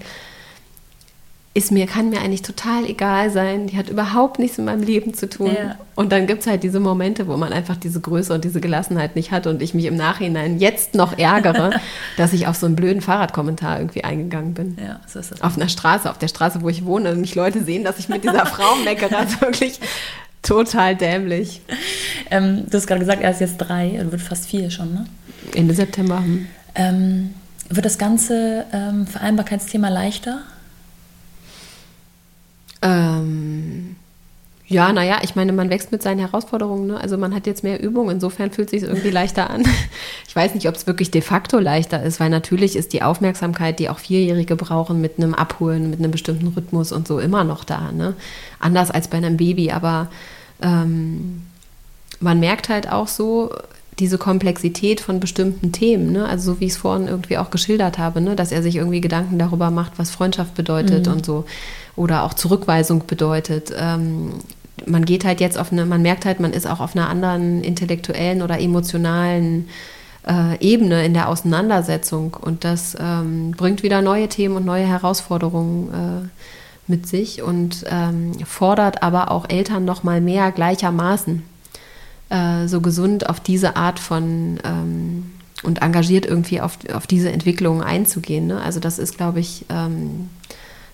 [1.54, 3.68] Ist mir, kann mir eigentlich total egal sein.
[3.68, 5.52] Die hat überhaupt nichts mit meinem Leben zu tun.
[5.58, 5.76] Ja.
[5.94, 9.16] Und dann gibt es halt diese Momente, wo man einfach diese Größe und diese Gelassenheit
[9.16, 11.80] nicht hat und ich mich im Nachhinein jetzt noch ärgere,
[12.18, 14.76] dass ich auf so einen blöden Fahrradkommentar irgendwie eingegangen bin.
[14.78, 15.40] ja, so ist das.
[15.40, 18.10] Auf einer Straße, auf der Straße, wo ich wohne, und mich Leute sehen, dass ich
[18.10, 19.16] mit dieser Frau meckere.
[19.16, 19.80] Also wirklich
[20.46, 21.60] total dämlich.
[22.30, 25.06] Ähm, du hast gerade gesagt, er ist jetzt drei, er wird fast vier schon, ne?
[25.54, 26.18] Ende September.
[26.20, 26.46] hm.
[26.74, 27.34] Ähm,
[27.68, 30.40] wird das ganze ähm, Vereinbarkeitsthema leichter?
[32.82, 33.96] Ähm,
[34.68, 36.88] ja, naja, ich meine, man wächst mit seinen Herausforderungen.
[36.88, 37.00] Ne?
[37.00, 39.64] Also man hat jetzt mehr Übung, insofern fühlt es sich irgendwie leichter an.
[40.28, 43.78] Ich weiß nicht, ob es wirklich de facto leichter ist, weil natürlich ist die Aufmerksamkeit,
[43.78, 47.64] die auch Vierjährige brauchen, mit einem Abholen, mit einem bestimmten Rhythmus und so immer noch
[47.64, 47.90] da.
[47.90, 48.12] Ne?
[48.60, 50.10] Anders als bei einem Baby, aber
[50.62, 51.42] ähm,
[52.20, 53.50] man merkt halt auch so
[53.98, 56.28] diese Komplexität von bestimmten Themen, ne?
[56.28, 58.36] also so wie ich es vorhin irgendwie auch geschildert habe, ne?
[58.36, 61.44] dass er sich irgendwie Gedanken darüber macht, was Freundschaft bedeutet und so
[61.94, 63.72] oder auch Zurückweisung bedeutet.
[63.76, 64.34] Ähm,
[64.84, 67.64] man geht halt jetzt auf eine, man merkt halt, man ist auch auf einer anderen
[67.64, 69.68] intellektuellen oder emotionalen
[70.28, 76.28] äh, Ebene in der Auseinandersetzung und das ähm, bringt wieder neue Themen und neue Herausforderungen
[76.28, 76.28] äh,
[76.88, 81.42] mit sich und ähm, fordert aber auch Eltern noch mal mehr gleichermaßen
[82.30, 85.30] äh, so gesund auf diese Art von ähm,
[85.62, 88.46] und engagiert irgendwie auf, auf diese Entwicklung einzugehen.
[88.46, 88.60] Ne?
[88.60, 90.28] Also das ist, glaube ich, ähm,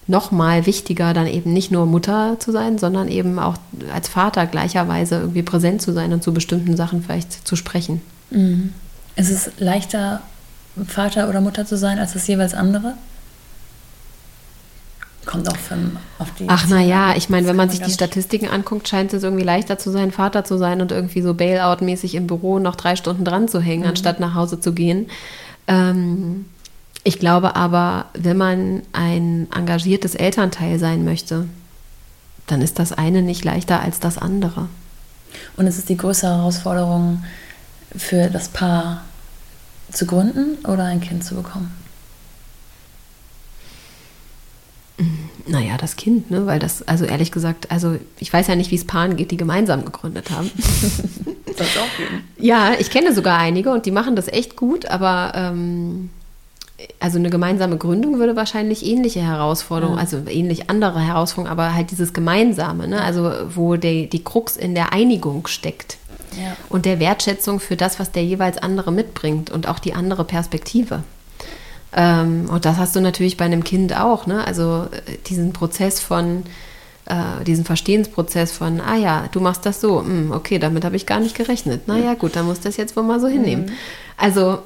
[0.06, 3.56] noch mal wichtiger, dann eben nicht nur Mutter zu sein, sondern eben auch
[3.92, 8.00] als Vater gleicherweise irgendwie präsent zu sein und zu bestimmten Sachen vielleicht zu sprechen.
[9.16, 10.20] Ist es leichter,
[10.86, 12.94] Vater oder Mutter zu sein, als das jeweils andere?
[15.24, 16.46] Kommt auch von, auf die.
[16.48, 19.78] Ach na ja, ich meine, wenn man sich die Statistiken anguckt, scheint es irgendwie leichter
[19.78, 23.46] zu sein, Vater zu sein und irgendwie so Bailout-mäßig im Büro noch drei Stunden dran
[23.46, 25.08] zu hängen, anstatt nach Hause zu gehen.
[25.68, 26.46] Ähm,
[27.04, 31.46] ich glaube aber, wenn man ein engagiertes Elternteil sein möchte,
[32.46, 34.68] dann ist das eine nicht leichter als das andere.
[35.56, 37.24] Und es ist die größere Herausforderung
[37.96, 39.04] für das Paar
[39.90, 41.72] zu gründen oder ein Kind zu bekommen.
[45.46, 46.46] Naja, das Kind, ne?
[46.46, 49.36] Weil das, also ehrlich gesagt, also ich weiß ja nicht, wie es Paaren geht, die
[49.36, 50.50] gemeinsam gegründet haben.
[51.54, 52.24] Es auch geben.
[52.38, 56.08] Ja, ich kenne sogar einige und die machen das echt gut, aber ähm,
[56.98, 62.12] also eine gemeinsame Gründung würde wahrscheinlich ähnliche Herausforderungen, also ähnlich andere Herausforderungen, aber halt dieses
[62.14, 63.02] Gemeinsame, ne?
[63.02, 65.98] also wo die, die Krux in der Einigung steckt
[66.42, 66.56] Ja.
[66.68, 71.02] und der Wertschätzung für das, was der jeweils andere mitbringt und auch die andere Perspektive.
[71.94, 74.46] Ähm, und das hast du natürlich bei einem Kind auch, ne?
[74.46, 76.44] Also äh, diesen Prozess von,
[77.06, 81.06] äh, diesen Verstehensprozess von, ah ja, du machst das so, hm, okay, damit habe ich
[81.06, 81.88] gar nicht gerechnet.
[81.88, 83.72] Naja, gut, dann muss das jetzt wohl mal so hinnehmen.
[84.16, 84.60] Also,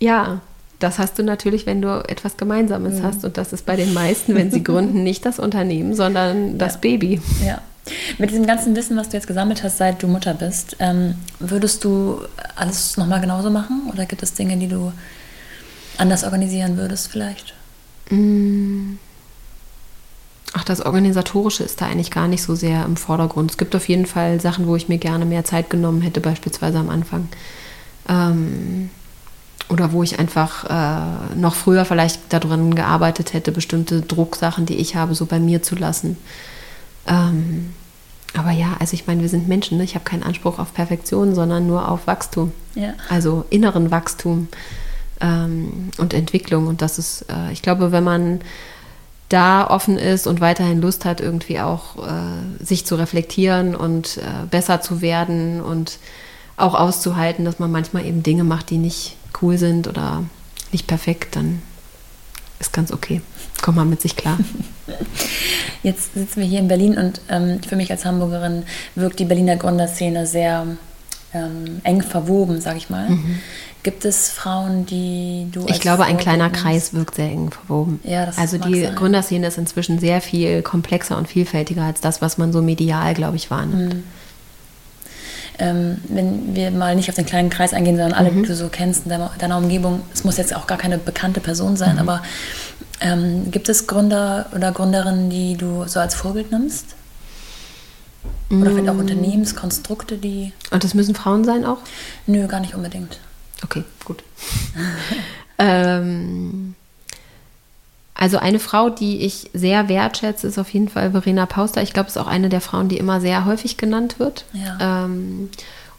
[0.00, 0.40] ja,
[0.78, 3.24] das hast du natürlich, wenn du etwas Gemeinsames hast.
[3.24, 6.80] Und das ist bei den meisten, wenn sie gründen, nicht das Unternehmen, sondern das Ja.
[6.80, 7.20] Baby.
[7.44, 7.60] Ja.
[8.18, 11.84] Mit diesem ganzen Wissen, was du jetzt gesammelt hast, seit du Mutter bist, ähm, würdest
[11.84, 12.20] du
[12.56, 13.90] alles nochmal genauso machen?
[13.92, 14.92] Oder gibt es Dinge, die du
[15.98, 17.54] anders organisieren würdest vielleicht?
[20.56, 23.50] Ach, das Organisatorische ist da eigentlich gar nicht so sehr im Vordergrund.
[23.50, 26.78] Es gibt auf jeden Fall Sachen, wo ich mir gerne mehr Zeit genommen hätte, beispielsweise
[26.78, 27.28] am Anfang.
[28.08, 28.90] Ähm,
[29.68, 34.94] oder wo ich einfach äh, noch früher vielleicht daran gearbeitet hätte, bestimmte Drucksachen, die ich
[34.94, 36.18] habe, so bei mir zu lassen.
[37.06, 37.72] Ähm,
[38.36, 39.84] aber ja, also ich meine, wir sind Menschen, ne?
[39.84, 42.52] ich habe keinen Anspruch auf Perfektion, sondern nur auf Wachstum.
[42.74, 42.94] Ja.
[43.08, 44.48] Also inneren Wachstum
[45.20, 46.66] ähm, und Entwicklung.
[46.66, 48.40] Und das ist, äh, ich glaube, wenn man
[49.28, 54.46] da offen ist und weiterhin Lust hat, irgendwie auch äh, sich zu reflektieren und äh,
[54.50, 55.98] besser zu werden und
[56.56, 60.22] auch auszuhalten, dass man manchmal eben Dinge macht, die nicht cool sind oder
[60.72, 61.62] nicht perfekt, dann
[62.60, 63.22] ist ganz okay.
[63.62, 64.38] Kommt man mit sich klar.
[65.82, 68.64] Jetzt sitzen wir hier in Berlin und ähm, für mich als Hamburgerin
[68.94, 70.66] wirkt die Berliner Gründerszene sehr
[71.34, 73.10] ähm, eng verwoben, sag ich mal.
[73.10, 73.40] Mhm.
[73.82, 75.66] Gibt es Frauen, die du.
[75.66, 78.00] Ich glaube, ein kleiner Kreis wirkt sehr eng verwoben.
[78.02, 78.94] Ja, das also die sein.
[78.94, 83.36] Gründerszene ist inzwischen sehr viel komplexer und vielfältiger als das, was man so medial, glaube
[83.36, 83.94] ich, wahrnimmt.
[83.94, 84.04] Mhm.
[85.58, 88.42] Ähm, wenn wir mal nicht auf den kleinen Kreis eingehen, sondern alle, mhm.
[88.42, 91.40] die du so kennst in deiner, deiner, Umgebung, es muss jetzt auch gar keine bekannte
[91.40, 92.00] Person sein, mhm.
[92.00, 92.22] aber
[93.00, 96.96] ähm, gibt es Gründer oder Gründerinnen, die du so als Vorbild nimmst?
[98.50, 99.00] Oder vielleicht auch mm.
[99.00, 100.52] Unternehmenskonstrukte, die.
[100.70, 101.78] Und das müssen Frauen sein auch?
[102.26, 103.18] Nö, gar nicht unbedingt.
[103.62, 104.22] Okay, gut.
[105.58, 106.74] ähm,
[108.14, 111.82] also eine Frau, die ich sehr wertschätze, ist auf jeden Fall Verena Pauster.
[111.82, 114.44] Ich glaube, es ist auch eine der Frauen, die immer sehr häufig genannt wird.
[114.52, 115.04] Ja.
[115.04, 115.50] Ähm,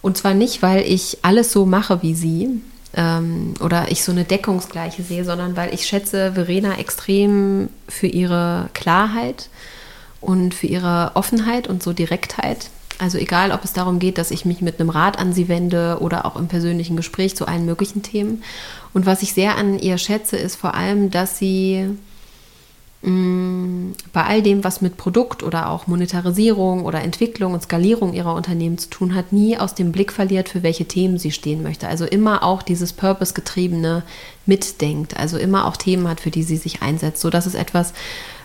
[0.02, 2.62] und zwar nicht, weil ich alles so mache wie sie
[2.96, 8.70] ähm, oder ich so eine Deckungsgleiche sehe, sondern weil ich schätze Verena extrem für ihre
[8.74, 9.50] Klarheit
[10.26, 12.70] und für ihre Offenheit und so Direktheit.
[12.98, 15.98] Also egal, ob es darum geht, dass ich mich mit einem Rat an sie wende
[16.00, 18.42] oder auch im persönlichen Gespräch zu allen möglichen Themen.
[18.94, 21.90] Und was ich sehr an ihr schätze, ist vor allem, dass sie
[23.02, 28.14] mh, mm, bei all dem, was mit Produkt oder auch Monetarisierung oder Entwicklung und Skalierung
[28.14, 31.64] ihrer Unternehmen zu tun hat, nie aus dem Blick verliert, für welche Themen sie stehen
[31.64, 31.90] möchte.
[31.90, 34.04] Also immer auch dieses Purpose-getriebene
[34.46, 35.18] mitdenkt.
[35.18, 37.22] Also immer auch Themen hat, für die sie sich einsetzt.
[37.22, 37.94] So, das ist etwas,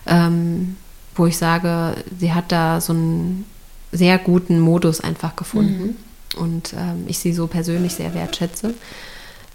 [0.07, 0.75] ähm,
[1.15, 3.45] wo ich sage, sie hat da so einen
[3.91, 5.97] sehr guten Modus einfach gefunden
[6.35, 6.41] mhm.
[6.41, 8.73] und ähm, ich sie so persönlich sehr wertschätze.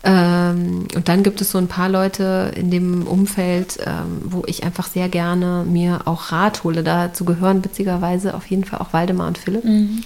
[0.05, 4.63] Ähm, und dann gibt es so ein paar Leute in dem Umfeld, ähm, wo ich
[4.63, 6.85] einfach sehr gerne mir auch Rat hole.
[6.85, 9.65] Dazu gehören witzigerweise auf jeden Fall auch Waldemar und Philipp.
[9.65, 10.05] Mhm.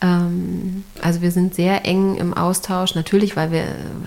[0.00, 3.64] Ähm, also wir sind sehr eng im Austausch, natürlich, weil wir,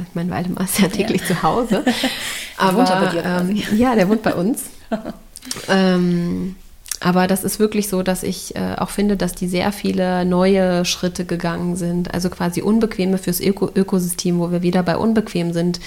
[0.08, 1.28] ich meine, Waldemar ist ja täglich ja.
[1.28, 1.84] zu Hause.
[2.58, 4.66] aber ähm, ja, der wohnt bei uns.
[5.68, 6.56] ähm,
[7.02, 10.86] aber das ist wirklich so, dass ich äh, auch finde, dass die sehr viele neue
[10.86, 12.14] Schritte gegangen sind.
[12.14, 15.80] Also quasi Unbequeme fürs Öko Ökosystem, wo wir wieder bei unbequem sind,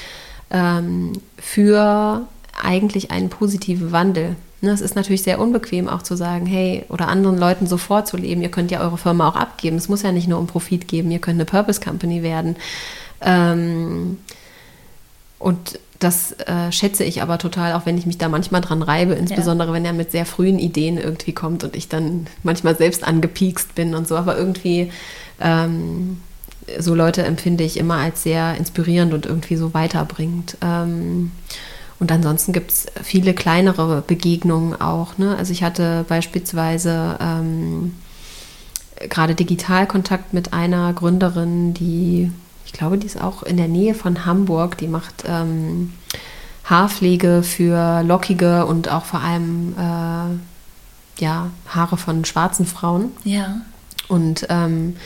[0.50, 2.26] ähm, für
[2.62, 4.36] eigentlich einen positiven Wandel.
[4.60, 8.42] Ne, es ist natürlich sehr unbequem auch zu sagen, hey, oder anderen Leuten so vorzuleben,
[8.42, 9.76] ihr könnt ja eure Firma auch abgeben.
[9.76, 12.56] Es muss ja nicht nur um Profit geben, ihr könnt eine Purpose Company werden.
[13.20, 14.18] Ähm,
[15.38, 19.14] und das äh, schätze ich aber total, auch wenn ich mich da manchmal dran reibe,
[19.14, 19.74] insbesondere ja.
[19.74, 23.94] wenn er mit sehr frühen Ideen irgendwie kommt und ich dann manchmal selbst angepiekst bin
[23.94, 24.16] und so.
[24.16, 24.92] Aber irgendwie
[25.40, 26.20] ähm,
[26.78, 30.56] so Leute empfinde ich immer als sehr inspirierend und irgendwie so weiterbringend.
[30.62, 31.32] Ähm,
[31.98, 35.18] und ansonsten gibt es viele kleinere Begegnungen auch.
[35.18, 35.36] Ne?
[35.36, 37.94] Also ich hatte beispielsweise ähm,
[39.08, 42.30] gerade Digitalkontakt mit einer Gründerin, die
[42.68, 44.76] ich glaube, die ist auch in der Nähe von Hamburg.
[44.76, 45.94] Die macht ähm,
[46.64, 53.12] Haarpflege für lockige und auch vor allem äh, ja, Haare von schwarzen Frauen.
[53.24, 53.62] Ja.
[54.08, 54.96] Und ähm,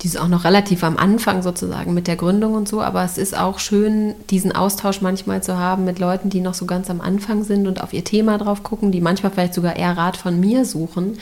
[0.00, 3.18] die ist auch noch relativ am Anfang sozusagen mit der Gründung und so, aber es
[3.18, 7.02] ist auch schön, diesen Austausch manchmal zu haben mit Leuten, die noch so ganz am
[7.02, 10.40] Anfang sind und auf ihr Thema drauf gucken, die manchmal vielleicht sogar eher Rat von
[10.40, 11.18] mir suchen.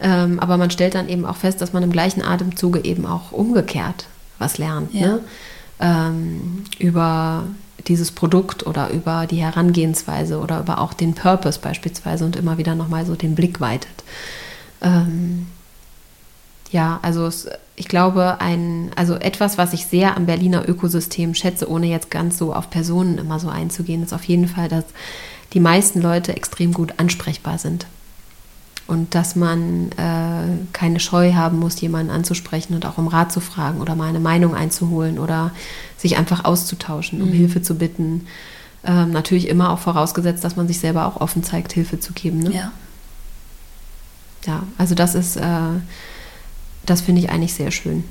[0.00, 3.32] Ähm, aber man stellt dann eben auch fest, dass man im gleichen Atemzuge eben auch
[3.32, 4.04] umgekehrt
[4.44, 4.92] was lernt.
[4.92, 5.06] Ja.
[5.06, 5.20] Ne?
[5.80, 7.44] Ähm, über
[7.88, 12.74] dieses Produkt oder über die Herangehensweise oder über auch den Purpose beispielsweise und immer wieder
[12.74, 14.04] nochmal so den Blick weitet.
[14.80, 15.46] Ähm,
[16.70, 21.68] ja, also es, ich glaube, ein, also etwas, was ich sehr am Berliner Ökosystem schätze,
[21.68, 24.84] ohne jetzt ganz so auf Personen immer so einzugehen, ist auf jeden Fall, dass
[25.52, 27.86] die meisten Leute extrem gut ansprechbar sind
[28.86, 33.40] und dass man äh, keine Scheu haben muss, jemanden anzusprechen und auch um Rat zu
[33.40, 35.52] fragen oder mal eine Meinung einzuholen oder
[35.96, 37.34] sich einfach auszutauschen, um mhm.
[37.34, 38.26] Hilfe zu bitten.
[38.84, 42.40] Ähm, natürlich immer auch vorausgesetzt, dass man sich selber auch offen zeigt, Hilfe zu geben.
[42.40, 42.54] Ne?
[42.54, 42.72] Ja.
[44.46, 45.58] Ja, also das ist, äh,
[46.84, 48.04] das finde ich eigentlich sehr schön.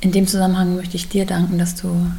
[0.00, 2.10] In dem Zusammenhang möchte ich dir danken, dass du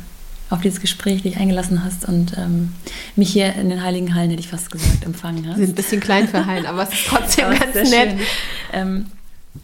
[0.50, 2.74] auf dieses Gespräch dich eingelassen hast und ähm,
[3.16, 5.58] mich hier in den Heiligen Hallen, hätte ich fast gesagt, empfangen hast.
[5.58, 8.16] Wir sind ein bisschen klein für Hallen, aber es ist trotzdem ganz nett.
[8.74, 9.06] Ähm,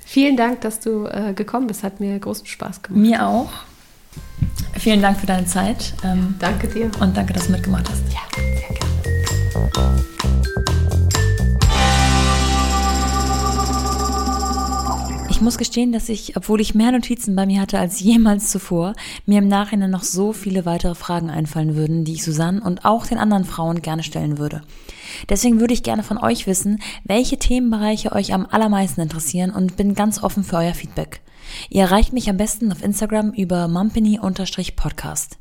[0.05, 1.83] Vielen Dank, dass du äh, gekommen bist.
[1.83, 3.01] Hat mir großen Spaß gemacht.
[3.01, 3.49] Mir auch.
[4.77, 5.93] Vielen Dank für deine Zeit.
[6.03, 6.91] Ähm, danke dir.
[6.99, 8.03] Und danke, dass du mitgemacht hast.
[8.13, 8.69] Ja, sehr
[9.73, 10.74] gerne.
[15.35, 18.93] Ich muss gestehen, dass ich, obwohl ich mehr Notizen bei mir hatte als jemals zuvor,
[19.25, 23.05] mir im Nachhinein noch so viele weitere Fragen einfallen würden, die ich Susanne und auch
[23.05, 24.61] den anderen Frauen gerne stellen würde.
[25.27, 29.93] Deswegen würde ich gerne von euch wissen, welche Themenbereiche euch am allermeisten interessieren und bin
[29.93, 31.19] ganz offen für euer Feedback.
[31.69, 35.37] Ihr erreicht mich am besten auf Instagram über mumpany-podcast.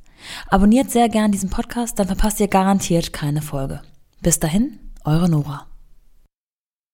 [0.49, 3.81] Abonniert sehr gern diesen Podcast, dann verpasst ihr garantiert keine Folge.
[4.21, 5.69] Bis dahin, eure Nora.